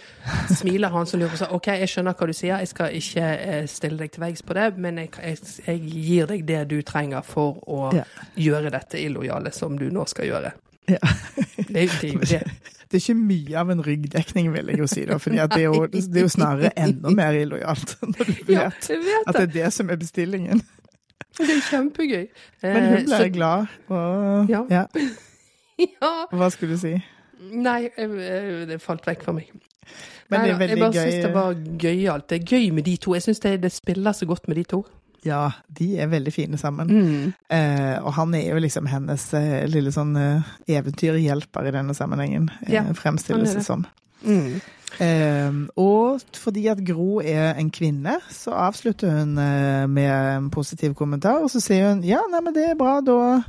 [0.51, 3.31] smiler han så lurt og sier OK, jeg skjønner hva du sier, jeg skal ikke
[3.35, 6.77] eh, stille deg til veggs på det, men jeg, jeg, jeg, gir deg det du
[6.87, 8.05] trenger for å ja.
[8.39, 10.55] gjøre dette illojale som du nå skal gjøre.
[10.89, 11.01] Ja.
[11.57, 12.41] det, det, det.
[12.91, 15.05] det er ikke mye av en ryggdekning, vil jeg jo si.
[15.09, 18.51] da, fordi det er jo, det er jo snarere enda mer illojalt når du vet,
[18.53, 20.61] ja, vet at det er det som er bestillingen.
[21.37, 22.25] Det er kjempegøy.
[22.63, 24.63] Men hun ble så, glad, og ja.
[24.71, 24.85] ja.
[25.83, 26.11] ja.
[26.31, 26.95] Hva skulle du si?
[27.51, 29.51] Nei, det falt vekk for meg.
[30.31, 30.85] Men det er veldig gøy.
[30.85, 32.29] Jeg bare syns det var gøyalt.
[32.29, 33.15] Det er gøy med de to.
[33.17, 34.81] Jeg syns det, det, spiller så godt med de to.
[35.25, 35.49] Ja,
[35.79, 36.89] de er veldig fine sammen.
[36.89, 37.33] Mm.
[37.57, 42.49] Eh, og han er jo liksom hennes eh, lille sånn eh, eventyrhjelper i denne sammenhengen,
[42.65, 43.87] eh, ja, fremstilles det som.
[44.21, 44.59] Mm.
[45.01, 50.95] Eh, og fordi at Gro er en kvinne, så avslutter hun eh, med en positiv
[50.95, 51.43] kommentar.
[51.43, 53.43] Og så sier hun ja, nei, men det er bra, da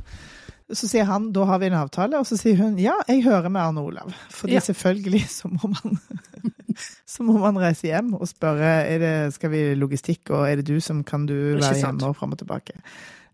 [0.67, 3.47] Så sier han da har vi en avtale, og så sier hun ja, jeg hører
[3.47, 4.11] med Arne Olav.
[4.33, 4.63] Fordi ja.
[4.65, 5.99] selvfølgelig så må man
[7.13, 10.67] så må man reise hjem og spørre er det, skal vi logistikk, og er det
[10.67, 12.75] du som kan du være hjemme og fram og tilbake.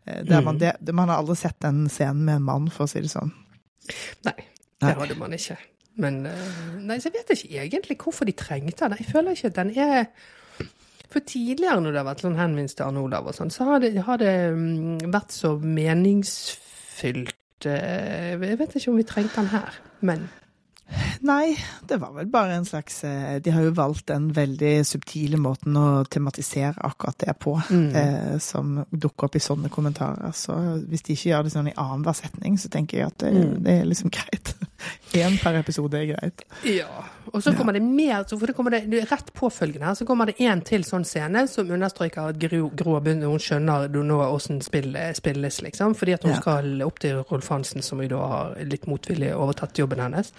[0.05, 0.43] Eh, mm.
[0.45, 3.11] Man, det, man har aldri sett den scenen med en mann, for å si det
[3.11, 3.34] sånn.
[4.28, 4.38] Nei,
[4.84, 5.57] det hadde man ikke.
[6.02, 8.98] Men eh, nei, så jeg vet ikke egentlig hvorfor de trengte den.
[9.00, 10.08] Jeg føler ikke at den er
[11.14, 13.84] For tidligere, når det har vært sånn henvendelse til Arne Olav og sånn, så har
[13.84, 17.68] det, har det mm, vært så meningsfylt.
[17.70, 20.24] Eh, jeg vet ikke om vi trengte den her, men
[21.24, 21.56] Nei,
[21.88, 25.78] det var vel bare en slags eh, De har jo valgt den veldig subtile måten
[25.80, 27.88] å tematisere akkurat det på, mm.
[27.96, 30.34] eh, som dukker opp i sånne kommentarer.
[30.36, 30.58] Så
[30.89, 33.58] hvis de ikke gjør det sånn i annenhver setning, så tenker jeg at det, mm.
[33.66, 34.54] det er liksom greit.
[35.16, 36.44] Én per episode er greit.
[36.68, 37.06] Ja.
[37.32, 37.80] Og så kommer ja.
[37.80, 41.06] det mer, for det kommer det, rett påfølgende her, så kommer det en til sånn
[41.08, 45.96] scene som understreker at Gro, Gro hun skjønner nå åssen spill spilles, liksom.
[45.96, 46.41] Fordi at hun ja.
[46.41, 50.34] skal opp til Rolf Hansen, som jo da har litt motvillig overtatt jobben hennes.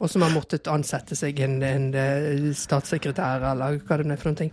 [0.00, 4.30] Og som har måttet ansette seg en, en, en statssekretær, eller hva det er for
[4.30, 4.52] noen ting.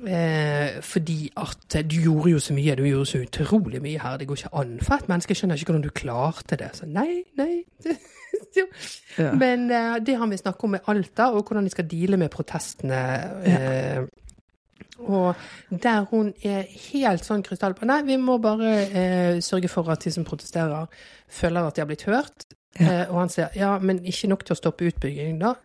[0.00, 4.16] Eh, fordi at du gjorde jo så mye, du gjorde så utrolig mye her.
[4.20, 5.34] Det går ikke an for et menneske.
[5.34, 6.70] Jeg skjønner ikke hvordan du klarte det.
[6.78, 7.64] Så nei, nei.
[8.58, 9.32] ja.
[9.36, 12.32] Men eh, det han vil snakke om, er Alta, og hvordan de skal deale med
[12.32, 13.04] protestene.
[13.44, 14.08] Uh,
[15.00, 15.34] og
[15.82, 20.04] der hun er helt sånn krystall på Nei, vi må bare eh, sørge for at
[20.04, 20.88] de som protesterer,
[21.30, 22.44] føler at de har blitt hørt.
[22.78, 23.08] Ja.
[23.10, 25.56] og han sier ja, men ikke nok til å stoppe utbygging, da.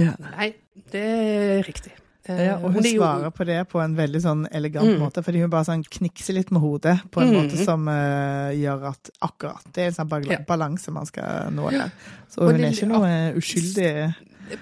[0.00, 0.48] Nei,
[0.90, 1.92] det er riktig.
[2.24, 5.00] Ja, og hun svarer på det på en veldig sånn elegant mm.
[5.02, 7.36] måte, fordi hun bare sånn knikser litt med hodet på en mm.
[7.36, 11.92] måte som uh, gjør at akkurat Det er en sånn balanse man skal nå der.
[12.32, 13.90] Så hun det, er ikke noe uskyldig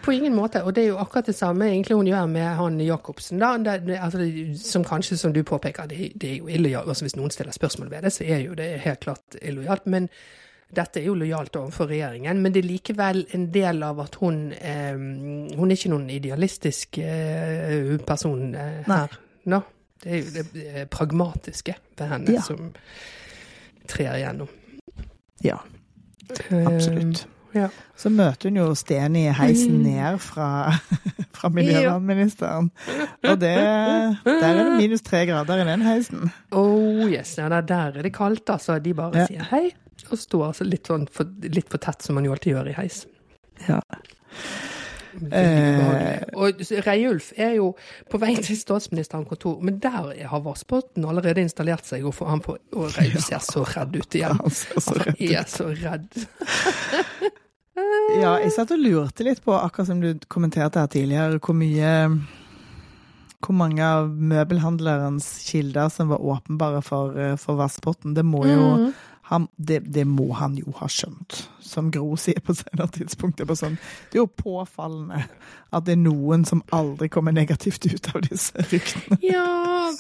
[0.03, 2.81] på ingen måte, og det er jo akkurat det samme egentlig hun gjør med han
[2.81, 3.41] Jacobsen.
[3.43, 4.19] da, det, altså,
[4.59, 6.89] Som kanskje, som du påpeker, det, det er jo illojalt.
[6.89, 9.87] Altså, hvis noen stiller spørsmål ved det, så er jo det helt klart illojalt.
[9.87, 10.09] Men
[10.73, 14.41] dette er jo lojalt overfor regjeringen, men det er likevel en del av at hun
[14.57, 19.19] eh, Hun er ikke noen idealistisk eh, person eh, her.
[19.53, 19.63] No.
[20.03, 22.41] Det er jo det pragmatiske ved henne ja.
[22.43, 22.73] som
[23.87, 24.49] trer igjennom.
[25.43, 25.61] Ja,
[26.51, 27.27] absolutt.
[27.53, 27.69] Ja.
[27.99, 29.85] Så møter hun jo Sten i heisen mm.
[29.85, 30.73] ned fra,
[31.37, 32.71] fra miljøvernministeren.
[33.29, 33.53] Og det,
[34.25, 36.33] der er det minus tre grader i den heisen.
[36.51, 38.79] Oh yes, ja, der er det kaldt, altså.
[38.83, 39.29] De bare ja.
[39.29, 39.67] sier hei,
[40.13, 42.77] og stå altså litt, sånn for, litt for tett, som man jo alltid gjør i
[42.79, 43.03] heis.
[43.69, 43.81] Ja.
[45.13, 46.23] Eh.
[46.41, 47.73] Og Reiulf er jo
[48.11, 52.61] på vei til statsministerens kontor, men der har Vassbotn allerede installert seg, og, han får,
[52.73, 54.41] og Reiulf ser så redd ut igjen.
[54.43, 56.23] Han ser så Han er så redd.
[58.21, 61.93] Ja, jeg satt og lurte litt på, akkurat som du kommenterte her tidligere, hvor mye
[63.43, 68.15] Hvor mange av møbelhandlerens kilder som var åpenbare for, eh, for Vassbotn.
[68.15, 68.93] Det må jo Mm.
[69.33, 73.41] Han, det, det må han jo ha skjønt, som Gro sier på senere tidspunkt.
[73.41, 73.79] Det er, sånn,
[74.13, 75.25] det er jo påfallende
[75.73, 79.19] at det er noen som aldri kommer negativt ut av disse ryktene.
[79.25, 79.49] Ja,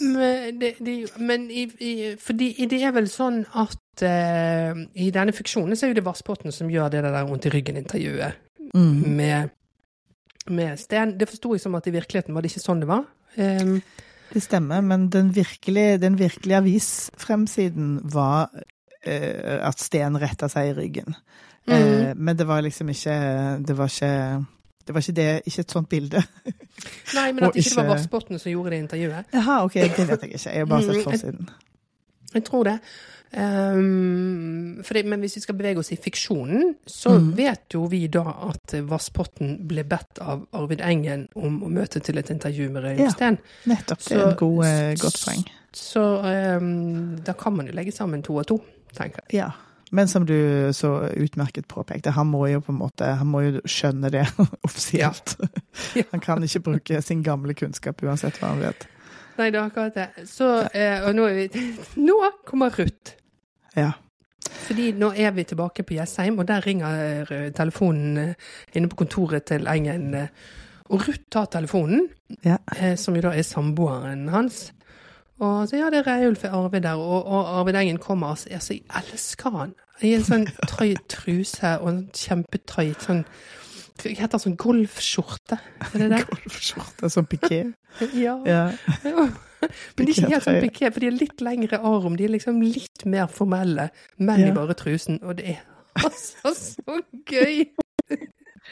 [0.04, 5.32] men, det, det, men i, i, fordi det er vel sånn at uh, i denne
[5.32, 8.40] fiksjonen så er jo det Vassbotn som gjør det der vondt i ryggen-intervjuet
[8.72, 9.16] Mm.
[9.18, 9.50] med,
[10.48, 11.10] med Sten.
[11.20, 13.02] Det forsto jeg som at i virkeligheten var det ikke sånn det var.
[13.36, 13.82] Um,
[14.32, 18.48] Det stemmer, men den virkelige, den virkelige avisfremsiden var
[19.68, 21.14] at Sten retta seg i ryggen.
[21.66, 21.72] Mm.
[21.76, 23.12] Eh, men det var liksom ikke
[23.66, 24.46] Det var ikke
[24.82, 26.22] det var ikke, det, ikke et sånt bilde.
[27.14, 29.28] nei, men at at ikke det var Vassbotn som gjorde det intervjuet.
[29.32, 30.50] Jaha, ok, det vet jeg ikke.
[30.50, 31.50] Jeg har bare sett Mm, forsiden.
[32.34, 32.78] Jeg tror det.
[33.32, 35.04] Um, det.
[35.06, 37.36] men hvis vi skal bevege oss i fiksjonen, så Mm.
[37.36, 42.18] vet jo vi da at Vassbotn ble bedt av Arvid Engen om å møte til
[42.18, 42.88] et intervju med Ja.
[42.88, 43.38] Reiulf Steen.
[43.66, 43.98] Nettopp.
[44.08, 45.44] Det er et god, eh, godt poeng.
[45.72, 46.02] Så
[46.58, 48.60] um, da kan man jo legge sammen to og to,
[48.96, 49.38] tenker jeg.
[49.42, 49.50] Ja.
[49.92, 50.90] Men som du så
[51.20, 54.22] utmerket påpekte, han må jo på en måte Han må jo skjønne det
[54.66, 55.34] offisielt.
[55.94, 56.04] Ja.
[56.14, 58.86] Han kan ikke bruke sin gamle kunnskap uansett hva han vet.
[59.36, 60.24] Nei, det er akkurat det.
[60.28, 61.62] Så, eh, og nå, er vi,
[62.08, 62.16] nå
[62.48, 63.14] kommer Ruth.
[63.76, 63.90] Ja.
[64.66, 68.34] Fordi nå er vi tilbake på Jessheim, og der ringer eh, telefonen eh,
[68.76, 70.12] inne på kontoret til Engen.
[70.92, 72.08] Og Ruth tar telefonen,
[72.44, 72.56] Ja.
[72.76, 74.70] eh, som jo da er samboeren hans.
[75.42, 78.48] Og så ja, det er Reiulf Arvid der, og, og Arvid Engen kommer altså.
[78.54, 79.72] altså jeg elsker han.
[80.02, 83.24] I en sånn trøy truse og en kjempetøyt sånn
[84.02, 85.58] Hva heter sånn golfskjorte?
[85.92, 86.20] Er det det?
[86.32, 87.62] Golfskjorte sånn piké.
[88.24, 88.38] Ja.
[88.48, 88.62] Ja.
[89.04, 92.16] Men de er ikke helt sånn piké, for de er litt lengre arm.
[92.18, 94.48] De er liksom litt mer formelle, men Ja.
[94.48, 95.20] i bare trusen.
[95.22, 95.60] Og det er
[96.02, 96.96] altså så
[97.28, 97.66] gøy!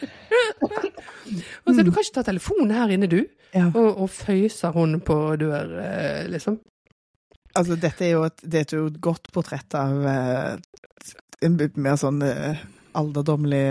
[1.66, 3.20] Og så Du kan ikke ta telefonen her inne, du,
[3.54, 3.66] ja.
[3.74, 6.58] og, og føyser hun på dør, eh, liksom.
[7.58, 10.52] Altså, dette er jo et, det er jo et godt portrett av eh,
[11.42, 12.60] en mer sånn eh,
[12.98, 13.64] alderdommelig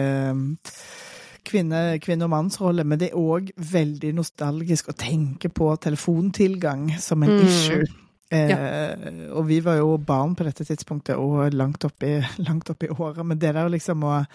[1.50, 7.24] kvinne, kvinne- og mannsrolle, men det er òg veldig nostalgisk å tenke på telefontilgang som
[7.24, 7.48] en Mm.
[7.48, 7.88] issue.
[8.32, 12.04] Eh, Og vi var jo barn på dette tidspunktet og langt opp
[12.38, 14.26] langt i året, men det der liksom å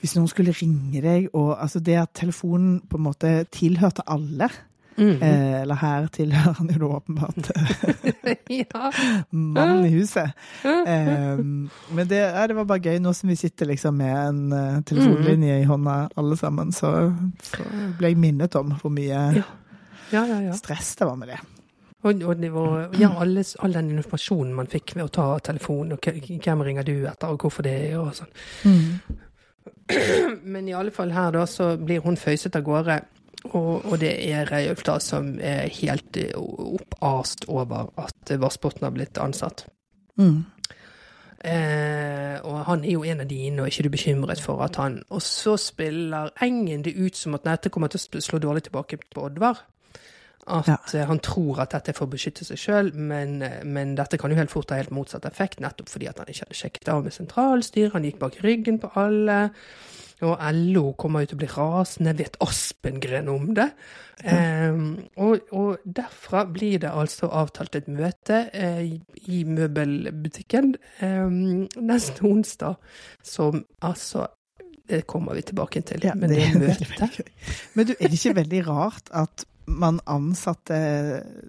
[0.00, 4.48] Hvis noen skulle ringe deg, og altså det at telefonen på en måte tilhørte alle,
[4.98, 5.22] Mhm.
[5.22, 7.50] eh, eller her tilhører han jo åpenbart
[8.50, 8.88] ja.
[9.30, 10.32] mannen i huset.
[10.64, 14.40] Um, men det, ja, det var bare gøy, nå som vi sitter liksom med en
[14.52, 16.90] uh, telefonlinje i hånda alle sammen, så,
[17.46, 17.62] så
[18.00, 19.44] ble jeg minnet om hvor mye Ja.
[20.10, 20.56] ja, ja, ja.
[20.58, 21.38] stress det var med det.
[22.02, 25.94] Og, og det var ja, alle, all den informasjonen man fikk ved å ta telefonen,
[25.94, 26.02] og
[26.42, 28.34] hvem ringer du etter, og hvorfor det, og sånn.
[30.54, 33.00] Men i alle fall her da, så blir hun føyset av gårde.
[33.52, 38.94] Og, og det er Reiulf da som er helt eh, oppast over at Vassbotn har
[38.96, 39.66] blitt ansatt.
[40.18, 40.42] Mm.
[41.44, 44.74] Eh, og han er jo en av dine, og er ikke du bekymret for at
[44.76, 48.64] han Og så spiller Engen det ut som at dette kommer til å slå dårlig
[48.66, 49.62] tilbake på Oddvar.
[50.48, 50.76] At Ja.
[50.94, 54.18] eh, han tror at dette er for å beskytte seg sjøl, men, eh, men dette
[54.18, 56.88] kan jo helt fort ha helt motsatt effekt, nettopp fordi at han ikke hadde sjekket
[56.88, 59.50] av med sentralstyret, han gikk bak ryggen på alle.
[60.20, 63.68] Og LO kommer jo til å bli rasende, vet Aspengren om det?
[64.24, 68.96] Ehm, og, og derfra blir det altså avtalt et møte eh, i,
[69.30, 70.74] i møbelbutikken
[71.06, 71.28] eh,
[71.80, 72.74] neste onsdag,
[73.22, 74.26] som altså
[74.88, 76.00] Det kommer vi tilbake til.
[76.02, 77.20] Ja, men det det, møtet.
[77.74, 80.78] Men du, er det ikke veldig rart at man ansatte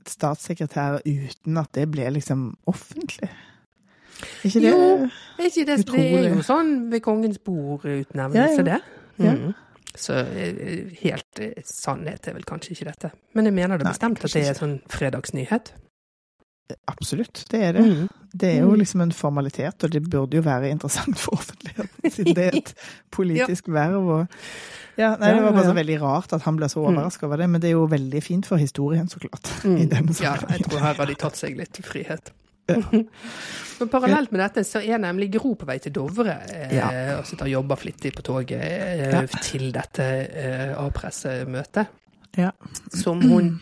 [0.07, 3.31] statssekretærer uten at det ble liksom offentlig?
[4.43, 5.09] Ikke det Jo.
[5.39, 8.79] Ikke det, det er jo sånn ved kongens bord-utnevnelse, Ja, det.
[9.19, 9.35] Ja.
[9.35, 9.53] Mm.
[9.95, 13.11] Så eh, helt eh, sannhet er vel kanskje ikke dette.
[13.35, 15.73] Men jeg mener det Nei, bestemt at det er sånn fredagsnyhet.
[16.87, 17.83] Absolutt, det er det.
[17.85, 18.07] Mm.
[18.39, 18.79] Det er jo Mm.
[18.79, 22.73] liksom en formalitet, og det burde jo være interessant for offentligheten, siden det er et
[23.15, 24.07] politisk verv.
[24.19, 24.27] Og...
[24.99, 27.47] Ja, nei, det var bare så veldig rart at han ble så overraska over det,
[27.49, 29.49] men det er jo veldig fint for historien, så klart.
[29.65, 29.89] Mm.
[30.21, 32.31] Ja, jeg tror her har de tatt seg litt frihet.
[33.79, 36.89] Men parallelt med dette så er nemlig Gro på vei til Dovre eh, Ja.
[37.17, 39.23] og sitter og jobber flittig på toget eh, Ja.
[39.41, 41.87] til dette eh, A-pressemøtet.
[42.37, 42.51] Ja.
[42.93, 43.55] Som hun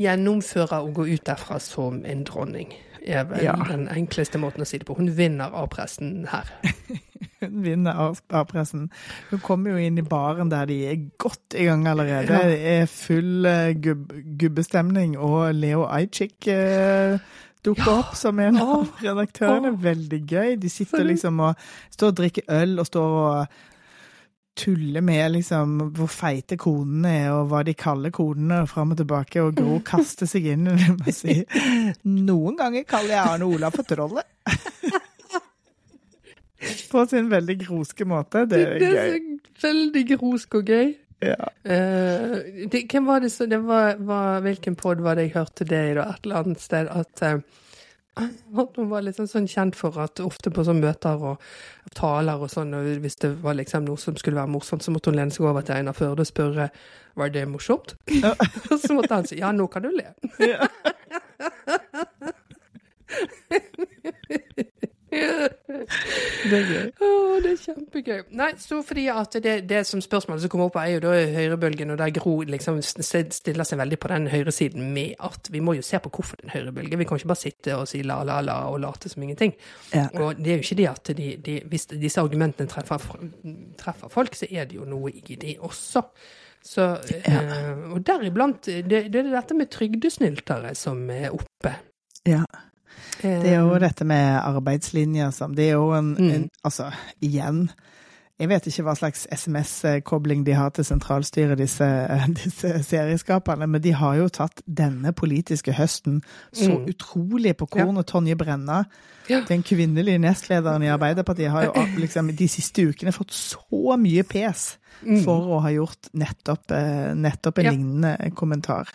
[0.00, 2.72] gjennomfører å gå ut derfra som en dronning.
[3.06, 3.54] er vel Ja.
[3.68, 4.94] den enkleste måten å si det på.
[4.98, 6.50] Hun vinner A-pressen her.
[7.40, 8.90] Hun vinner av A-pressen.
[9.30, 12.28] Hun kommer jo inn i baren der de er godt i gang allerede.
[12.28, 12.42] Ja.
[12.48, 17.16] Det er full eh, gubb, gubbestemning, og Leo Ajcik eh,
[17.64, 17.98] dukker Ja.
[18.02, 19.72] opp som en av redaktørene.
[19.82, 20.54] Veldig gøy.
[20.60, 21.56] De sitter liksom og
[21.90, 23.46] står og drikker øl og står og
[24.58, 29.42] tuller med liksom hvor feite konene er, og hva de kaller konene, fram og tilbake.
[29.44, 30.74] Og Gro kaster seg inn å
[31.14, 31.40] si
[32.04, 34.26] Noen ganger kaller jeg Arne Olav for trollet.
[36.90, 38.42] På sin veldig groske måte.
[38.50, 39.38] Det er Det er gøy.
[39.62, 40.90] veldig grosk og gøy.
[41.24, 41.46] Ja.
[41.64, 42.36] Uh,
[42.72, 45.80] det, hvem var det som det var, var, Hvilken pod var det jeg hørte det
[45.90, 46.06] i, da?
[46.14, 46.88] Et eller annet sted?
[46.88, 47.40] At, uh,
[48.56, 51.34] hun var liksom sånn kjent for at ofte på sånne møter og
[51.96, 55.10] taler og sånn, og hvis det var liksom noe som skulle være morsomt, så måtte
[55.10, 56.66] hun lene seg over til Einar Førde og spørre
[57.18, 57.88] var det morsomt.
[58.20, 58.32] Ja.
[58.84, 60.08] så måtte han si ja, nå kan du le.
[60.40, 60.70] Ja.
[65.10, 66.90] Det er gøy.
[67.02, 67.08] Å,
[67.42, 68.20] det er kjempegøy.
[68.38, 71.92] Nei, så fordi at det, det som spørsmålet som kommer opp, er jo da høyrebølgen,
[71.94, 75.84] og der Gro liksom stiller seg veldig på den høyresiden med at vi må jo
[75.86, 77.00] se på hvorfor det er en høyrebølge.
[77.00, 79.56] Vi kan ikke bare sitte og si la, la, la og late som ingenting.
[79.94, 80.06] Ja.
[80.20, 83.10] Og det er jo ikke det at de, de, hvis disse argumentene treffer,
[83.80, 86.04] treffer folk, så er det jo noe i de også.
[86.62, 91.78] Så, øh, og deriblant det, det er dette med trygdesnyltere som er oppe.
[92.28, 92.44] ja.
[93.22, 96.30] Det er jo dette med arbeidslinja som Det er jo en, Mm.
[96.30, 96.90] en Altså,
[97.20, 97.70] igjen.
[98.40, 101.84] Jeg vet ikke hva slags SMS-kobling de har til sentralstyret, disse,
[102.40, 106.22] disse serieskaperne, men de har jo tatt denne politiske høsten
[106.52, 106.86] så Mm.
[106.88, 108.06] utrolig på kornet.
[108.06, 108.84] Tonje Brenna,
[109.28, 109.42] Ja.
[109.48, 114.78] den kvinnelige nestlederen i Arbeiderpartiet, har jo liksom de siste ukene fått så mye pes
[115.04, 115.22] Mm.
[115.24, 117.70] for å ha gjort nettopp, eh, nettopp en Ja.
[117.70, 118.88] lignende kommentar.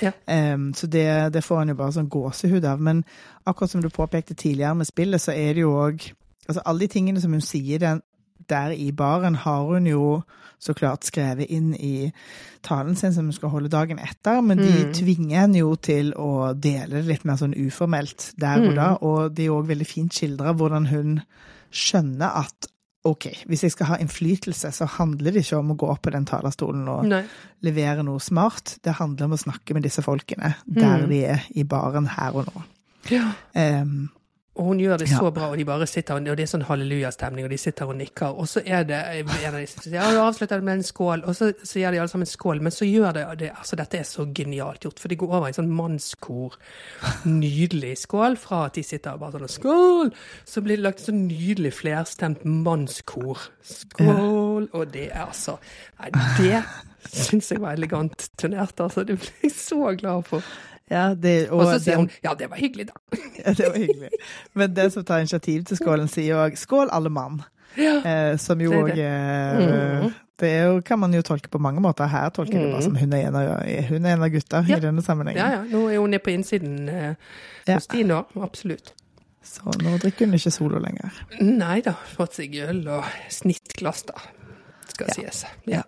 [0.00, 0.10] Ja.
[0.28, 2.80] Um, så det, det får han jo bare sånn gåsehud av.
[2.80, 3.04] Men
[3.46, 6.12] akkurat som du påpekte tidligere med spillet, så er det jo òg
[6.48, 8.00] Altså alle de tingene som hun sier den,
[8.48, 10.22] der i baren, har hun jo
[10.62, 12.12] så klart skrevet inn i
[12.62, 14.92] talen sin som hun skal holde dagen etter, men de Mm.
[14.94, 18.74] tvinger henne jo til å dele det litt mer sånn uformelt der og Mm.
[18.76, 21.22] da, og det er òg veldig fint skildra hvordan hun
[21.72, 22.68] skjønner at
[23.04, 26.12] OK, hvis jeg skal ha innflytelse, så handler det ikke om å gå opp på
[26.12, 27.24] den talerstolen og Nei.
[27.60, 28.76] levere noe smart.
[28.84, 31.08] Det handler om å snakke med disse folkene der Mm.
[31.08, 32.62] de er i baren her og nå.
[33.10, 33.32] Ja.
[33.56, 34.08] Em,
[34.54, 35.16] Og hun gjør det Ja.
[35.18, 37.96] så bra, og de bare sitter, og det er sånn hallelujastemning, og de sitter og
[37.96, 38.34] nikker.
[38.36, 41.22] Og så er det en av de som sier ja, avslutter det med en skål,
[41.24, 44.04] og så sier de alle sammen skål, men så gjør det, det Altså, dette er
[44.04, 46.58] så genialt gjort, for de går over i en sånn mannskor.
[47.24, 50.12] Nydelig skål, fra at de sitter og bare sånn skål,
[50.44, 53.48] så blir det lagt en sånn nydelig flerstemt mannskor.
[53.64, 54.68] Skål!
[54.72, 55.56] Og det er altså
[56.02, 56.62] Nei, det
[57.08, 59.04] syns jeg var elegant turnert, altså.
[59.06, 60.42] Det ble jeg så glad for.
[60.92, 63.18] Ja, det, og Og så sier den- hun ja, det var hyggelig, da.
[63.46, 64.10] Ja, det var hyggelig.
[64.54, 67.40] Men den som tar initiativ til skålen, sier òg 'skål, alle mann'.
[67.80, 67.94] Ja.
[68.04, 69.06] Eh, som jo Det òg det.
[70.04, 70.10] eh,
[70.42, 72.06] Det er jo, kan man jo tolke på mange måter.
[72.10, 74.64] Her tolker jeg det bare som hun er en av, hun er en av gutta
[74.68, 74.76] Ja.
[74.76, 75.38] i denne sammenhengen.
[75.38, 75.62] Ja, ja.
[75.70, 77.14] Nå er hun nede på innsiden eh,
[77.74, 78.24] hos de nå.
[78.42, 78.92] Absolutt.
[79.44, 81.10] Så nå drikker hun ikke Solo lenger.
[81.40, 81.92] Nei da.
[82.16, 84.14] Fått seg øl og snittglass, da.
[84.92, 85.14] Skal Ja.
[85.16, 85.44] sies.
[85.66, 85.82] Ja.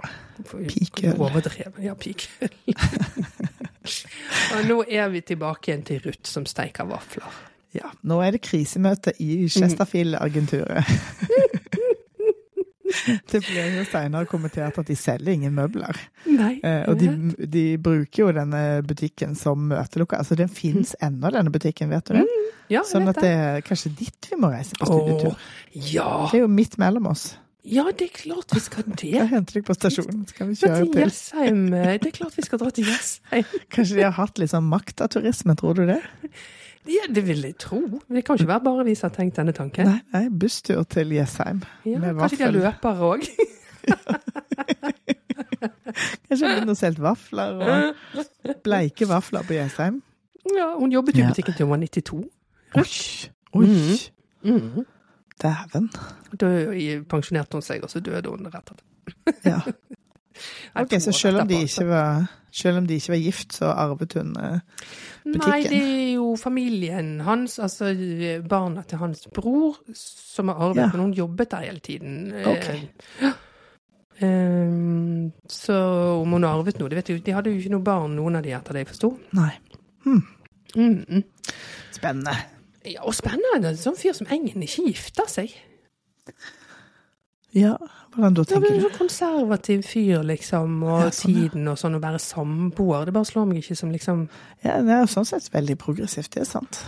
[0.49, 1.15] Pikøl.
[1.21, 1.77] Overdrevet.
[1.85, 2.49] Ja, pikøl.
[4.57, 7.29] og nå er vi tilbake igjen til Ruth som steiker vafler.
[7.75, 10.87] Ja, nå er det krisemøte i Chesterfield-agenturet.
[13.33, 15.99] det ble jo senere kommentert at de selger ingen møbler.
[16.31, 16.53] Nei.
[16.63, 17.09] Eh, og de,
[17.51, 20.23] de bruker jo denne butikken som møtelokal.
[20.23, 22.25] Altså den fins ennå, denne butikken, vet du det?
[22.73, 25.35] ja, Sånn at det er kanskje dit vi må reise på studietur.
[25.35, 26.09] Åh, ja.
[26.31, 27.33] Det er jo midt mellom oss.
[27.65, 29.09] Ja, det er klart vi skal det.
[29.15, 31.01] Jeg henter deg på stasjonen, så kan vi kjøre til.
[31.05, 31.63] Jessheim.
[31.73, 33.45] eh, Det er klart vi skal dra til Jessheim.
[33.75, 36.01] Kanskje de har hatt litt sånn makt av turisme, tror du det?
[36.85, 37.79] Ja, det vil jeg tro.
[38.13, 39.89] Det kan ikke være bare vi som har tenkt denne tanken.
[39.89, 41.63] Nei, nei busstur til Jessheim.
[41.89, 43.25] Ja, med kanskje de har løpere òg.
[46.29, 47.71] Kanskje hun har solgt vafler og
[48.65, 50.01] bleike vafler på Jessheim.
[50.53, 52.25] Ja, hun jobbet i butikken til hun var 92.
[52.75, 52.85] Oi!
[53.55, 53.99] Mm.
[54.45, 54.85] Mhm.
[55.43, 55.89] Dæven.
[56.41, 56.51] Da
[57.11, 58.85] pensjonerte hun seg, og så døde hun rett etter.
[59.45, 59.61] Ja.
[60.81, 64.17] Ok, så selv om, de ikke var, selv om de ikke var gift, så arvet
[64.19, 65.45] hun butikken?
[65.47, 67.93] Nei, det er jo familien hans, altså
[68.51, 70.89] barna til hans bror, som har arvet, Ja.
[70.93, 72.33] men hun jobbet der hele tiden.
[72.45, 72.81] Okay.
[73.23, 73.33] Ok.
[74.21, 74.27] Ja.
[74.29, 75.75] Ehm, så
[76.23, 77.23] om hun har arvet noe, det vet jeg.
[77.27, 79.11] De hadde jo ikke noe barn, noen av de, etter det jeg forsto.
[79.35, 79.51] Nei.
[80.07, 81.25] Mm.
[81.95, 82.35] Spennende.
[82.85, 83.71] Ja, og spennende.
[83.73, 85.55] En sånn fyr som Engen ikke gifter seg.
[87.55, 87.77] Ja,
[88.15, 88.75] hvordan da, tenker du?
[88.75, 91.45] Ja, en sånn konservativ fyr, liksom, og Ja, sånn, ja.
[91.49, 93.07] tiden og sånn, å være samboer.
[93.07, 94.27] Det bare slår meg ikke som liksom
[94.65, 96.83] Ja, det er jo sånn sett veldig progressivt, det er sant.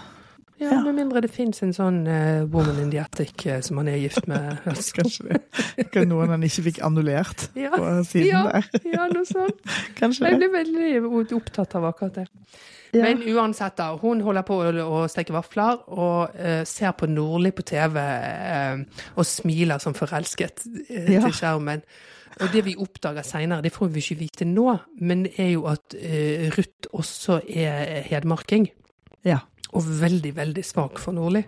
[0.59, 0.79] Ja, Ja.
[0.87, 3.99] Med mindre det fins en sånn uh, woman in the attic uh, som han er
[4.01, 4.57] gift med.
[4.97, 5.89] Kanskje det.
[5.93, 7.75] Kan noen han ikke fikk annullert Ja.
[7.75, 8.71] på siden Ja, der.
[8.95, 9.61] ja, noe sånt.
[9.99, 10.49] Kanskje Jeg det.
[10.49, 10.55] blir
[11.03, 12.27] veldig opptatt av akkurat det.
[12.97, 13.03] Ja.
[13.05, 13.91] Men uansett, da.
[14.01, 17.99] Hun holder på å, steke vafler og uh, ser på Nordli på TV
[19.19, 21.83] og smiler som forelsket til skjermen.
[22.41, 24.71] Og det vi oppdager seinere, det får vi ikke vite nå,
[25.05, 25.95] men det er jo at
[26.57, 28.67] Ruth også er hedmarking.
[29.25, 29.39] Ja.
[29.77, 31.45] Og veldig, veldig svak for Nordli.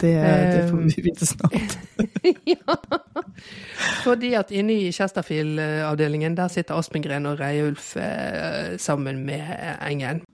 [0.00, 1.78] Det, det får Um, vi vite snart.
[2.54, 2.76] ja.
[4.02, 9.44] Fordi at inne i Chesterfield-avdelingen, der sitter Aspengren og Reiulf eh, sammen med
[9.80, 10.24] Engen.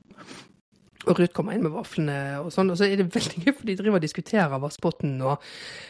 [1.09, 3.69] Og Ruth kommer inn med vaflene og sånn, og så er det veldig gøy, for
[3.69, 5.47] de driver og diskuterer Vassbotn og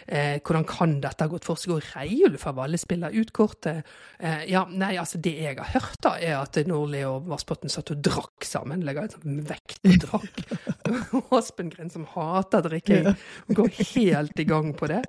[0.07, 1.75] eh, hvordan kan dette ha gått for seg.
[1.75, 3.91] Og Reiulf av alle spiller ut kortet.
[4.23, 7.91] Eh, ja, nei, altså det jeg har hørt da, er at Nordli og Vassbotn satt
[7.97, 8.87] og drakk sammen.
[8.87, 10.41] Legger en sånn vekt og drakk.
[11.41, 13.11] Aspengren som hater drikking,
[13.51, 15.03] går helt i gang på det.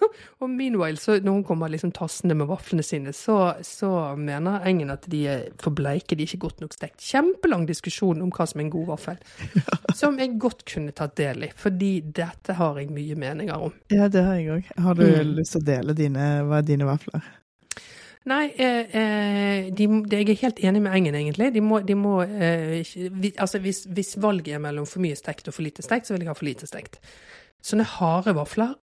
[0.40, 4.90] Og meanwhile, så når hun kommer liksom tassende med vaflene sine, så, så mener Engen
[4.94, 7.00] at de er for bleike, de er ikke godt nok stekt.
[7.04, 9.20] Kjempelang diskusjon om hva som er en god vaffel.
[10.00, 13.72] Som jeg godt kunne tatt del i, fordi dette har jeg mye meninger om.
[13.92, 14.68] Ja, det har jeg òg.
[14.80, 15.34] Har du Mm.
[15.36, 17.24] lyst til å dele dine, hva er dine vafler?
[18.30, 21.50] Nei, eh, eh, de, de, jeg er helt enig med Engen, egentlig.
[21.54, 22.82] De må, de må eh,
[23.16, 26.14] vi, altså hvis, hvis valget er mellom for mye stekt og for lite stekt, så
[26.14, 27.00] vil jeg ha for lite stekt.
[27.64, 28.74] Sånne harde vafler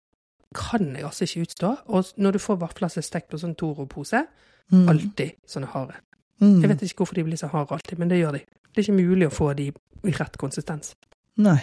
[0.54, 1.76] kan jeg altså ikke utstå.
[1.86, 4.26] Og når du får vafler som er stekt på sånn Toro-pose,
[4.72, 4.88] Mm.
[4.88, 5.94] alltid sånne harde.
[6.40, 6.60] Mm.
[6.60, 8.38] Jeg vet ikke hvorfor de blir så harde alltid, men det gjør de.
[8.74, 9.68] Det er ikke mulig å få de
[10.04, 10.94] i rett konsistens.
[11.36, 11.60] Nei.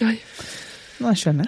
[0.00, 0.18] Nei.
[1.00, 1.46] Nei, skjønner.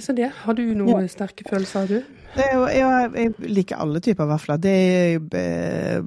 [0.00, 0.30] Så det.
[0.44, 2.18] Har du noen sterke følelser, du?
[2.32, 4.56] Det jo, jeg, liker alle typer vafler.
[4.62, 5.98] Det er, eh,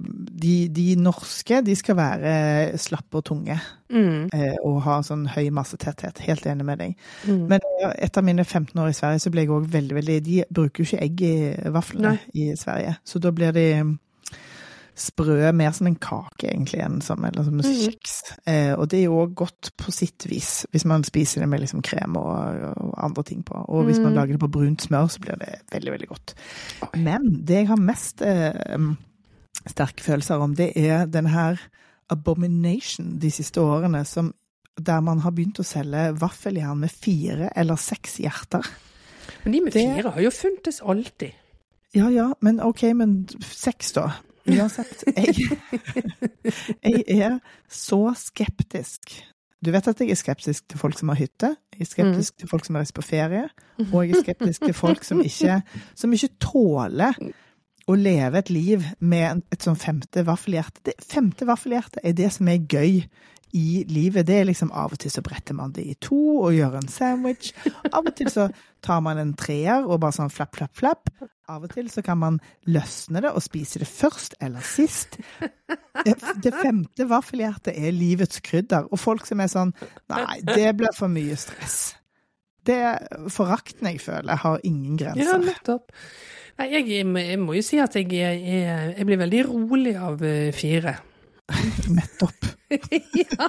[0.42, 4.32] de, de norske de skal være slappe og tunge Mm.
[4.34, 6.18] eh, og ha sånn høy massetetthet.
[6.26, 6.96] Helt enig med deg.
[7.30, 7.44] Mm.
[7.52, 7.60] Men
[8.02, 10.88] etter mine 15 år i Sverige så ble jeg òg veldig, veldig De bruker jo
[10.90, 11.36] ikke egg i
[11.70, 12.20] vaflene Nei.
[12.34, 12.96] i Sverige.
[13.06, 13.68] Så da blir de
[14.96, 17.82] sprø, mer som en kake egentlig enn som, eller som en Mhm.
[17.84, 18.14] kjeks.
[18.48, 21.60] Eh, og det er jo òg godt på sitt vis, hvis man spiser det med
[21.60, 23.54] liksom krem og, og andre ting på.
[23.68, 24.16] Og hvis man Mm.
[24.16, 26.34] lager det på brunt smør, så blir det veldig, veldig godt.
[26.96, 28.80] Men det jeg har mest eh,
[29.68, 31.58] sterke følelser om, det er den her
[32.10, 34.34] abomination de siste årene, som,
[34.78, 38.66] der man har begynt å selge vaffeljern med fire eller seks hjerter.
[39.44, 41.32] Men de med Det- fire har jo funtes alltid.
[41.96, 44.12] Ja ja, men ok, men seks da.
[44.46, 45.36] Uansett, jeg,
[46.86, 47.40] jeg er
[47.72, 49.16] så skeptisk.
[49.66, 52.52] Du vet at jeg er skeptisk til folk som har hytte, jeg er skeptisk til
[52.52, 53.48] folk som har reist på ferie,
[53.88, 55.58] og jeg er skeptisk til folk som ikke,
[55.98, 57.18] som ikke tåler
[57.86, 60.84] å leve et liv med et sånn femte vaffelhjerte.
[60.90, 63.04] Det femte vaffelhjerte er det som er gøy
[63.56, 64.26] i livet.
[64.28, 66.90] Det er liksom av og til så bretter man det i to og gjør en
[66.92, 67.54] sandwich.
[67.92, 68.50] Av og til så
[68.86, 71.10] tar man en treer og bare sånn flapp, flapp, flapp.
[71.50, 72.40] Av og til så kan man
[72.74, 75.20] løsne det og spise det først eller sist.
[76.42, 79.72] Det femte vaffelhjertet er livets krydder, og folk som er sånn
[80.12, 81.94] Nei, det blir for mye stress.
[82.66, 82.80] Det
[83.34, 85.44] Forakten jeg føler, har ingen Ja, grenser.
[85.46, 85.92] nettopp.
[86.58, 87.06] Nei, jeg, jeg,
[87.42, 90.96] må- jo si at jeg, er- jeg blir veldig rolig av eh, fire.
[91.96, 92.46] Nettopp.
[92.70, 93.48] ja.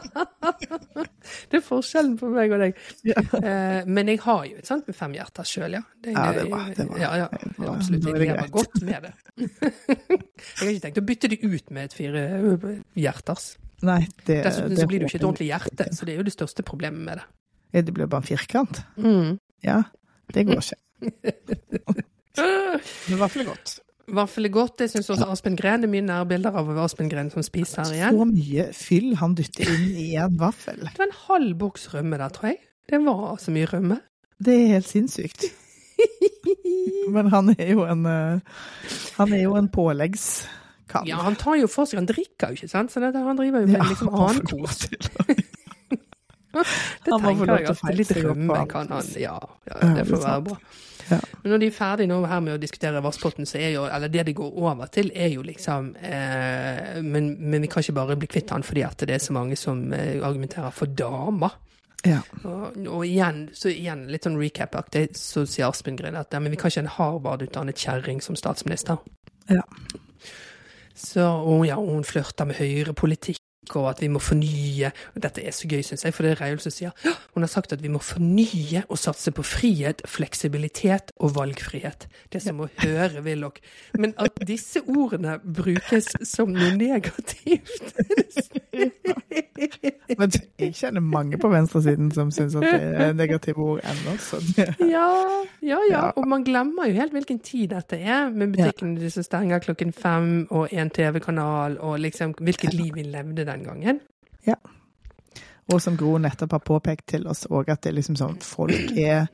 [1.48, 2.80] Det er forskjellen på meg og deg.
[3.08, 3.22] Ja.
[3.40, 5.82] Eh, men jeg har jo et sånt med fem hjerter sjøl, ja.
[6.04, 8.04] Det, Ja, det var- det var- ja, ja, det var- absolutt.
[8.04, 9.12] Jeg lever godt med det.
[9.40, 12.68] jeg har ikke tenkt å bytte det ut med et fire eh,
[13.00, 13.48] hjerters.
[13.82, 16.20] Nei, det, Dessuten det så blir det jo ikke et ordentlig hjerte, så det er
[16.20, 17.84] jo det største problemet med det.
[17.86, 18.84] Det blir bare en firkant.
[18.96, 19.38] Mm.
[19.64, 19.82] Ja,
[20.32, 20.78] det går ikke.
[23.08, 23.78] Men vaffel er godt.
[24.14, 24.80] Vaffel er godt.
[24.84, 25.82] Jeg syns også Aspen Gren.
[25.82, 28.18] Det er mye nærbilder av Aspen Gren som spiser her igjen.
[28.18, 30.78] Så mye fyll han dytter inn i en vaffel.
[30.84, 32.60] Det var en halv boks rømme der, tror jeg.
[32.86, 33.98] Det var så mye rømme.
[34.38, 35.48] Det er helt sinnssykt.
[37.14, 38.54] Men han er jo en eh,
[39.16, 41.08] Han er jo en påleggskalv.
[41.08, 42.92] Ja, han tar jo for seg, han drikker jo ikke, sant?
[42.92, 44.86] Så det, han driver jo med liksom han må annen kos.
[47.04, 49.38] Det Han må få lov til å feile seg opp på kan han Ja,
[49.70, 50.58] ja det får være bra.
[51.06, 51.18] Ja.
[51.42, 54.10] Men når de er ferdige nå her med å diskutere Vassbotn, så er jo Eller
[54.10, 58.16] det de går over til, er jo liksom eh, men, men vi kan ikke bare
[58.18, 61.54] bli kvitt han fordi at det er så mange som eh, argumenterer for damer.
[62.06, 62.20] Ja.
[62.44, 66.54] Og, og igjen, så igjen, litt sånn recap-aktig, så sier Aspen Grin at ja, men
[66.54, 69.00] vi kan ikke ha en Harvard-utdannet kjerring som statsminister.
[69.50, 69.62] Ja.
[70.96, 73.42] Så og ja, hun flørter med høyrepolitikk,
[73.74, 74.92] og at vi må fornye.
[75.14, 77.42] Og dette er så gøy, syns jeg, for det er Reiulf som sier «Ja, hun
[77.42, 82.06] har sagt at vi må fornye og satse på frihet, fleksibilitet og valgfrihet.
[82.32, 83.58] Det som å høre Willoch.
[83.98, 87.94] Men at disse ordene brukes som noe negativt
[90.16, 94.16] Men jeg kjenner mange på venstresiden som syns at det er negative ord ennå.
[94.20, 95.08] Så det, Ja,
[95.64, 95.96] ja, ja.
[95.96, 96.10] Ja.
[96.16, 100.46] Og man glemmer jo helt hvilken tid dette er, med butikkene som stenger klokken fem,
[100.50, 104.00] og en TV-kanal, og liksom hvilket liv vi levde den gangen.
[104.46, 104.54] Ja.
[105.72, 108.92] og som Gro nettopp har påpekt til oss òg, at det er liksom sånn folk
[108.96, 109.26] er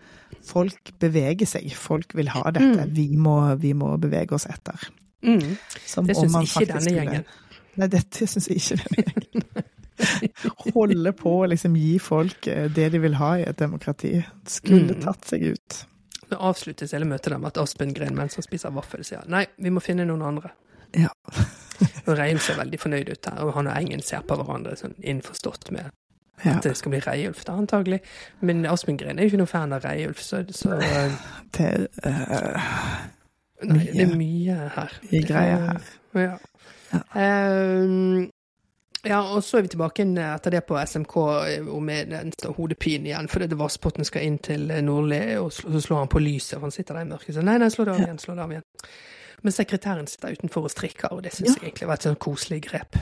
[0.42, 1.68] Folk beveger seg.
[1.76, 2.86] Folk vil ha dette.
[2.88, 2.94] Mm.
[2.96, 4.80] Vi, må, vi må bevege oss etter.
[5.22, 5.38] Mm.
[6.08, 7.24] Det syns ikke denne gjengen.
[7.76, 9.68] Nei, dette syns jeg ikke denne gjengen.
[10.74, 14.16] Holde på å liksom gi folk eh, det de vil ha i et demokrati.
[14.48, 15.02] Skulle Mm.
[15.04, 15.78] tatt seg ut.
[16.32, 19.80] Så avsluttes hele møtet med at Aspen Gren som spiser vaffel sier nei, vi må
[19.84, 20.50] finne noen andre.
[20.96, 21.12] Ja.
[22.06, 24.94] Og Reiulf ser veldig fornøyd ut der, og han og Engen ser på hverandre sånn
[24.98, 25.90] innforstått med
[26.44, 26.56] ja.
[26.56, 28.02] at det skal bli Reiulf da, antagelig.
[28.40, 30.78] Men Aspen Gren er jo ikke noen fan av Reiulf, så, så
[31.52, 32.70] Det er uh,
[33.62, 34.94] Nei, det er mye her.
[35.10, 35.90] i greia her.
[36.18, 36.38] Ja.
[36.92, 37.02] Ja.
[37.16, 38.30] Um,
[39.02, 41.14] ja, og så er vi tilbake etter det på SMK
[41.48, 45.50] eh, og med den hodepinen igjen, fordi det Vassbotten skal inn til eh, Nordli, og
[45.52, 47.34] så slår han på lyset, for han sitter der i mørket.
[47.34, 48.68] Så nei, nei, slå det av igjen, slå det av igjen.
[49.42, 51.54] Men sekretæren sitter utenfor og strikker, og det syns Ja.
[51.60, 52.96] jeg egentlig var et sånn koselig grep.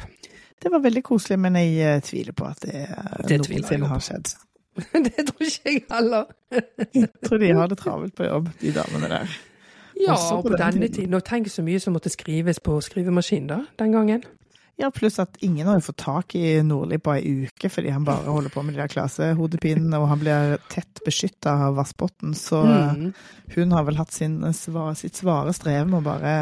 [0.63, 4.01] Det var veldig koselig, men jeg eh, tviler på at det, eh, Det noensinne har
[4.05, 4.35] skjedd.
[5.05, 6.25] det tror ikke jeg heller.
[6.95, 9.39] Jeg tror de har det travelt på jobb, de damene der.
[10.01, 10.93] Ja, på på denne tiden.
[10.95, 11.15] tiden.
[11.15, 14.23] Og tenk så mye som måtte skrives på skrivemaskin da, den gangen.
[14.81, 18.07] Ja, pluss at ingen har jo fått tak i Nordli på ei uke, fordi han
[18.09, 22.63] bare holder på med de der klasehodepinene, og han blir tett beskytta av Vassbotn, så
[22.65, 23.13] Mm.
[23.57, 26.35] hun har vel hatt sin, sitt svare strev med å bare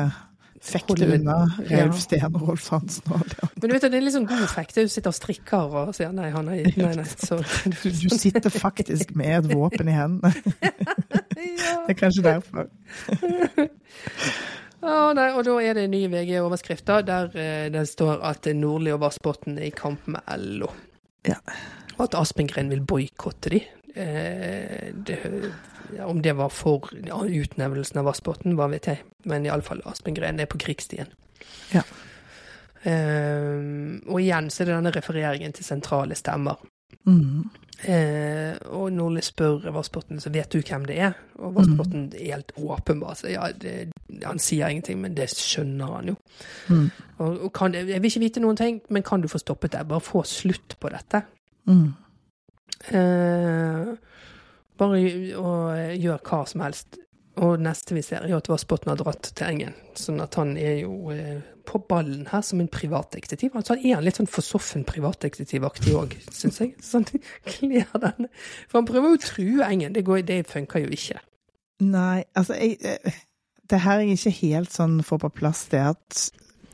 [0.60, 1.34] fekte unna
[1.70, 1.84] ja.
[1.94, 3.48] Steen og Rolf Hansen og andre.
[3.62, 4.74] Men du vet, det er litt sånn god effekt.
[4.74, 9.14] Du sitter og strikker og sier nei, han er Nei, nei, så Du, sitter faktisk
[9.14, 10.32] med et våpen i hendene.
[10.62, 11.76] ja.
[11.86, 12.66] Det er kanskje derfor.
[14.78, 19.02] Å, nei, og da er det nye VG-overskrifter der eh, det står at Nordli og
[19.02, 20.70] Vassbotn er i kamp med LO.
[21.26, 21.40] Ja.
[21.96, 23.62] Og at Aspengren vil boikotte de.
[23.98, 25.18] Eh, det,
[25.96, 29.02] ja, om det var for ja, utnevnelsen av Vassbotn, hva vet jeg.
[29.26, 31.10] Men iallfall Aspengren er på krigsstien.
[31.74, 31.82] Ja.
[32.86, 33.58] Eh,
[34.06, 36.62] og igjen så er det denne refereringen til sentrale stemmer.
[37.08, 37.48] Mm.
[37.78, 41.14] Eh, og Nordli spør Vassbotn så vet du hvem det er.
[41.38, 43.14] Og Vassbotn er helt åpenbar.
[43.20, 43.92] Så ja, det,
[44.24, 46.16] han sier ingenting, men det skjønner han jo.
[46.68, 46.88] Mm.
[47.18, 49.86] Og, og kan, jeg vil ikke vite noen ting, men kan du få stoppet det?
[49.88, 51.22] Bare få slutt på dette.
[51.70, 51.88] Mm.
[52.94, 53.92] Eh,
[54.78, 55.02] bare
[55.38, 56.98] og gjør hva som helst.
[57.38, 59.76] Og neste vi ser, er at Vassbotn har dratt til Engen.
[59.98, 63.54] Sånn at han er jo eh, på ballen her som en privatdetektiv.
[63.54, 66.74] Altså han er litt sånn forsoffen privatdetektivaktig òg, syns jeg.
[66.84, 67.06] Sånn
[67.52, 68.30] kler den.
[68.66, 69.94] For han prøver jo å true Engen.
[69.94, 71.20] Det, går, det funker jo ikke.
[71.84, 73.22] Nei, altså jeg, eh,
[73.70, 76.24] Det her jeg ikke helt sånn får på plass, det at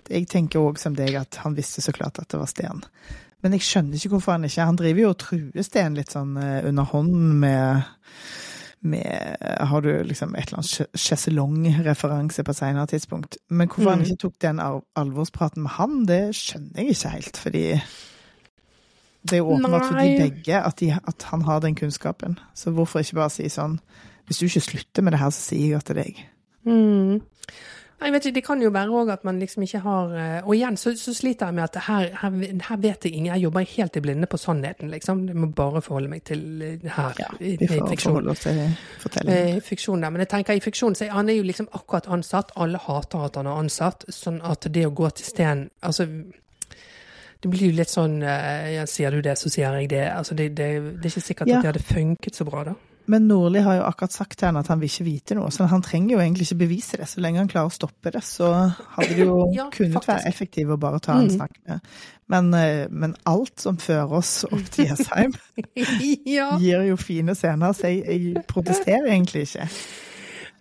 [0.09, 2.81] Jeg tenker òg som deg at han visste så klart at det var Sten.
[3.45, 6.37] Men jeg skjønner ikke hvorfor han ikke Han driver jo og truer Sten litt sånn
[6.41, 7.85] eh, under hånden med
[8.85, 13.37] med Har du liksom et eller annet sjeselongreferanse på et senere tidspunkt?
[13.49, 14.05] Men hvorfor han Mm.
[14.05, 14.61] ikke tok den
[14.97, 17.37] alvorspraten med han, det skjønner jeg ikke helt.
[17.37, 17.65] Fordi
[19.25, 22.39] det er jo åpenbart for de begge at, de, at han har den kunnskapen.
[22.55, 23.81] Så hvorfor ikke bare si sånn
[24.27, 26.21] Hvis du ikke slutter med det her, så sier jeg det til deg.
[26.65, 27.21] Mm.
[28.05, 30.55] Jeg vet ikke, Det kan jo være òg at man liksom ikke har eh, Og
[30.59, 32.35] igjen så, så sliter jeg med at her, her,
[32.69, 35.23] her vet jeg ingen Jeg jobber helt i blinde på sannheten, liksom.
[35.29, 38.61] Jeg må bare forholde meg til eh, her i, Vi får forholde oss til
[39.01, 39.57] fortellingen.
[39.57, 40.11] Eh, fiksjon der.
[40.11, 42.53] Men jeg tenker i fiksjon så han er jo liksom akkurat ansatt.
[42.57, 44.05] Alle hater at han er ansatt.
[44.13, 46.07] Sånn at det å gå til Sten Altså
[47.45, 50.07] det blir jo litt sånn ja, Sier du det, så sier jeg det.
[50.13, 50.69] Altså, det, det,
[51.01, 51.59] det er ikke sikkert Ja.
[51.59, 52.73] at det hadde funket så bra, da.
[53.07, 55.67] Men Nordli har jo akkurat sagt til henne at han vil ikke vite noe, så
[55.69, 57.09] han trenger jo egentlig ikke bevise det.
[57.11, 58.49] Så lenge han klarer å stoppe det, så
[58.97, 60.09] hadde det jo Ja, kunnet faktisk.
[60.09, 61.35] være effektivt å bare ta en Mhm.
[61.37, 61.81] snakk med.
[62.33, 65.35] Men, eh, men alt som fører oss opp til Jessheim,
[66.39, 66.57] ja.
[66.59, 69.69] gir jo fine scener, så jeg, jeg protesterer egentlig ikke.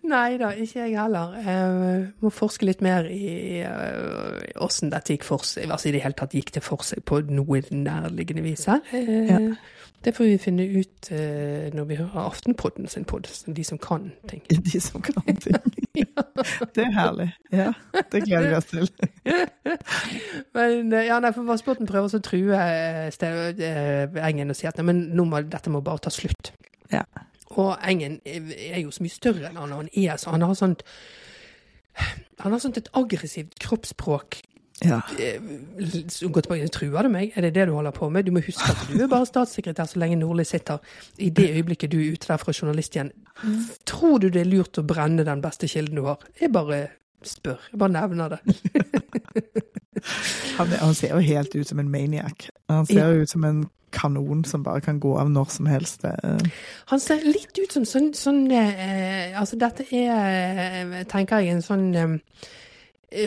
[0.04, 1.38] Nei da, ikke jeg heller.
[1.40, 5.70] Jeg må forske litt mer i eh, åssen dette gikk for seg.
[5.72, 8.84] Altså i det hele tatt gikk det for seg på noe nærliggende vis her.
[8.92, 9.40] Eh, Ja.
[10.04, 14.12] Det får vi finne ut eh, når vi hører Aftenpodden sin pod, de som kan
[14.30, 14.44] ting.
[14.74, 15.56] De som kan ting.
[16.76, 17.30] Det er herlig.
[17.52, 17.74] Ja,
[18.12, 18.90] det gleder vi oss til.
[20.56, 24.68] Men eh, ja, nei, for Vassbotn prøver så å true eh, eh, Engen og si
[24.68, 26.52] at nei, men nå må, dette må bare ta slutt.
[26.92, 27.06] Ja.
[27.54, 30.82] Og Engen er jo så mye større enn han, han er så Han har sånt
[32.42, 34.42] Han har sånt et aggressivt kroppsspråk.
[34.82, 35.02] Ja.
[35.20, 35.38] Eh,
[36.32, 37.32] Gå tilbake, truer du meg?
[37.36, 38.26] Er det det du holder på med?
[38.26, 40.82] Du må huske at du er bare statssekretær så lenge Nordli sitter.
[41.18, 43.12] I det øyeblikket du er ute der fra journalist igjen,
[43.86, 46.18] tror du det er lurt å brenne den beste kilden du har?
[46.42, 46.88] Jeg bare
[47.24, 47.62] spør.
[47.72, 48.42] Jeg bare nevner det.
[50.58, 52.50] Han, han ser jo helt ut som en maniac.
[52.70, 53.64] Han ser jo ut som en
[53.94, 56.04] kanon som bare kan gå av når som helst.
[56.90, 61.62] Han ser litt ut som sånn, sånn eh, Altså, dette er, eh, tenker jeg, en
[61.66, 62.16] sånn eh,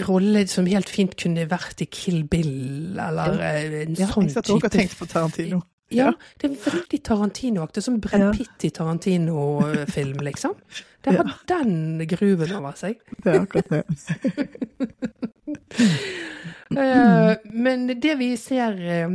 [0.06, 4.36] rolle som helt fint kunne vært i Kill Bill, eller eh, en Ja, sånn jeg
[4.36, 5.62] satt også og type tenkte på Tarantino.
[5.94, 6.10] Ja,
[6.40, 7.82] det er veldig Tarantino-aktig.
[7.84, 8.32] Som Ja.
[8.34, 10.54] Pitt i Tarantino-film, liksom.
[11.06, 12.96] Det har den gruven over seg.
[13.22, 13.84] Det er akkurat det.
[16.76, 19.12] Eh, men det vi ser eh,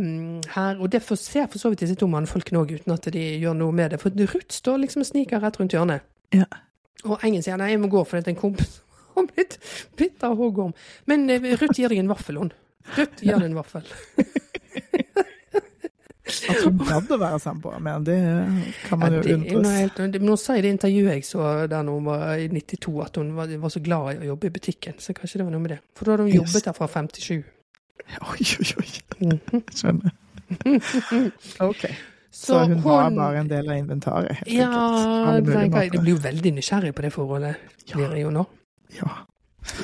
[0.55, 3.57] her, og det ser for så vidt disse to mannfolkene òg, uten at de gjør
[3.59, 6.05] noe med det, for Ruth står liksom og sniker rett rundt hjørnet.
[6.31, 6.47] Ja.
[7.03, 8.79] Og Engen sier nei, jeg må gå fordi det er en kompis
[9.15, 9.57] har blitt
[9.99, 10.73] bitt av hoggorm.
[11.05, 12.51] Men eh, Ruth gir deg en vaffel, hun.
[12.97, 13.85] Ruth gir deg en vaffel.
[16.31, 18.17] At hun gadd å være samboer med det
[18.87, 19.97] kan man Ja, jo det noe undres.
[20.21, 23.33] men hun sa i det intervjuet jeg så der hun var i 92, at hun
[23.35, 24.95] var, var så glad i å jobbe i butikken.
[25.01, 25.79] Så kanskje det var noe med det.
[25.97, 26.39] For da hadde hun Yes.
[26.45, 27.43] jobbet der fra 57.
[28.31, 28.87] Oi, oi, oi.
[29.21, 30.15] Jeg Skjønner.
[31.67, 31.83] OK.
[32.31, 34.71] Så, Så hun var bare en del av inventaret, helt Ja,
[35.35, 35.91] enkelt.
[35.91, 37.59] Du blir jo veldig nysgjerrig på det forholdet.
[37.89, 37.97] Ja.
[37.97, 38.45] Blir jeg jo nå.
[38.97, 39.21] Ja.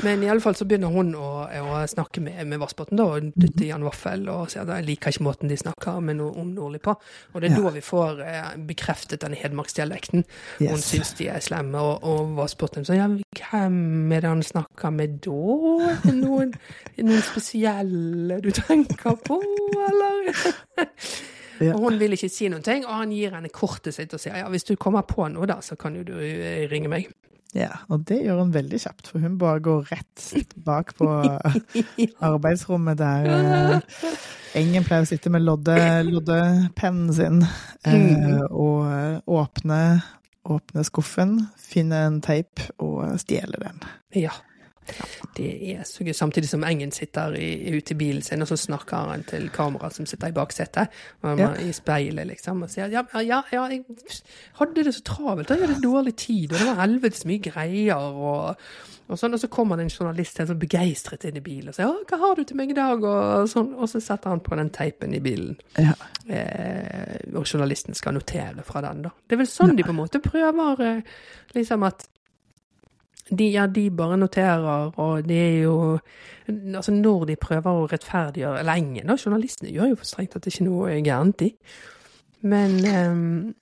[0.01, 3.61] Men i alle fall så begynner hun å, å snakke med, med Vassbotn og dytte
[3.67, 6.49] i han vaffel, og sier at jeg liker ikke måten de snakker med no, om
[6.49, 6.95] Nordli på.
[7.35, 7.61] Og det er Ja.
[7.67, 10.25] da vi får eh, bekreftet denne hedmarksdialekten.
[10.57, 10.87] Hun Yes.
[10.89, 13.05] syns de er slemme, og, og Vassbotn sier ja,
[13.37, 15.37] hvem er det han snakker med da?
[15.93, 16.55] Er det noen,
[16.97, 19.37] noen spesielle du tenker på,
[19.91, 20.33] eller?
[21.57, 21.71] Ja.
[21.73, 24.35] Og hun vil ikke si noen ting, og han gir henne kortet sitt og sier
[24.43, 27.07] ja, hvis du kommer på noe da, så kan jo du eh, ringe meg.
[27.55, 31.07] Ja, og det gjør hun veldig kjapt, for hun bare går rett bak på
[32.31, 34.17] arbeidsrommet der eh,
[34.57, 35.77] Engen pleier å sitte med lodde,
[36.07, 39.81] loddepennen sin eh, og eh, åpne,
[40.49, 43.83] åpne skuffen, finne en teip og stjele den.
[44.17, 44.33] Ja.
[45.37, 46.13] Det er så gøy.
[46.17, 49.93] Samtidig som Engen sitter i, ute i bilen sin, og så snakker han til kameraet
[49.99, 50.87] som sitter i baksetet,
[51.23, 51.51] og Ja.
[51.61, 53.83] i speilet, liksom, og sier ja, ja, ja, jeg
[54.59, 58.55] hadde det så travelt, jeg hadde dårlig tid, og det var helvetes mye greier, og,
[59.07, 61.75] og sånn, og så kommer det en journalist helt sånn begeistret inn i bilen og
[61.77, 64.41] sier ja, hva har du til meg i dag, og sånn, og så setter han
[64.43, 65.55] på den teipen i bilen.
[65.77, 65.93] Ja.
[66.27, 69.13] Eh, og journalisten skal notere fra den, da.
[69.27, 71.01] Det er vel sånn de på en måte prøver, eh,
[71.55, 72.07] liksom at
[73.29, 75.99] de, ja, de bare noterer, og det er jo
[76.47, 80.45] Altså, når de prøver å rettferdiggjøre Eller ingen av journalistene gjør jo for strengt at
[80.45, 81.49] det ikke er noe gærent, i.
[82.47, 83.55] Men um,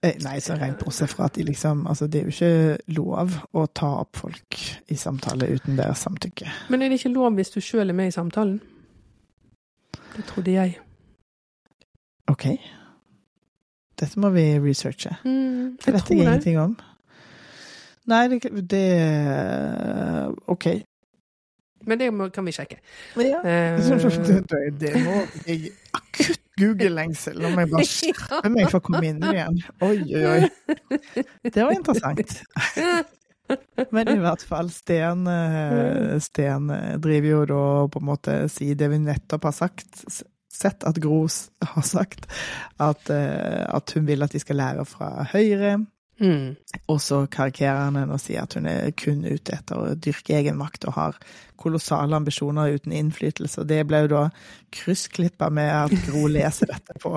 [0.00, 3.66] Nei, så rent bortsett fra at de liksom Altså, det er jo ikke lov å
[3.68, 6.50] ta opp folk i samtale uten deres samtykke.
[6.72, 8.58] Men er det ikke lov hvis du sjøl er med i samtalen?
[10.16, 10.78] Det trodde jeg.
[12.32, 12.46] OK.
[14.00, 15.12] Dette må vi researche.
[15.24, 16.76] Mm, Det vet jeg ingenting om.
[18.10, 18.86] Nei, det, det
[20.50, 20.66] OK.
[21.86, 22.78] Men det må, kan vi sjekke.
[23.16, 23.40] Ja.
[23.40, 23.80] Eh,
[24.50, 27.38] Det, det må jeg akutt Google-lengsel.
[27.40, 29.62] Nå må jeg bare skjerpe meg for å komme inn igjen.
[29.86, 30.90] Oi, oi, oi.
[31.54, 32.34] Det var interessant.
[33.90, 38.76] Men i hvert fall, Sten, eh, Sten eh, driver jo da på en måte sier
[38.78, 40.04] det vi nettopp har sagt.
[40.50, 42.26] Sett at Gros har sagt
[42.82, 45.78] at, at hun vil at de skal lære fra Høyre.
[46.20, 46.56] Mm.
[46.92, 50.36] Og så karikerer han henne og sier at hun er kun ute etter å dyrke
[50.36, 51.18] egen makt og har
[51.60, 53.62] kolossale ambisjoner uten innflytelse.
[53.62, 54.22] Og det ble jo da
[54.76, 57.16] kryssklippa med at Gro leser dette på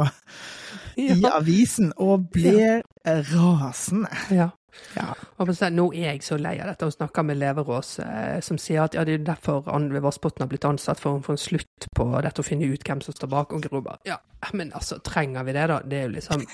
[1.03, 4.11] i avisen og blir rasende.
[4.31, 4.51] ja.
[4.97, 5.11] Ja.
[5.37, 8.57] Og så, nå er jeg så lei av dette, og snakker med Leverås, eh, som
[8.57, 11.41] sier at ja, det er derfor Anne Vassbotn har blitt ansatt, for å få en
[11.41, 13.53] slutt på dette å finne ut hvem som står bak.
[13.53, 14.17] Og Gro bare ja,
[14.57, 15.79] men altså, trenger vi det, da?
[15.85, 16.45] Det er jo liksom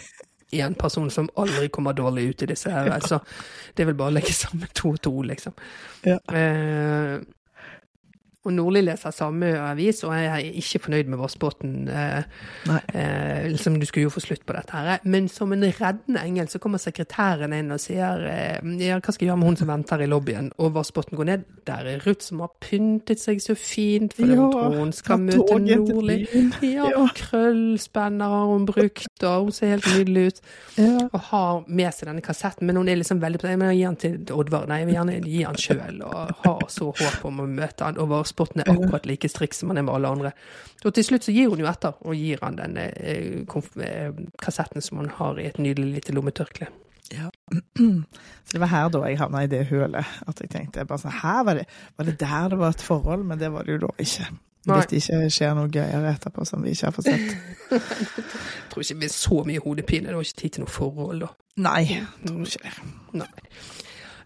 [0.51, 2.99] én person som aldri kommer dårlig ut i disse her.
[3.05, 3.19] Så
[3.75, 5.53] det er vel bare å legge sammen to og to, liksom.
[6.07, 6.17] Ja.
[6.33, 7.19] Eh,
[8.49, 11.73] og Nordli leser samme avis, og jeg er ikke fornøyd med Vassbotn.
[11.87, 12.23] Eh,
[12.93, 14.99] eh, liksom, du skulle jo få slutt på dette her.
[15.09, 19.25] Men som en reddende engel så kommer sekretæren inn og sier eh, ja, hva skal
[19.25, 20.51] jeg gjøre med hun som venter i lobbyen?
[20.59, 21.45] Og Vassbotn går ned.
[21.69, 25.59] Der er Ruth som har pyntet seg så fint, fordi hun tror hun skal møte
[25.59, 26.19] Nordli.
[26.65, 27.05] Ja, Ja.
[27.13, 30.39] krøllspenner har hun brukt, og hun ser helt nydelig ut.
[30.77, 31.07] Ja.
[31.13, 33.51] Og har med seg denne kassetten, men hun er liksom veldig på det.
[33.55, 34.65] Jeg vil gi den til Oddvar.
[34.67, 37.97] Nei, jeg vil gjerne gi han sjøl, og har så håp om å møte han.
[37.99, 40.31] Og Vassbotn er akkurat like striks som han er med alle andre.
[40.85, 44.83] Og til slutt så gir hun jo etter, og gir han den eh, eh, kassetten
[44.85, 46.69] som han har i et nydelig lite lommetørkle.
[48.49, 50.05] Så det var her da jeg havna i det hølet.
[50.29, 51.65] At jeg tenkte bare sånn Her var det,
[51.97, 53.25] var det der det var et forhold?
[53.25, 54.29] Men det var det jo da ikke.
[54.69, 57.35] Hvis det ikke skjer noe gøyere etterpå som vi ikke har fått sett.
[57.71, 60.09] Jeg tror ikke det blir så mye hodepine.
[60.11, 61.29] Det var ikke tid til noe forhold da.
[61.59, 62.73] Nei, jeg tror ikke det.
[63.19, 63.29] Nei.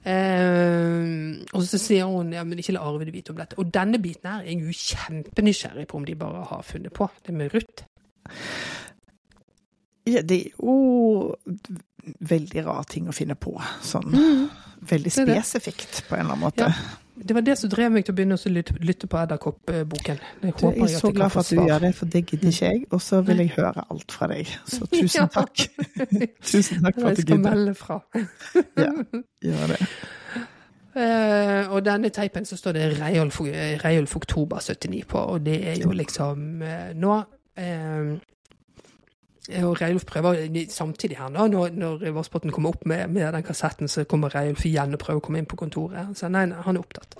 [0.04, 3.58] Eh, og så sier hun ja, men ikke la Arvid vite om dette.
[3.62, 7.08] Og denne biten her er jeg jo kjempenysgjerrig på om de bare har funnet på.
[7.26, 7.86] Det med Ruth.
[10.10, 11.36] Ja, det er jo
[12.34, 13.56] veldig rar ting å finne på.
[13.86, 14.12] Sånn
[14.84, 15.40] veldig er det.
[15.48, 16.68] spesifikt, på en eller annen måte.
[16.68, 17.00] Ja.
[17.15, 20.22] Det var det som drev meg til å begynne å lytte, lytte på Edderkopp-boken.
[20.41, 22.72] Jeg, Du, jeg er så glad for at du gjør det, for det gidder ikke
[22.72, 22.81] jeg.
[22.91, 24.49] Og så vil jeg høre alt fra deg.
[24.65, 25.68] Så tusen takk.
[26.52, 27.99] Tusen takk for at du skal melde fra.
[28.84, 28.91] Ja,
[29.45, 29.80] gjør det.
[30.94, 35.94] Uh, og denne teipen så står det Reiulf, Oktober 79 på, og det er jo
[35.94, 37.15] liksom uh, nå
[37.57, 38.14] eh,
[39.64, 40.38] og Reiulf prøver
[40.72, 44.64] samtidig her da, når, når Vassbotn kommer opp med, med den kassetten, så kommer Reiulf
[44.65, 46.06] igjen og prøver å komme inn på kontoret.
[46.06, 47.18] Han sier nei, nei han er opptatt.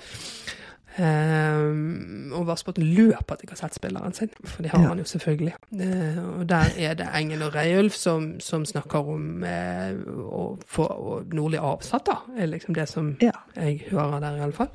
[0.94, 4.88] Eh, og Vassbotn løper til kassettspilleren sin, for det har Ja.
[4.94, 5.54] han jo selvfølgelig.
[5.74, 9.92] Uh, og der er det Engen og Reiulf som, som snakker om uh,
[10.24, 10.88] å få
[11.34, 12.20] Nordli avsatt, da.
[12.38, 13.32] er liksom det som Ja.
[13.56, 14.70] jeg hører der, iallfall.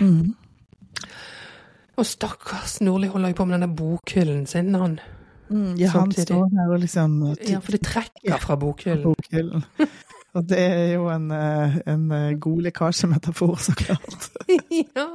[0.00, 0.34] Mm.
[1.96, 5.00] Og stakkars Nordli holder jo på med denne bokhyllen sin, han.
[5.48, 6.26] Mm, ja, han Samtidig.
[6.26, 7.12] står her og liksom
[7.48, 9.02] Ja, for det trekker fra bokhyllen.
[9.04, 9.64] bokhyllen.
[10.36, 14.26] Og det er jo en, eh, en eh, god lekkasjemetafor, så klart.
[14.96, 15.06] ja,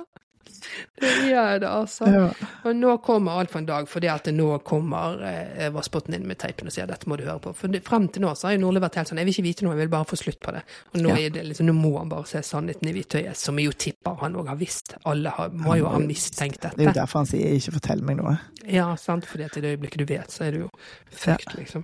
[1.01, 2.07] det gjør det, altså.
[2.11, 2.25] Ja.
[2.69, 6.39] Og nå kommer alt for en dag, fordi at nå kommer eh, Vassbotn inn med
[6.41, 7.53] teipen og sier dette må du høre på.
[7.57, 9.47] For det, frem til nå så har jo Nordli vært helt sånn jeg vil ikke
[9.47, 10.63] vite noe, jeg vil bare få slutt på det.
[10.93, 11.29] Og nå, Ja.
[11.33, 14.35] det liksom, nå må han bare se sannheten i hvitøyet, som jeg jo tipper han
[14.35, 14.95] òg har visst.
[15.05, 16.77] Alle har, må jo ha mistenkt dette.
[16.77, 18.38] Det er jo derfor han sier 'ikke fortell meg noe'.
[18.67, 20.69] Ja, sant, fordi at i det øyeblikket du vet, så er du jo
[21.09, 21.83] fucked, liksom.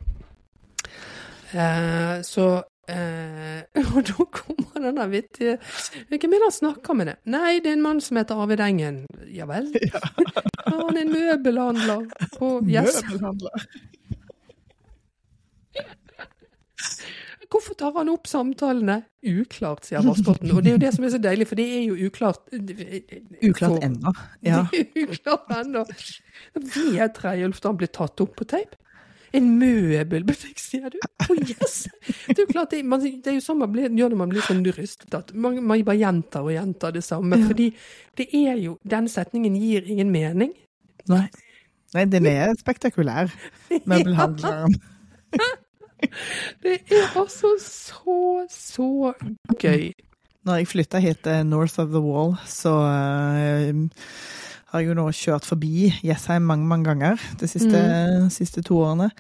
[1.54, 3.64] Eh, så eh,
[3.96, 5.58] Og da kommer den der vittige
[6.10, 7.16] Hvem er det han snakker med det?
[7.34, 9.04] Nei, det er en mann som heter Arvid Engen.
[9.34, 9.70] Ja vel?
[9.88, 10.02] Ja.
[10.68, 12.08] Han er en møbelhandler
[12.38, 13.00] på Yes.
[13.08, 13.68] Møbelhandler.
[17.48, 18.98] Hvorfor tar han opp samtalene?
[19.24, 20.52] Uklart, sier Vassbotn.
[20.52, 22.42] Og det er jo det som er så deilig, for det er jo uklart.
[23.40, 24.12] Uklart ennå.
[24.44, 24.66] Ja.
[24.74, 25.86] Det er uklart ennå.
[26.76, 28.76] Vet Reiulf da han ble tatt opp på teip?
[29.36, 31.00] En møbelbutikk, sier du?
[31.04, 31.88] Å, yes!
[32.28, 34.32] Det er jo klart, det, man, det er jo sånn man blir, gjør når man
[34.32, 37.40] blir sånn rystet, at man, man bare gjentar og gjentar det samme.
[37.50, 37.68] Fordi
[38.18, 40.56] det er jo Den setningen gir ingen mening.
[41.12, 41.26] Nei.
[41.96, 43.32] Nei, den er spektakulær,
[43.90, 44.76] møbelhandleren.
[46.64, 48.18] Det er altså så,
[48.52, 49.14] så
[49.60, 49.92] gøy.
[50.48, 53.80] Når jeg flytta hit til North of the Wall, så eh,
[54.72, 57.84] har jeg jo nå kjørt forbi Jessheim mange, mange ganger de siste,
[58.36, 59.12] siste to årene.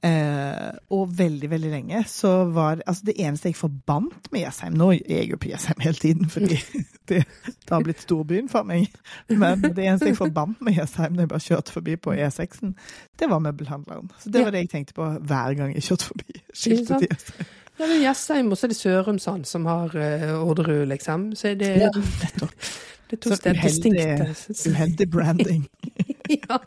[0.00, 4.86] Eh, og veldig, veldig lenge så var Altså, det eneste jeg forbandt med Jessheim Nå
[4.94, 6.56] er jeg jo på Jessheim hele tiden, fordi
[7.10, 8.88] det, det har blitt storbyen for meg.
[9.28, 12.76] Men det eneste jeg forbandt med Jessheim når jeg bare kjørte forbi på E6-en,
[13.20, 14.08] det var møbelhandleren.
[14.22, 16.44] Så det var det jeg tenkte på hver gang jeg kjørte forbi.
[16.52, 17.50] Skiltet til Jessheim.
[17.80, 21.30] Ja, det er Jessheim, og så er det Sørumsand som har uh, Orderud, liksom.
[21.36, 22.52] Så er det, Ja, nettopp.
[23.10, 24.70] Det er to Så steder uheldig, distinkte.
[24.70, 25.62] uheldig branding.
[26.38, 26.58] ja,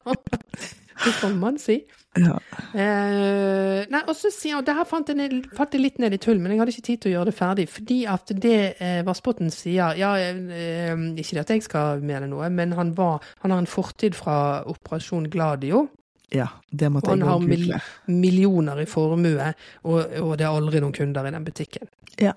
[1.03, 1.79] det kan man si.
[2.13, 2.35] Ja.
[2.77, 6.13] Eh, nei, og så sier han, det her fant jeg, ned- falt jeg litt ned
[6.13, 7.65] i tull, men jeg hadde ikke tid til å gjøre det ferdig.
[7.73, 10.93] Fordi at det eh, Vassbotn sier Ja, eh,
[11.23, 14.35] ikke at jeg skal mene noe, men han, var, han har en fortid fra
[14.69, 15.87] Operasjon Gladio.
[16.33, 17.81] ja, det måtte Han jeg har Han har mil- google.
[18.21, 19.53] Millioner i formue,
[19.83, 21.89] og, og det er aldri noen kunder i den butikken.
[22.21, 22.33] Ja.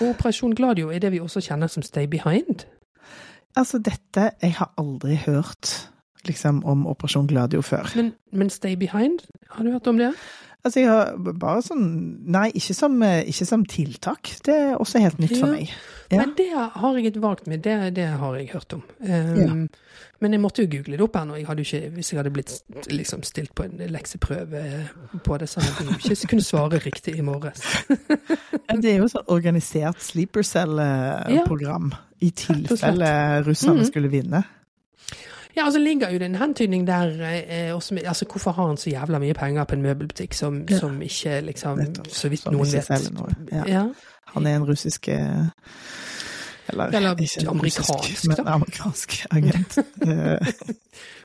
[0.00, 2.64] Og Operasjon Gladio er det vi også kjenner som Stay Behind.
[3.56, 5.90] Altså, dette Jeg har aldri hørt
[6.26, 7.86] liksom om Operasjon Gladio før.
[7.96, 10.10] Men, men Stay Behind, har du hørt om det?
[10.66, 11.84] Altså, jeg har bare sånn
[12.26, 14.32] Nei, ikke som, eh, ikke som tiltak.
[14.46, 15.70] Det er også helt nytt for meg.
[16.10, 16.18] Ja.
[16.20, 18.82] Men det har jeg et vagt med, det, det har jeg hørt om.
[19.00, 19.66] Um, Ja.
[20.20, 21.34] Men jeg måtte jo google det opp her nå.
[21.36, 22.52] Jeg hadde ikke, hvis jeg hadde blitt
[22.88, 24.62] liksom, stilt på en lekseprøve
[25.24, 27.60] på det, så hadde jeg ikke kunnet svare riktig i morges.
[28.82, 31.92] Det er jo sånn organisert sleeper cell-program.
[32.20, 33.84] I tilfelle russerne Mhm.
[33.90, 34.42] skulle vinne.
[35.56, 37.12] Ja, altså ligger jo det en hentydning der
[37.48, 40.78] eh, også altså Hvorfor har han så jævla mye penger på en møbelbutikk som, Ja.
[40.78, 41.78] som ikke liksom
[42.08, 43.12] Så vidt Som noen vet.
[43.14, 43.34] noe.
[43.52, 43.64] Ja.
[43.66, 43.86] Ja.
[44.34, 45.46] Han er en russisk eh,
[46.68, 49.78] Eller, Eller ikke en amerikansk, russisk, men amerikansk agent.
[50.06, 50.38] Eh,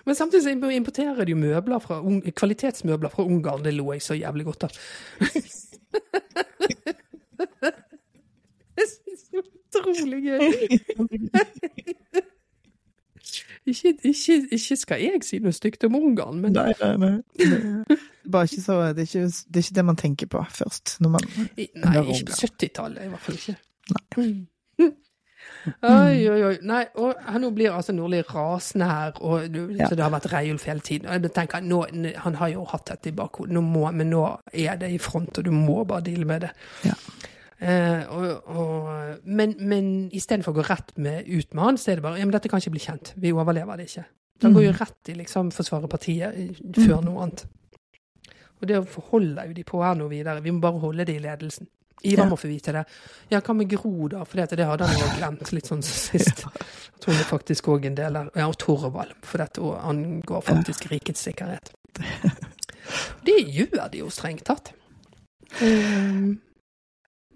[0.06, 1.99] Men samtidig så importerer de møbler fra,
[2.36, 3.64] kvalitetsmøbler fra Ungarn.
[3.65, 4.69] Det lo jeg så jævlig godt av.
[8.78, 9.44] Jeg synes det er
[9.78, 10.41] utrolig gøy.
[13.66, 17.98] Ikke, ikke, ikke skal jeg si noe stygt om Ungarn, men Nei, nei, nei.
[18.32, 20.98] Bare ikke så, det, er ikke, det er ikke det man tenker på først.
[21.02, 23.58] Når man, I- Nei, når ikke på 70-tallet, i hvert fall ikke.
[24.18, 24.41] Mm.
[25.86, 26.56] Oi, oi, oi.
[26.66, 29.88] Nei, og nå blir altså Nordli rasende her, og du- Ja.
[29.90, 31.08] så det har vært Reiulf hele tiden.
[31.08, 31.86] Og jeg tenker, nå,
[32.18, 35.38] Han har jo hatt dette i bakhodet, nå må, men nå er det i front,
[35.38, 36.49] og du må bare deale med det.
[36.86, 36.94] Ja.
[37.62, 42.00] Eh, og, og, men men istedenfor å gå rett med, ut med han, så er
[42.00, 43.14] det bare ja, men dette kan ikke bli kjent.
[43.22, 44.06] Vi overlever det ikke.
[44.42, 46.34] Da går jo rett i liksom forsvare partiet
[46.80, 47.44] før noe annet.
[48.62, 50.42] Og det forholder jo de på her nå videre.
[50.42, 51.70] Vi må bare holde det i ledelsen.
[52.02, 52.30] Ivar Ja.
[52.32, 52.82] må få vite det.
[53.30, 54.24] Ja, hva med Gro, da?
[54.26, 56.42] For det hadde han jo glemt litt sånn sist.
[56.50, 58.32] Jeg tror det faktisk òg en del der.
[58.36, 61.70] Ja, og Torvald, for dette angår faktisk rikets sikkerhet.
[63.26, 64.74] Det gjør de jo strengt tatt.
[65.62, 66.40] Um,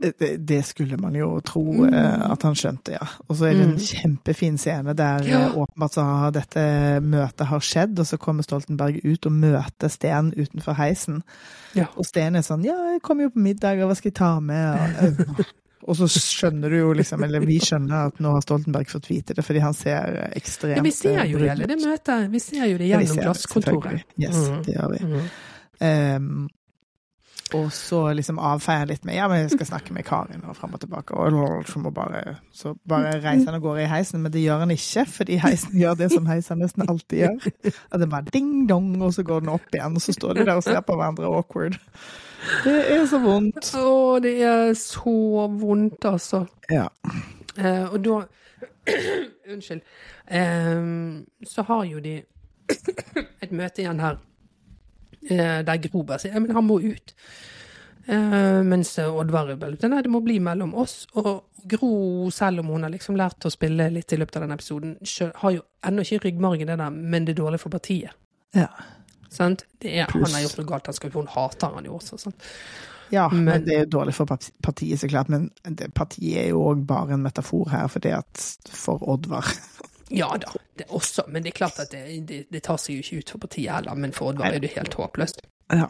[0.02, 1.94] Det, det skulle man jo tro Mm.
[1.94, 3.06] eh, at han skjønte, ja.
[3.30, 3.78] Og så er det en Mm.
[3.80, 5.46] kjempefin scene der Ja.
[5.48, 9.88] eh, åpenbart så har dette møtet har skjedd, og så kommer Stoltenberg ut og møter
[9.90, 11.22] Sten utenfor heisen.
[11.76, 11.86] Ja.
[11.98, 14.40] Og Sten er sånn 'ja, jeg kommer jo på middag, og hva skal jeg ta
[14.40, 14.76] med?'
[15.08, 15.16] Og,
[15.88, 19.34] og så skjønner du jo liksom, eller vi skjønner at nå har Stoltenberg fått vite
[19.34, 22.30] det, fordi han ser ekstremt ja, vi ser jo det, det møtet.
[22.32, 24.04] Vi ser jo det Ja, gjennom det, glasskontoret.
[24.20, 24.64] Yes, Mm.
[24.66, 25.06] det gjør vi.
[25.06, 25.30] Mm.
[25.82, 26.50] Ehm,
[27.54, 30.74] og så liksom avfeier litt med ja, men jeg skal snakke med Karin og fram
[30.74, 31.14] og tilbake.
[31.14, 34.74] Og så, bare, så bare reiser han og går i heisen, men det gjør han
[34.74, 37.48] ikke, fordi heisen gjør det som heisen nesten alltid gjør.
[37.94, 40.58] At det bare ding-dong, og så går den opp igjen, og så står de der
[40.58, 41.78] og ser på hverandre awkward.
[42.66, 43.72] Det er så vondt.
[43.78, 43.96] Å,
[44.26, 46.48] det er så vondt, altså.
[46.74, 46.90] Ja.
[47.58, 48.24] Eh, og da
[49.54, 49.82] Unnskyld.
[50.28, 50.86] Eh,
[51.46, 52.20] så har jo de
[53.46, 54.18] et møte igjen her
[55.30, 57.16] der Grober sier men han må ut.
[58.06, 61.08] Uh, mens Oddvar Rubbel Nei, det må bli mellom oss.
[61.18, 61.32] Og
[61.66, 64.98] Gro, selv om hun har liksom lært å spille litt i løpet av den episoden,
[65.42, 68.14] har jo ennå ikke ryggmargen, det der, men det er dårlig for partiet.
[68.54, 68.70] Ja.
[69.34, 69.66] Sant?
[69.82, 72.20] Det er, han har gjort noe galt, han, skal, hun hater han jo også.
[72.22, 72.52] Sant?
[73.10, 75.30] ja, men, Men- det er dårlig for partiet, så klart.
[75.30, 79.50] Men det, partiet er jo òg bare en metafor her, for det at for Oddvar
[80.10, 81.24] Ja da, det også.
[81.28, 83.74] Men det er klart at det, det, det tar seg jo ikke ut for partiet
[83.74, 83.94] heller.
[83.98, 85.38] Men for Oddvar er det helt håpløst.
[85.74, 85.88] Ja.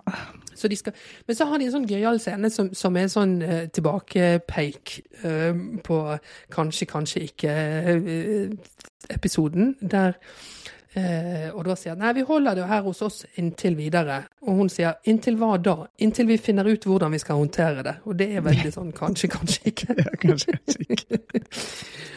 [0.56, 0.94] Så de skal,
[1.28, 4.86] men så har de en sånn gøyal scene som, som er en sånn uh, tilbakepeik
[5.26, 6.18] uh, på
[6.56, 10.12] kanskje, kanskje ikke-episoden, der
[10.96, 14.32] og Oddvar sier nei, vi holder det her hos oss inntil videre.
[14.48, 15.92] Og hun sier inntil hva da?
[16.00, 18.00] Inntil vi finner ut hvordan vi skal håndtere det.
[18.08, 19.92] Og det er veldig sånn kanskje, kanskje ikke.
[20.00, 20.56] ja kanskje
[20.88, 21.20] ikke.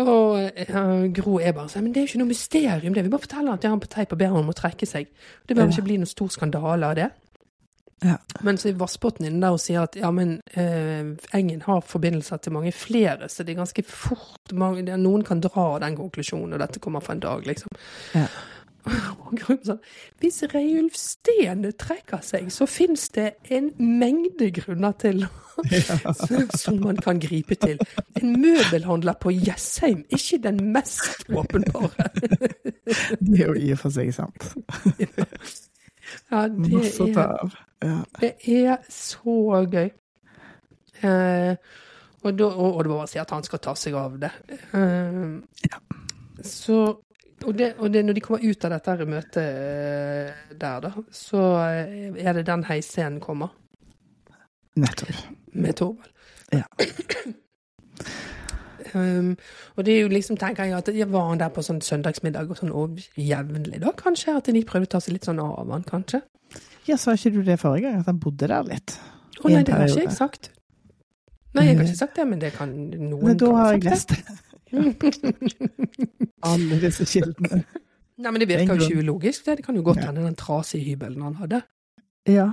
[0.00, 3.04] Og uh, Gro er bare sånn Men det er jo ikke noe mysterium, det.
[3.04, 4.86] Vi bare forteller at det er han på teip og ber han om å trekke
[4.88, 5.08] seg.
[5.46, 5.72] Det bør Ja.
[5.74, 7.10] ikke bli noen stor skandale av det.
[8.02, 8.14] Ja.
[8.40, 12.40] Men så er Vassbotn inne der og sier at ja, men eh, Engen har forbindelser
[12.40, 16.62] til mange flere, så det er ganske fort mange, Noen kan dra den konklusjonen, og
[16.62, 17.68] dette kommer for en dag, liksom.
[18.16, 18.24] Ja.
[19.66, 19.78] Sånn
[20.22, 25.26] Hvis Reiulf Steen trekker seg, så fins det en mengde grunner til
[26.56, 27.78] som, man kan gripe til.
[28.16, 32.08] En møbelhandler på Jessheim, ikke den mest åpenbare.
[33.20, 34.48] Det er jo i og for seg sant.
[36.30, 36.80] Ja, det
[37.12, 37.54] er.
[38.20, 38.32] Det
[38.64, 39.36] er så
[39.70, 39.90] gøy.
[41.04, 41.54] Eh,
[42.22, 44.32] og, da, og, og det bare å si at han skal ta seg av det.
[44.76, 45.38] Eh,
[45.70, 45.78] Ja.
[46.40, 46.80] Så
[47.46, 51.44] og, det, og det, når de kommer ut av dette møtet eh, der, da, så
[51.66, 53.54] eh, er det den heisscenen kommer
[54.80, 55.14] Nettopp.
[55.52, 56.10] med Torvald.
[56.52, 56.66] Ja.
[58.90, 59.36] Um,
[59.76, 62.48] og det er jo liksom, tenker jeg, at jeg var han der på sånn søndagsmiddag
[62.50, 64.34] og sånn og jevnlig da, kanskje?
[64.34, 66.24] At de prøvde å ta seg litt sånn av han, kanskje?
[66.88, 68.96] Ja, sa ikke du det forrige gang, at han bodde der litt?
[69.38, 70.50] Å oh, nei, det har ikke jeg sagt.
[71.54, 74.16] Nei, jeg har ikke sagt det, men det kan noen Men da har jeg lest
[76.50, 77.62] alle disse kildene.
[78.20, 79.46] Nei, men det virker jo ikke ulogisk.
[79.46, 81.62] Det, det kan jo godt hende den trasige hybelen han hadde.
[82.28, 82.50] Ja.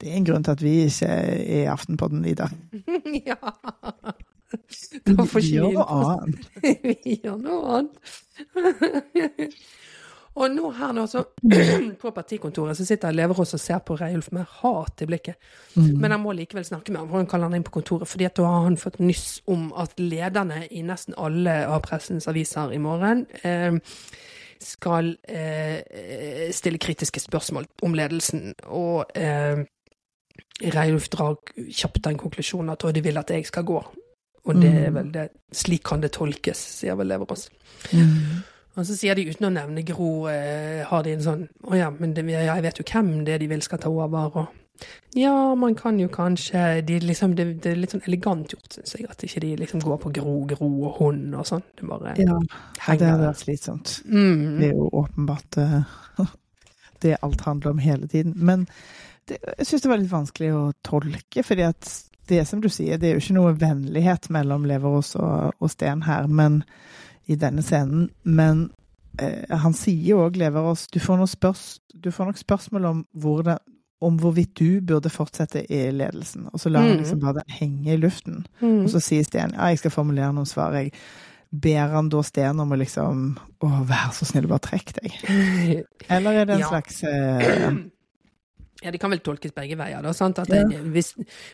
[0.00, 2.48] Det er en grunn til at vi ikke er i Aftenpodden, Ida.
[3.30, 3.38] ja.
[5.06, 6.48] Da får Vi gjør noe annet.
[7.04, 7.94] Vi gjør noe annet.
[10.38, 11.24] Og nå her nå, så
[12.02, 15.34] på partikontoret så sitter Leverås og ser på Reiulf med hat i blikket.
[15.74, 15.88] Mm.
[16.00, 18.08] Men han må likevel snakke med ham, for han kaller han inn på kontoret.
[18.08, 22.28] fordi at da har han fått nyss om at lederne i nesten alle av pressens
[22.30, 23.74] aviser i morgen eh,
[24.60, 28.54] skal eh, stille kritiske spørsmål om ledelsen.
[28.68, 29.64] Og eh,
[30.60, 33.82] Reiulf drar kjapt den konklusjonen at de vil at jeg skal gå.
[34.44, 34.94] Og det er Mm.
[34.94, 37.50] vel det, slik kan det tolkes, sier vel Leverås.
[37.92, 38.40] Mm.
[38.78, 41.90] Og så sier de uten å nevne Gro, eh, har de en sånn Å ja,
[41.90, 44.86] men det, jeg vet jo hvem det er de vil skal ta over, og
[45.18, 48.94] Ja, man kan jo kanskje de liksom, det, det er litt sånn elegant gjort, syns
[48.96, 51.66] jeg, at ikke de liksom går på Gro, Gro og hun og sånn.
[51.76, 53.96] Det bare Ja, det henger hadde vært slitsomt.
[54.06, 54.46] Mm.
[54.60, 56.22] Det er jo åpenbart uh,
[57.04, 58.32] det alt handler om hele tiden.
[58.36, 58.64] Men
[59.28, 61.92] det, jeg syns det var litt vanskelig å tolke, fordi at
[62.30, 66.06] det som du sier, det er jo ikke noe vennlighet mellom Leverås og, og Sten
[66.06, 66.62] her, men
[67.30, 68.08] i denne scenen.
[68.26, 68.66] Men
[69.22, 71.22] eh, han sier jo òg, Leverås, du får,
[71.94, 73.58] du får nok spørsmål om, hvordan,
[74.02, 76.48] om hvorvidt du burde fortsette i ledelsen.
[76.52, 77.02] Og så lar han Mhm.
[77.04, 78.46] liksom bare den henge i luften.
[78.60, 78.84] Mm.
[78.84, 80.72] Og så sier Sten ja, jeg skal formulere noen svar.
[80.78, 80.92] Jeg
[81.52, 85.12] ber han da Sten om å liksom Å, vær så snill, bare trekk deg.
[86.08, 86.68] Eller er det en Ja.
[86.72, 87.70] slags eh,
[88.82, 90.00] Ja, det kan vel tolkes begge veier.
[90.02, 90.38] da, sant?
[90.38, 90.62] At Ja.
[90.64, 91.10] hvis,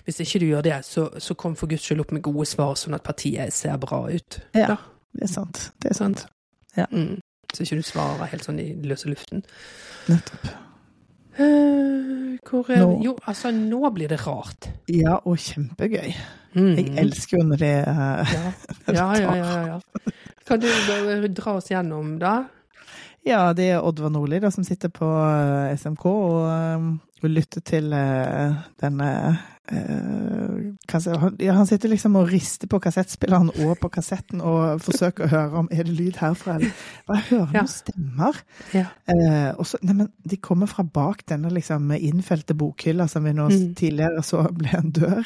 [0.07, 2.77] hvis ikke du gjør det, så, så kom for guds skyld opp med gode svar,
[2.79, 4.37] sånn at partiet ser bra ut.
[4.55, 4.67] Ja.
[4.69, 4.77] Da.
[5.17, 5.71] Det er sant.
[5.83, 6.27] Det er sant.
[6.93, 7.17] Mm.
[7.55, 9.45] Så ikke du svarer helt sånn i løse luften.
[10.11, 10.49] Nettopp.
[11.37, 14.71] Uh, hvor er Nå- Jo, altså, nå blir det rart.
[14.89, 16.15] Ja, og kjempegøy.
[16.57, 16.77] Mm.
[16.77, 18.53] Jeg elsker jo når det er ja.
[18.97, 20.13] Ja, ja, ja, ja, ja.
[20.47, 20.69] Kan du
[21.37, 22.47] dra oss gjennom, da?
[23.27, 26.85] Ja, det er Oddvar Nordli som sitter på eh, SMK og, eh,
[27.23, 29.09] og lytter til uh, denne
[29.67, 30.46] han,
[31.43, 35.61] ja, han sitter liksom og rister på kassettspilleren og på kassetten og forsøker å høre
[35.63, 36.55] om er det lyd herfra.
[36.57, 36.73] eller
[37.07, 37.63] Bare jeg hører Ja.
[37.63, 38.41] noen stemmer.
[38.75, 38.85] Ja.
[39.09, 43.33] Eh, og så, nei, men de kommer fra bak denne liksom innfelte bokhylla som vi
[43.33, 43.75] nå Mm.
[43.75, 45.25] tidligere så ble en dør.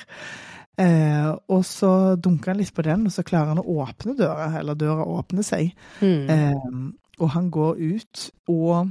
[0.79, 4.59] Eh, og så dunker han litt på den, og så klarer han å åpne døra,
[4.59, 5.75] eller døra åpner seg.
[6.01, 6.31] Mm.
[6.31, 8.91] Eh, og han går ut, og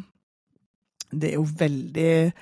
[1.12, 2.34] det er jo veldig,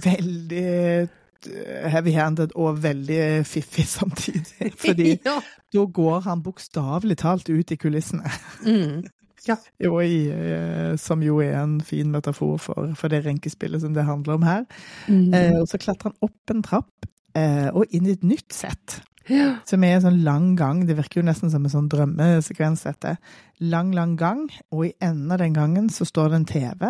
[0.00, 1.08] veldig
[1.46, 4.72] heavy-handed og veldig fiffig samtidig.
[4.78, 5.38] Fordi ja.
[5.74, 8.34] da går han bokstavelig talt ut i kulissene.
[8.66, 9.06] Mm.
[9.80, 14.04] Jo, i, eh, som jo er en fin metafor for, for det renkespillet som det
[14.04, 14.66] handler om her.
[15.06, 15.30] Mm.
[15.34, 17.08] Eh, og så klatrer han opp en trapp
[17.38, 18.98] eh, og inn i et nytt sett.
[19.30, 19.54] ja.
[19.68, 20.82] Som er en sånn lang gang.
[20.88, 23.16] Det virker jo nesten som en sånn drømmesekvens, dette.
[23.60, 26.86] Lang, lang gang, og i enden av den gangen så står det en TV,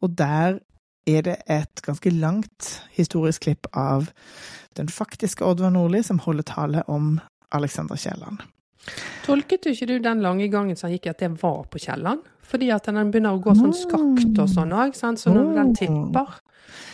[0.00, 0.60] og der
[1.08, 4.10] er det et ganske langt historisk klipp av
[4.78, 7.18] den faktiske Oddvar Nordli som holder tale om
[7.50, 8.42] Alexander Kielland.
[9.26, 12.22] Tolket du ikke du den lange gangen som han gikk, at det var på Kielland?
[12.50, 16.38] Fordi at den begynner å gå sånn skakt og sånn òg, så når den tipper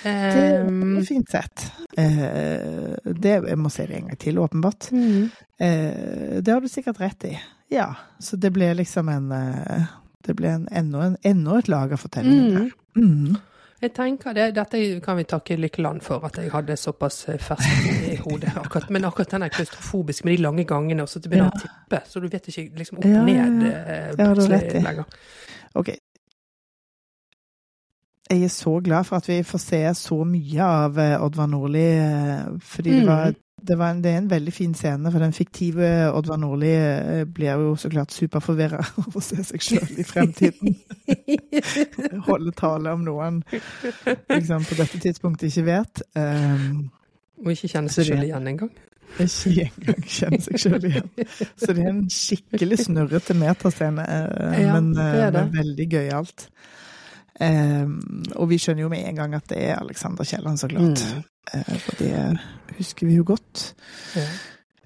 [0.03, 1.65] Det er ehm, fint sett.
[1.97, 4.91] Eh, det, jeg må si det en gang til, åpenbart.
[4.93, 5.29] mm.
[5.57, 7.37] Eh, det har du sikkert rett i.
[7.73, 9.87] Ja, så det ble liksom en eh,
[10.27, 12.71] Det ble en, enda, en, enda et lag av fortellingen.
[12.97, 13.07] Mm.
[13.07, 13.37] Mm.
[13.83, 18.13] Jeg tenker det, Dette kan vi takke Lykkeland for, at jeg hadde såpass eh, ferskt
[18.13, 18.55] i hodet.
[18.57, 21.53] Akkurat, men akkurat den er klaustrofobisk med de lange gangene, og så begynner Ja.
[21.53, 23.79] å tippe, så du vet ikke liksom opp Ja, og ja, ned ja.
[24.09, 25.05] eh, plutselig rett lenger.
[25.75, 25.89] Ok.
[28.31, 31.87] Jeg er så glad for at vi får se så mye av eh, Oddvar Nordli,
[32.61, 32.97] fordi mm.
[32.99, 36.37] det, var, det, var en, det er en veldig fin scene, for den fiktive Oddvar
[36.41, 40.77] Nordli eh, blir jo så klart superforvirra av å se seg sjøl i fremtiden.
[42.29, 43.41] Holde tale om noen
[44.29, 46.05] liksom, på dette tidspunktet ikke vet.
[46.19, 46.91] Um,
[47.43, 48.75] Og ikke kjenne seg sjøl igjen engang.
[49.23, 51.11] ikke engang kjenne seg sjøl igjen.
[51.57, 55.47] Så det er en skikkelig snurrete metascene, uh, Ja, men, det er eh, det.
[55.47, 56.49] men veldig gøyalt.
[57.37, 57.97] Um,
[58.41, 61.03] og vi skjønner jo med en gang at det er Alexander Kielland, så klart.
[61.03, 61.25] Mm.
[61.53, 63.73] Eh, for det husker vi jo godt.
[64.17, 64.27] Ja.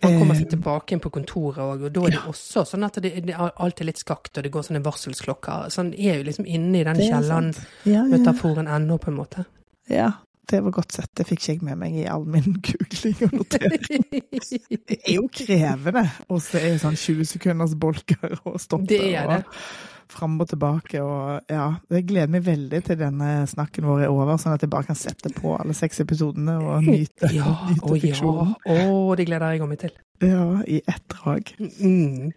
[0.02, 2.24] Han kommer seg Eh, tilbake inn på kontoret òg, og da er det ja.
[2.31, 5.68] også sånn at det, det er alltid litt skakt, og det går sånne varselsklokker.
[5.68, 8.66] Så han er jo liksom inne i den Kielland-metaforen.
[8.66, 8.81] Ja, ja.
[8.81, 9.44] ennå, på en måte.
[9.93, 10.12] ja,
[10.51, 11.10] det var godt sett.
[11.14, 14.06] Det fikk ikke jeg med meg i all min googling og notering.
[14.90, 18.89] Det er jo krevende å se sånn 20 sekunders bolker og stoppe.
[18.90, 19.44] Det er det.
[19.44, 21.00] Og fram og tilbake.
[21.02, 24.70] Og ja, jeg gleder meg veldig til denne snakken vår er over, sånn at jeg
[24.72, 28.00] bare kan sette på alle seks episodene og nyte, Ja, nyte ja.
[28.04, 28.54] fiksjonen.
[28.66, 29.94] Å, det gleder jeg meg til.
[30.20, 31.54] Ja, i ett drag.
[31.80, 32.32] Mm.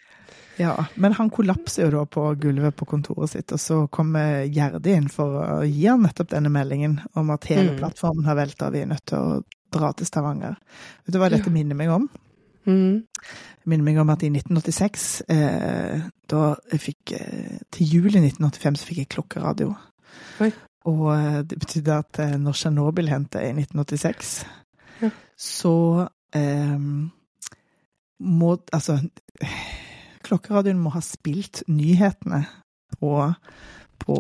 [0.62, 4.92] Ja, men han kollapser jo da på gulvet på kontoret sitt, og så kommer Gjerde
[4.94, 7.80] inn for å gi han nettopp denne meldingen om at hele Mm.
[7.82, 9.42] plattformen har velta, vi er nødt til å
[9.74, 10.54] dra til Stavanger.
[11.08, 11.54] Vet du hva dette Ja.
[11.56, 12.06] minner meg om?
[12.66, 13.04] Mm.
[13.64, 16.42] Det minner meg om at i 1986, eh, da
[16.72, 19.74] jeg fikk eh, Til juli 1985 så fikk jeg klokkeradio.
[20.44, 20.52] Oi.
[20.92, 24.46] Og eh, det betydde at eh, når Tsjernobyl hendte i 1986,
[25.02, 25.10] Ja.
[25.38, 26.80] så eh,
[28.20, 29.00] må Altså
[30.24, 32.46] Klokkeradioen må ha spilt nyhetene
[33.00, 33.10] på,
[34.00, 34.16] på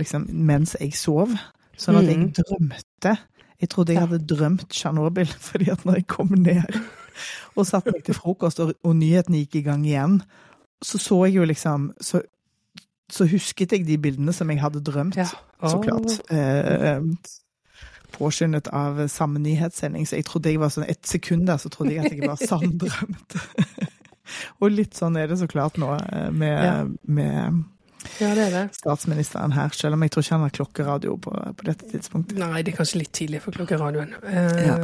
[0.00, 1.34] liksom mens jeg sov.
[1.76, 2.30] Sånn at jeg Mm.
[2.32, 3.16] drømte.
[3.60, 6.64] Jeg trodde jeg hadde drømt Tsjernobyl, fordi at når jeg kom ned
[7.56, 10.20] og satt meg til frokost, og, og nyhetene gikk i gang igjen,
[10.84, 12.20] så så jeg jo liksom Så,
[13.10, 15.26] så husket jeg de bildene som jeg hadde drømt, Ja.
[15.62, 16.18] så klart.
[16.30, 17.00] Eh,
[18.16, 21.94] påskyndet av samme nyhetssending, så jeg trodde jeg var sånn Et sekund der så trodde
[21.94, 23.36] jeg at jeg var sanndrømt.
[24.60, 26.76] og litt sånn er det så klart nå eh, med, Ja.
[27.04, 27.64] med
[28.20, 28.62] Ja, det det.
[28.78, 32.38] statsministeren her, selv om jeg tror ikke han har klokkeradio på, på dette tidspunktet.
[32.40, 34.14] Nei, det er kanskje litt tidlig for klokkeradioen.
[34.22, 34.76] Uh, Ja.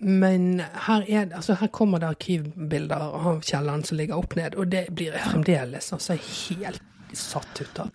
[0.00, 4.70] Men her, er, altså, her kommer det arkivbilder av kjelleren som ligger opp ned, og
[4.72, 6.82] det blir jeg fremdeles altså, helt
[7.12, 7.88] satt ut av.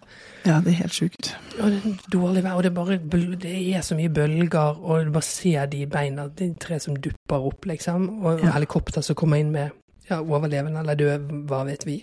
[0.46, 1.30] Ja, det er helt sjukt.
[1.56, 2.98] Og det er dårlig vær, og det er, bare,
[3.40, 7.48] det er så mye bølger, og du bare ser de beina, de tre som dupper
[7.48, 8.52] opp, liksom, og Ja.
[8.58, 9.72] helikopter som kommer inn med
[10.10, 12.02] ja, overlevende eller død, hva vet vi.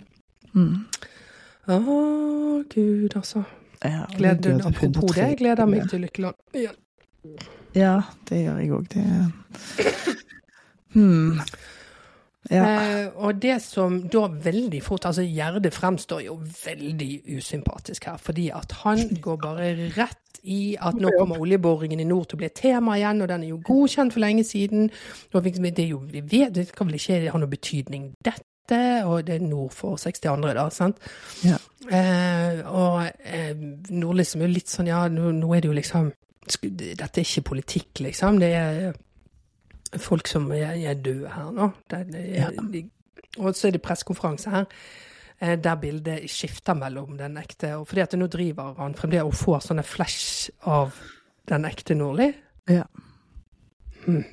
[0.54, 0.86] Mm.
[1.70, 1.76] Å,
[2.70, 3.44] gud, altså.
[3.82, 6.78] Ja, og Gleder, døde apropos det, jeg gleder meg til Lykkeland igjen.
[7.74, 8.88] Ja, det gjør jeg òg.
[8.92, 9.04] Det
[10.94, 11.38] hmm.
[12.50, 12.64] Ja.
[12.66, 18.48] Eh, og det som da veldig fort Altså, Gjerde fremstår jo veldig usympatisk her, fordi
[18.50, 22.48] at han går bare rett i at nå kommer oljeboringen i nord til å bli
[22.50, 24.90] et tema igjen, og den er jo godkjent for lenge siden.
[25.30, 29.34] Det er jo, vi vet, det kan vel ikke ha noe betydning, dette, og det
[29.34, 30.98] er nord for 62, da, sant?
[31.44, 31.58] Ja.
[31.90, 33.56] Eh, og eh,
[33.90, 36.12] Nordlys som er jo litt sånn, ja, nå, nå er det jo liksom
[36.42, 38.40] Dette er ikke politikk, liksom.
[38.42, 38.96] Det er
[40.02, 41.68] folk som er, er døde her nå.
[41.90, 42.48] Det, det, ja.
[42.50, 42.82] de,
[43.38, 44.64] og så er det pressekonferanse her
[45.38, 49.38] eh, der bildet skifter mellom den ekte og Fordi at nå driver han fremdeles og
[49.38, 50.98] får sånne flash av
[51.48, 52.32] den ekte Nordli.
[52.70, 52.84] Ja.
[54.04, 54.24] Hmm.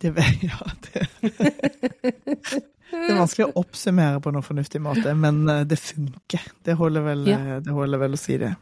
[0.00, 0.14] Det,
[0.48, 1.08] ja, det,
[3.06, 6.50] det er vanskelig å oppsummere på noen fornuftig måte, men eh, det funker.
[6.64, 7.38] Det holder vel, ja.
[7.38, 8.52] Eh, det holder vel å si det.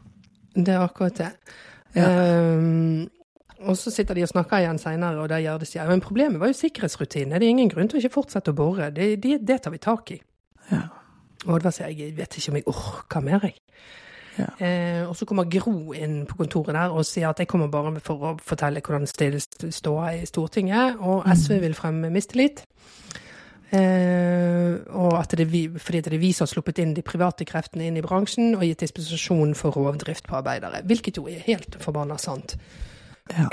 [0.57, 1.31] Det er akkurat det.
[1.97, 2.09] Ja.
[2.57, 3.07] Um,
[3.67, 5.89] og så sitter de og snakker igjen seinere, og der gjør det seg.
[5.89, 7.41] men problemet var jo sikkerhetsrutinene.
[7.41, 8.91] Det er ingen grunn til å ikke fortsette å bore.
[8.93, 10.19] Det, det, det tar vi tak i.
[10.71, 10.83] Ja.
[11.47, 13.57] Og det var så jeg vet ikke om jeg orker mer, jeg.
[14.37, 14.67] Ja.
[14.67, 17.95] Eh, og så kommer Gro inn på kontoret der og sier at jeg kommer bare
[18.05, 21.33] for å fortelle hvordan det står i Stortinget, og mm.
[21.33, 22.67] SV vil fremme mistillit.
[23.75, 27.47] Eh, og at det er fordi det er vi som har sluppet inn de private
[27.49, 30.85] kreftene inn i bransjen og gitt dispensasjon for rovdrift på arbeidere.
[30.87, 32.55] Hvilket jo er helt forbanna sant.
[33.35, 33.49] Ja.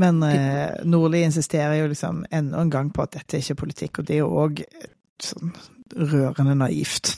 [0.00, 3.98] Men eh, Nordli insisterer jo liksom enda en gang på at dette er ikke politikk,
[3.98, 4.62] og det er jo òg
[5.22, 5.54] sånn
[5.94, 7.14] rørende naivt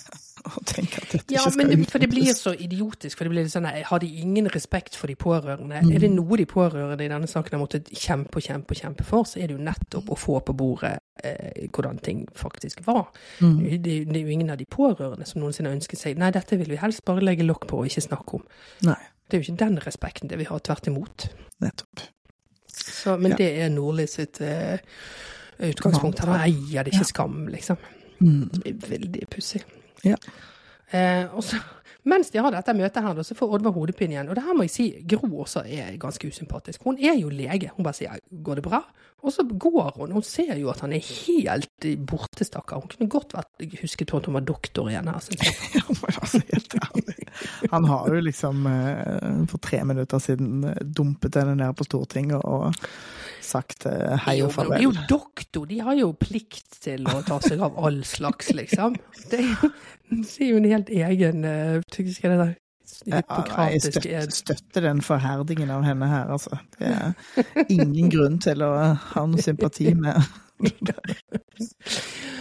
[0.61, 1.93] å tenke at dette ja, ikke skal utnyttes.
[1.93, 3.19] For det blir så idiotisk.
[3.19, 5.83] for det blir sånn, Har de ingen respekt for de pårørende?
[5.83, 5.91] Mm.
[5.97, 9.27] Er det noe de pårørende i denne saken har måttet kjempe og kjempe kjempe for,
[9.29, 10.95] så er det jo nettopp å få på bordet
[11.25, 13.09] eh, hvordan ting faktisk var.
[13.41, 13.59] Mm.
[13.61, 16.59] Det, det, er jo ingen av de pårørende som noensinne har ønsket seg Nei, dette
[16.61, 18.47] vil vi helst bare legge lokk på og ikke snakke om.
[18.89, 19.01] Nei.
[19.27, 21.31] Det er jo ikke den respekten det vi har, tvert imot.
[21.65, 22.05] Nettopp.
[22.77, 23.41] Så, men ja.
[23.41, 24.79] det er Nordli sitt eh,
[25.67, 26.23] utgangspunkt.
[26.27, 27.11] Han eier det ikke ja.
[27.11, 27.81] skam, liksom.
[28.21, 28.49] Mm.
[28.87, 29.65] Veldig pussig.
[30.07, 30.21] Ja.
[30.95, 31.59] Eh, og så
[32.07, 34.29] mens de har dette møtet her, så får Oddvar hodepine igjen.
[34.31, 36.85] Og det her må jeg si, Gro også er ganske usympatisk.
[36.87, 37.73] Hun er jo lege.
[37.75, 38.85] Hun bare sier 'går det bra?'
[39.25, 40.13] Og så går hun.
[40.13, 42.79] Hun ser jo at han er helt borte, stakkar.
[42.79, 45.83] Hun kunne godt vært husket at hun var doktor igjen her, jeg.
[46.07, 46.41] altså,
[47.75, 52.45] han har jo liksom eh, for tre minutter siden eh, dumpet henne ned på Stortinget
[52.45, 52.77] og
[53.47, 54.83] sagt eh, hei og farvel.
[54.83, 58.53] Jo, er jo doktor, de har jo plikt til å ta seg av all slags,
[58.57, 58.99] liksom.
[59.31, 61.81] Det er jo en helt egen uh,
[62.15, 62.49] skal det
[63.11, 66.59] Jeg støtter den forherdingen av henne her, altså.
[66.79, 67.15] Det er
[67.69, 68.73] ingen grunn til å
[69.15, 70.21] ha noe sympati med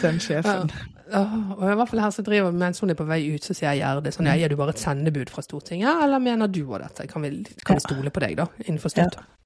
[0.03, 0.72] den sjefen.
[1.11, 1.22] Ja,
[1.53, 3.76] og i hvert fall her så driver Mens hun er på vei ut, så sier
[3.77, 7.06] Gjerde sånn ja, Er du bare et sendebud fra Stortinget, eller mener du og dette?
[7.11, 8.48] Kan vi, kan vi stole på deg, da?
[8.65, 9.22] Innenfor støtte?
[9.22, 9.44] Ja.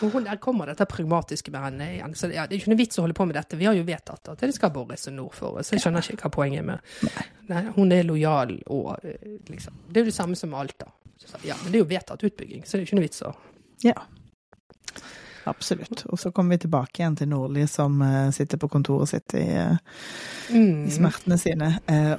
[0.00, 2.14] Og hun, der kommer dette pragmatiske med henne igjen.
[2.16, 3.58] Så ja, det er ikke noe vits å holde på med dette.
[3.60, 5.72] Vi har jo vedtatt at det skal bores nord for oss.
[5.74, 7.12] Jeg skjønner ikke hva poenget er med
[7.50, 10.88] Nei, Hun er lojal og eh, liksom Det er jo det samme som Alta.
[11.44, 13.34] Ja, men det er jo vedtatt utbygging, så det er ikke noe vits å
[13.84, 13.96] Ja.
[15.48, 16.04] Absolutt.
[16.12, 19.46] Og så kommer vi tilbake igjen til Nordli som uh, sitter på kontoret sitt i,
[19.56, 19.76] uh,
[20.52, 20.84] mm.
[20.86, 21.70] i smertene sine.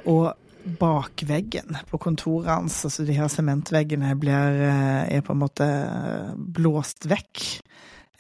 [0.10, 0.32] Og
[0.80, 6.32] bakveggen på kontoret hans, altså de her sementveggene, blir, eh, er på en måte eh,
[6.38, 7.44] blåst vekk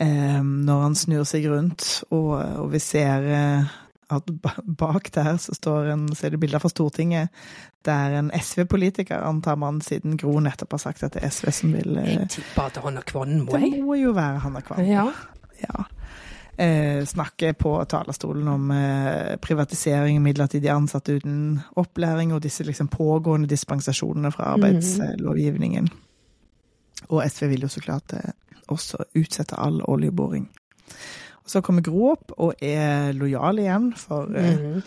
[0.01, 3.77] eh, når han snur seg rundt, og, og vi ser eh,
[4.11, 4.27] at
[4.79, 7.31] bak der så, står en, så er det bilder fra Stortinget
[7.85, 11.73] der en SV-politiker, antar man, siden Gro nettopp har sagt at det er SV som
[11.73, 13.71] vil eh, Jeg tipper at Hanna Kvanmo, jeg.
[13.77, 14.85] Det må jo være Hanna Kvanmo.
[14.85, 15.07] Ja.
[15.63, 15.87] ja
[16.61, 23.49] eh, snakke på talerstolen om eh, privatisering, midlertidig ansatte uten opplæring og disse liksom pågående
[23.49, 25.89] dispensasjonene fra arbeidslovgivningen.
[27.09, 28.31] Og SV vil jo så klart eh,
[28.71, 30.47] også utsette all oljeboring.
[31.43, 34.81] Og så kommer Gro opp og er lojal igjen for mm.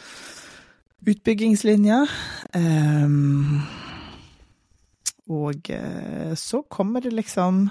[1.10, 2.04] utbyggingslinja.
[2.54, 3.64] Um,
[5.34, 7.66] og eh, så kommer det liksom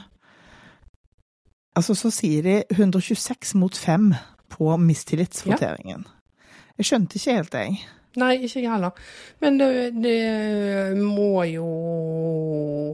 [1.75, 4.13] Altså, så sier de 126 mot 5
[4.53, 6.05] på mistillitsvoteringen.
[6.05, 6.49] Ja.
[6.77, 7.77] Jeg skjønte ikke helt, jeg.
[8.21, 9.05] Nei, ikke jeg heller.
[9.41, 11.65] Men det, det, må jo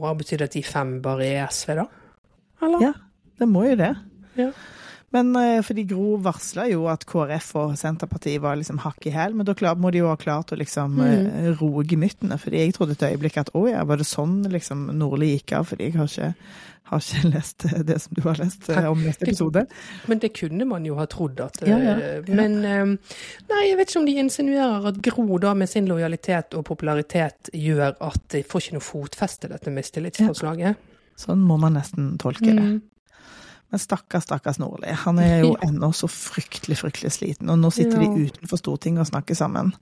[0.04, 1.86] ha betydd at de fem bare er SV, da?
[2.64, 2.84] Eller?
[2.86, 2.92] Ja,
[3.40, 3.90] det må jo det.
[4.40, 4.48] Ja.
[5.10, 9.34] Men eh, fordi Gro varsla jo at KrF og Senterpartiet var liksom hakk i hæl,
[9.34, 11.06] men da må de jo ha klart å liksom mm.
[11.10, 12.38] Eh, roe gemyttene.
[12.38, 15.66] Fordi jeg trodde et øyeblikk at å ja, var det sånn liksom Nordli gikk av?
[15.72, 16.28] Fordi jeg har ikke,
[16.92, 19.64] har ikke lest eh, det som du har lest om neste episode.
[20.12, 22.22] Men det kunne man jo ha trodd at ja, ja, ja.
[22.30, 26.68] Men nei, jeg vet ikke om de insinuerer at Gro da med sin lojalitet og
[26.70, 30.86] popularitet gjør at de får ikke noe fotfeste, dette mistillitsforslaget.
[31.18, 32.62] Sånn må man nesten tolke det.
[32.62, 32.80] Mm.
[33.70, 34.90] Men stakkars, stakkars Nordli.
[35.04, 37.50] Han er jo ennå så fryktelig, fryktelig sliten.
[37.50, 38.08] Og nå sitter Ja.
[38.14, 39.72] de utenfor Stortinget og snakker sammen.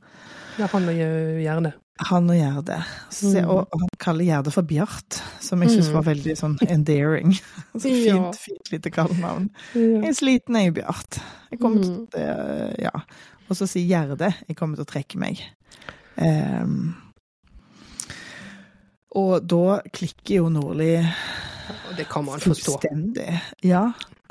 [0.58, 1.72] Ja, han gjør gjerne.
[2.08, 2.76] Han og Gjerde.
[3.24, 3.48] Mm.
[3.50, 5.94] og, og han kaller Gjerde for Bjart, som jeg syns Mm.
[5.96, 7.32] var veldig sånn endearing.
[7.74, 8.30] Så fint, Ja.
[8.32, 9.48] fint lite kallenavn.
[9.74, 9.80] Ja.
[10.04, 11.18] Jeg er sliten, jeg, Bjart.
[11.50, 12.06] Jeg kommer til Mm.
[12.14, 12.90] eh, Ja.
[13.50, 15.40] Og så sier Gjerde jeg kommer til å trekke meg.
[16.18, 16.94] Um,
[19.16, 20.98] og da klikker jo Nordli
[21.88, 22.76] Og det kan man forstå.
[22.78, 23.26] fullstendig.
[23.64, 23.86] Ja.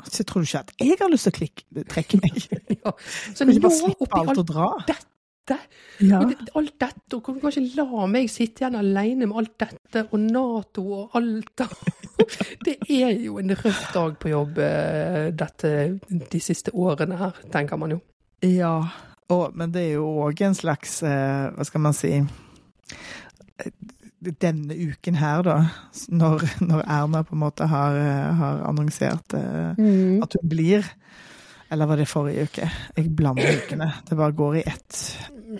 [0.06, 2.36] Så tror du ikke at jeg har lyst til å klikke, trekke meg?
[2.78, 2.92] Ja.
[3.34, 5.56] Så nå oppi alt alt dette,
[6.04, 6.20] Ja.
[6.20, 10.04] og det, alt dette, og kan kanskje la meg sitte igjen alene med alt dette,
[10.12, 11.64] og Nato og alt
[12.66, 15.72] Det er jo en røff dag på jobb eh, dette,
[16.08, 18.00] de siste årene her, tenker man jo.
[18.46, 18.76] ja.
[19.28, 22.14] Og, men det er jo òg en slags eh, Hva skal man si
[24.18, 25.56] Denne uken her, da,
[26.10, 29.36] når, når Erna på en måte har, eh, har annonsert
[29.78, 30.18] mm.
[30.24, 30.88] at hun blir
[31.70, 32.68] Eller var det forrige uke?
[32.96, 33.90] Jeg blander ukene.
[34.08, 35.00] Det bare går i ett.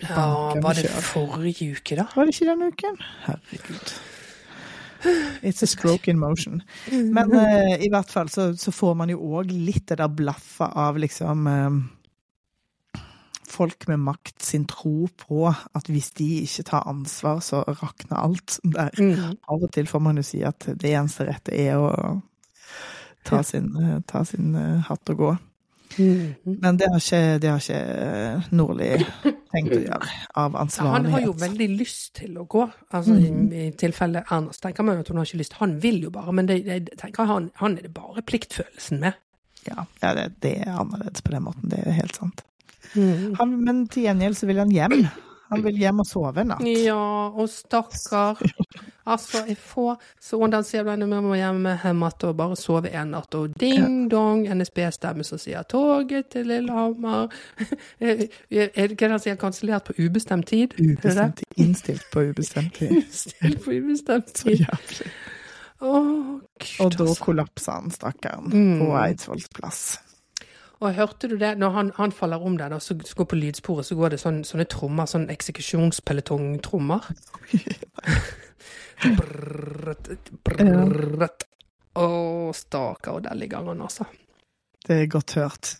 [0.09, 2.07] Ja, var det forrige uke, da?
[2.15, 2.97] Var det ikke denne uken?
[3.27, 3.93] Herregud.
[5.43, 6.63] It's a stroke in motion.
[6.91, 10.75] Men uh, i hvert fall så, så får man jo òg litt det der blaffet
[10.75, 11.79] av liksom eh,
[13.49, 18.59] Folk med makt sin tro på at hvis de ikke tar ansvar, så rakner alt.
[18.63, 18.93] Der.
[18.99, 19.39] Mm.
[19.49, 21.93] Av og til får man jo si at det eneste rette er å
[23.25, 25.37] ta sin, eh, ta sin eh, hatt og gå.
[25.99, 26.35] Mm.
[26.45, 28.91] Men det har ikke, det har ikke eh, Nordli
[29.53, 30.11] tenkt å gjøre,
[30.43, 32.67] av Ja, han har jo veldig lyst til å gå.
[32.91, 33.23] Altså, mm.
[33.49, 35.57] I, i tilfelle Erna så tenker man jo at hun har ikke lyst.
[35.63, 39.19] Han vil jo bare, men det, det, tenker han, han er det bare pliktfølelsen med.
[39.67, 42.45] Ja, ja det, det er annerledes på den måten, det er helt sant.
[42.95, 45.09] Han, men til gjengjeld så vil han hjem.
[45.49, 46.61] Han vil hjem og sove en natt.
[46.85, 48.37] Ja, og stakkar.
[49.09, 52.91] Altså, jeg får sånn ser blant annet vi må hjem hjem igjen og bare sove
[52.93, 57.33] en natt, og ding dong, NSB-stemme som sier 'toget til Lillehammer'.
[58.01, 60.69] Er det ikke den sier kansellert på ubestemt tid?
[60.77, 60.99] Det det?
[60.99, 61.47] Ubestemt tid.
[61.57, 62.91] Innstilt på ubestemt tid.
[63.01, 64.67] Innstilt på ubestemt Så tid.
[64.69, 65.11] jævlig.
[65.81, 65.93] Å,
[66.59, 68.79] gud, Og da kollapsa han, stakkaren, Mm.
[68.85, 69.99] på Eidsvolls plass.
[70.81, 73.37] Og hørte du det, når han, han faller om der, da, så så går på
[73.41, 77.09] lydsporet, så går det sånne, sånne trommer, sånn eksekusjonspelotongtrommer.
[81.99, 82.07] Å,
[82.55, 84.07] stakkar, og der ligger han, altså.
[84.87, 85.73] Det er godt hørt.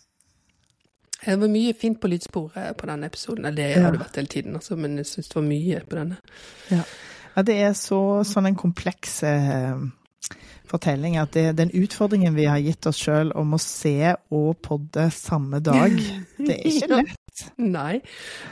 [1.19, 3.47] Det var mye fint på lydsporet på denne episoden.
[3.55, 3.81] Det Ja.
[3.83, 6.17] har det vært hele tiden, altså, men jeg syns det var mye på denne.
[6.71, 9.75] Ja, det er så, sånn en kompleks eh,
[10.69, 15.09] fortelling at det, den utfordringen vi har gitt oss sjøl om å se og podde
[15.15, 15.95] samme dag,
[16.37, 17.15] det er ikke lett.
[17.55, 18.01] Nei,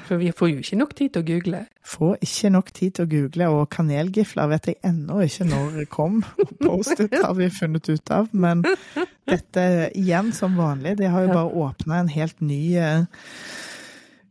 [0.07, 1.61] for vi får jo ikke nok tid til å google.
[1.83, 5.87] Får ikke nok tid til å google, og kanelgifler vet jeg ennå ikke når det
[5.91, 6.21] kom.
[6.61, 8.63] Post-it har vi funnet ut av, men
[9.27, 13.25] dette igjen som vanlig, det har jo bare åpna en helt ny eh,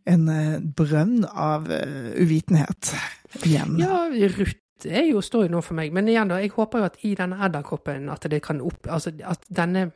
[0.07, 2.95] en eh, brønn av eh, uvitenhet
[3.43, 3.77] igjen.
[3.83, 6.89] Ja, Ruth er jo, står jo nå for meg, men igjen da, jeg håper jo
[6.91, 9.91] at i denne edderkoppen at det kan opp, altså at denne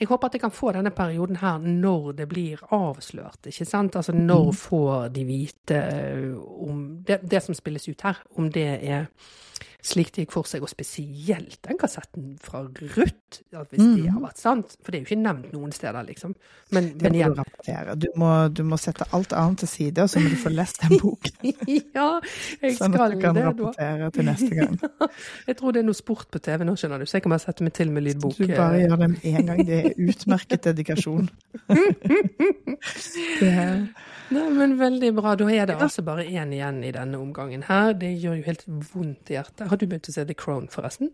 [0.00, 3.94] jeg håper at jeg kan få denne perioden her når det blir avslørt, ikke sant?
[3.96, 8.66] Altså når får de vite eh, om det, det som spilles ut her, om det
[8.82, 9.06] er
[9.82, 14.20] slik det gikk for seg, og spesielt den kassetten fra Ruth, hvis hvis det har
[14.22, 16.34] vært sant, for det er jo ikke nevnt noen steder, liksom.
[16.72, 17.34] Men, men igjen.
[17.34, 17.90] du.
[18.04, 20.82] Du må, du må sette alt annet til side, og så må du få lest
[20.84, 21.50] den boken.
[21.98, 22.76] ja, jeg skal det.
[22.78, 23.50] Sånn at du kan det, da.
[23.50, 24.78] rapportere til neste gang.
[25.48, 27.42] Jeg tror det er noe sport på TV nå, skjønner du, så jeg kan bare
[27.42, 28.36] sette meg til med lydbok.
[28.38, 29.60] Du bare gjør det med en gang.
[29.66, 31.28] Det er utmerket dedikasjon.
[33.42, 33.52] Det,
[34.32, 35.36] Nei, men veldig bra.
[35.38, 37.92] Da er det altså bare én igjen i denne omgangen her.
[37.98, 39.68] Det gjør jo helt vondt i hjertet.
[39.70, 41.12] Har du begynt å se The Crown, forresten?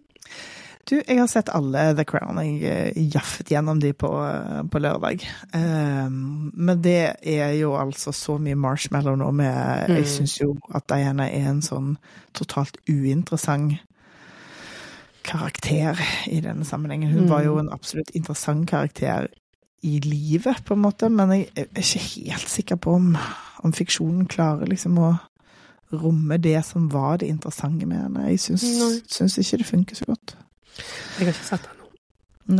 [0.89, 2.39] du, jeg har sett alle The Crown.
[2.40, 5.24] Jeg eh, jaffet gjennom de på, eh, på lørdag.
[5.53, 10.89] Um, men det er jo altså så mye marshmallow nå med Jeg syns jo at
[10.90, 11.97] Diana er en sånn
[12.36, 13.77] totalt uinteressant
[15.28, 16.01] karakter
[16.31, 17.12] i denne sammenhengen.
[17.12, 19.28] Hun var jo en absolutt interessant karakter
[19.82, 22.00] i livet, på en måte, men jeg er ikke
[22.32, 23.16] helt sikker på om,
[23.64, 25.12] om fiksjonen klarer liksom å
[25.92, 28.26] romme det som var det interessante med henne.
[28.32, 28.64] Jeg syns,
[29.09, 30.34] syns ikke det funker så godt.
[31.18, 31.90] Jeg har ikke sett den nå.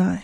[0.03, 0.19] Nei.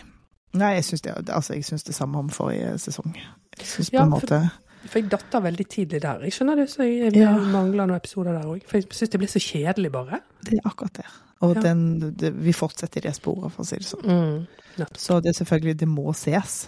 [0.55, 1.53] Nei, jeg syns det, altså,
[1.85, 3.11] det samme om forrige sesong.
[3.59, 4.39] Jeg syns på en for- måte
[4.85, 6.19] For jeg datt av veldig tidlig der.
[6.23, 7.31] Jeg skjønner det, så jeg, jeg Ja.
[7.37, 8.61] mangler noen episoder der òg.
[8.69, 10.19] For jeg syns det blir så kjedelig, bare.
[10.45, 11.05] Det er akkurat det.
[11.41, 11.61] Og Ja.
[11.61, 14.05] den, det, vi fortsetter i det sporet, for å si det sånn.
[14.05, 14.87] Mm.
[14.95, 16.67] Så det er selvfølgelig Det må ses.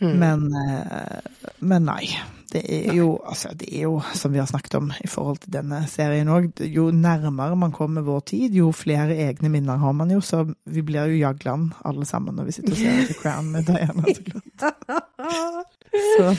[0.00, 0.18] Mm.
[0.18, 2.02] Men, eh, men nei.
[2.48, 5.52] Det er jo, altså, det er jo, som vi har snakket om i forhold til
[5.52, 10.14] denne serien òg, jo nærmere man kommer vår tid, jo flere egne minner har man
[10.14, 10.22] jo.
[10.24, 13.68] Så vi blir jo Jagland alle sammen når vi sitter og ser The Crown med
[13.68, 14.06] Diana.
[14.08, 15.76] Så klart.
[16.16, 16.32] Så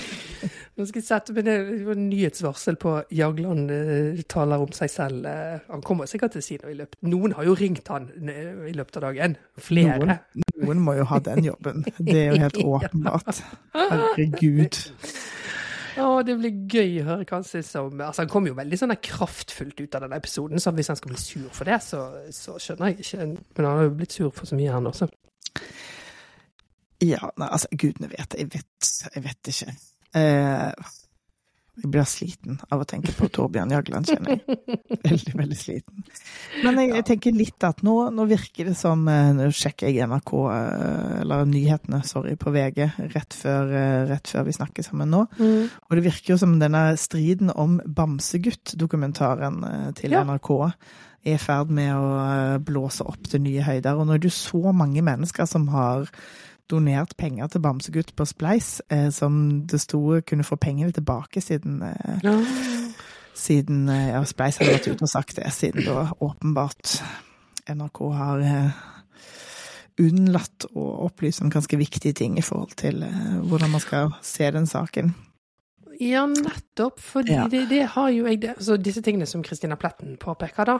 [0.80, 1.48] Nå skal jeg sette med
[1.84, 5.26] var nyhetsvarsel på Jagland eh, taler om seg selv.
[5.28, 8.06] Eh, han kommer sikkert til å si noe i løpet Noen har jo ringt han
[8.24, 9.36] eh, i løpet av dagen.
[9.60, 9.98] Flere.
[10.00, 10.46] Noen.
[10.64, 11.84] noen må jo ha den jobben.
[11.98, 13.44] Det er jo helt åpenbart.
[13.76, 14.80] Herregud.
[16.00, 18.80] Å, det blir gøy å høre hva han syns om Altså, han kom jo veldig
[18.80, 22.06] sånn kraftfullt ut av denne episoden, så hvis han skal bli sur for det, så,
[22.32, 23.30] så skjønner jeg ikke.
[23.58, 25.12] Men han har jo blitt sur for så mye, han også.
[27.04, 28.40] Ja, nei, altså, gudene vet.
[28.40, 29.80] Jeg vet, jeg vet ikke.
[30.18, 30.90] Eh,
[31.80, 34.58] jeg blir sliten av å tenke på Torbjørn Jagland, kjenner jeg.
[35.06, 36.04] Veldig, veldig sliten.
[36.66, 40.10] Men jeg, jeg tenker litt at nå, nå virker det som eh, Nå sjekker jeg
[40.10, 42.82] NRK, eh, eller nyhetene, sorry, på VG
[43.14, 45.24] rett før, eh, rett før vi snakker sammen nå.
[45.40, 49.62] Og det virker jo som denne striden om Bamsegutt-dokumentaren
[50.00, 50.26] til Ja.
[50.28, 53.96] NRK er i ferd med å blåse opp til nye høyder.
[53.96, 56.12] Og nå er det er så mange mennesker som har
[56.70, 61.82] donert penger til Bamsegutt på Spleis, eh, som det sto kunne få pengene tilbake siden,
[61.84, 62.36] eh, Ja.
[63.34, 67.02] siden eh, ja, Spleis hadde vært ute og sagt det, siden da åpenbart
[67.70, 68.72] NRK har eh,
[70.00, 74.50] unnlatt å opplyse om ganske viktige ting i forhold til eh, hvordan man skal se
[74.56, 75.14] den saken.
[76.00, 77.00] Ja, nettopp.
[77.04, 77.48] For Ja.
[77.52, 80.78] det, det har jo jeg det, altså Disse tingene som Kristina Pletten påpeker, da.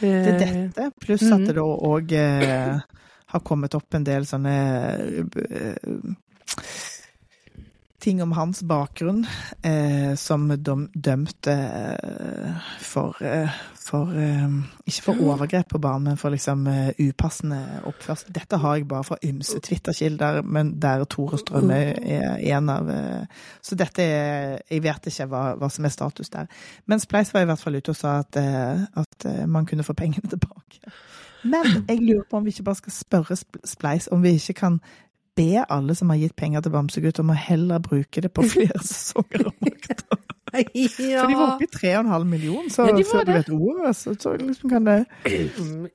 [0.00, 0.38] Det er Eh,
[0.74, 1.32] dette, pluss Mhm.
[1.32, 2.80] at det da òg eh,
[3.34, 4.56] har kommet opp en del sånne
[5.44, 5.94] eh,
[8.04, 9.26] ting om hans bakgrunn,
[9.62, 13.48] eh, som de dømte eh, for, eh,
[13.84, 14.12] for
[14.84, 16.66] Ikke for overgrep på barn, men for liksom
[17.00, 18.32] upassende oppførsel.
[18.36, 22.92] Dette har jeg bare fra ymse Twitter-kilder, men der Tore Strømme er en av
[23.62, 26.46] Så dette er Jeg vet ikke hva, hva som er status der.
[26.86, 30.28] Men Spleis var i hvert fall ute og sa at, at man kunne få pengene
[30.34, 30.92] tilbake.
[31.44, 34.80] Men jeg lurer på om vi ikke bare skal spørre Spleis om vi ikke kan
[35.36, 38.82] be alle som har gitt penger til Bamsegutt, om å heller bruke det på flere
[38.90, 40.20] sesonger av Makta.
[40.54, 41.22] ja.
[41.24, 44.70] For de var oppe i 3,5 millioner, så Ja, du vet ordet, så, så liksom
[44.70, 45.00] kan det,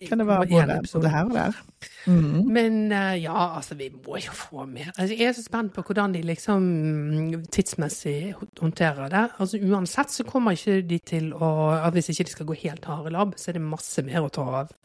[0.10, 1.62] kan det være både, både her og der.
[2.06, 2.50] Mm.
[2.52, 4.92] Men eh, ja, altså, vi må jo få mer.
[4.98, 9.26] Altså, jeg er så spent på hvordan de liksom mm, tidsmessig håndterer det.
[9.40, 11.50] Altså, uansett så kommer ikke de til å
[11.96, 14.50] Hvis ikke de skal gå helt harde labb, så er det masse mer å ta
[14.66, 14.76] av.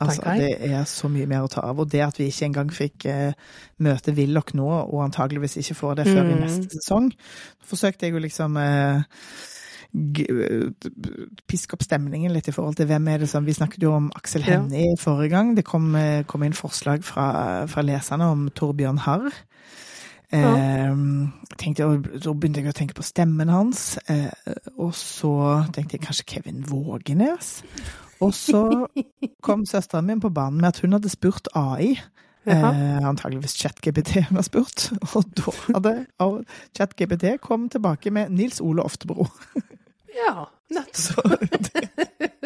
[0.00, 1.78] Altså, det er så mye mer å ta av.
[1.80, 3.32] Og det at vi ikke engang fikk eh,
[3.82, 6.40] møte Willoch nå, og antageligvis ikke får det før i Mm.
[6.44, 7.12] neste sesong,
[7.66, 9.02] forsøkte jeg jo liksom eh,
[9.94, 10.70] eh,
[11.48, 14.10] piske opp stemningen litt i forhold til hvem er det som Vi snakket jo om
[14.14, 14.60] Aksel Ja.
[14.60, 15.54] Hennie forrige gang.
[15.56, 19.32] Det kom, eh, kom inn forslag fra, fra leserne om Torbjørn Harr.
[20.30, 20.94] Eh,
[21.56, 21.86] tenkte,
[22.20, 24.28] så begynte jeg å tenke på stemmen hans, eh,
[24.76, 27.62] og så tenkte jeg kanskje Kevin Vågenes.
[28.24, 28.62] Og så
[29.42, 31.96] kom søsteren min på banen med at hun hadde spurt AI.
[32.48, 34.88] Eh, antageligvis ChatGPT hun har spurt.
[35.74, 36.44] Og da hadde
[36.76, 39.28] ChatGPT kom tilbake med Nils Ole Oftebro.
[40.18, 41.44] Ja, nettopp.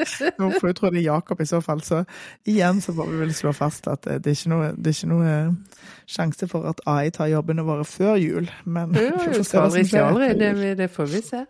[0.38, 1.82] Nå får jeg tro det er Jakob i så fall.
[1.86, 2.02] Så
[2.48, 4.98] igjen så må vi vel slå fast at eh, det er ikke noe, det er
[4.98, 5.81] ikke noe eh,
[6.12, 8.50] sjanse for at AI tar jobbene våre før jul.
[8.64, 10.04] Men Ja, vi får se hva som skjer.
[10.06, 10.74] aldri.
[10.78, 11.40] Det, får vi se.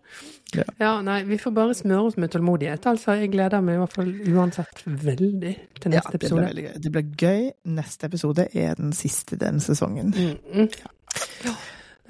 [0.56, 0.64] Ja.
[0.80, 2.86] Ja, nei, vi får bare smøre oss med tålmodighet.
[2.90, 6.50] Altså, jeg gleder meg i hvert fall uansett veldig til Ja, neste det episode.
[6.52, 6.72] gøy.
[6.84, 7.46] Det blir gøy.
[7.78, 10.12] Neste episode er den siste denne sesongen.
[10.12, 10.68] Mm, mm.
[11.46, 11.54] Ja.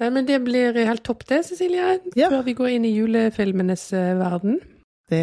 [0.01, 1.99] Nei, men det blir helt topp det, Cecilie.
[2.17, 2.29] Ja.
[2.33, 4.59] Før vi går inn i julefilmenes eh, verden.
[5.11, 5.19] Det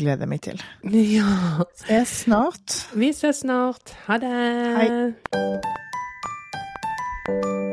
[0.00, 0.62] gleder jeg meg til.
[1.16, 1.64] Ja.
[1.86, 2.78] Ses snart.
[2.98, 3.94] Vi ses snart.
[4.08, 4.34] Ha det.
[4.80, 5.89] Hei.
[7.30, 7.70] Música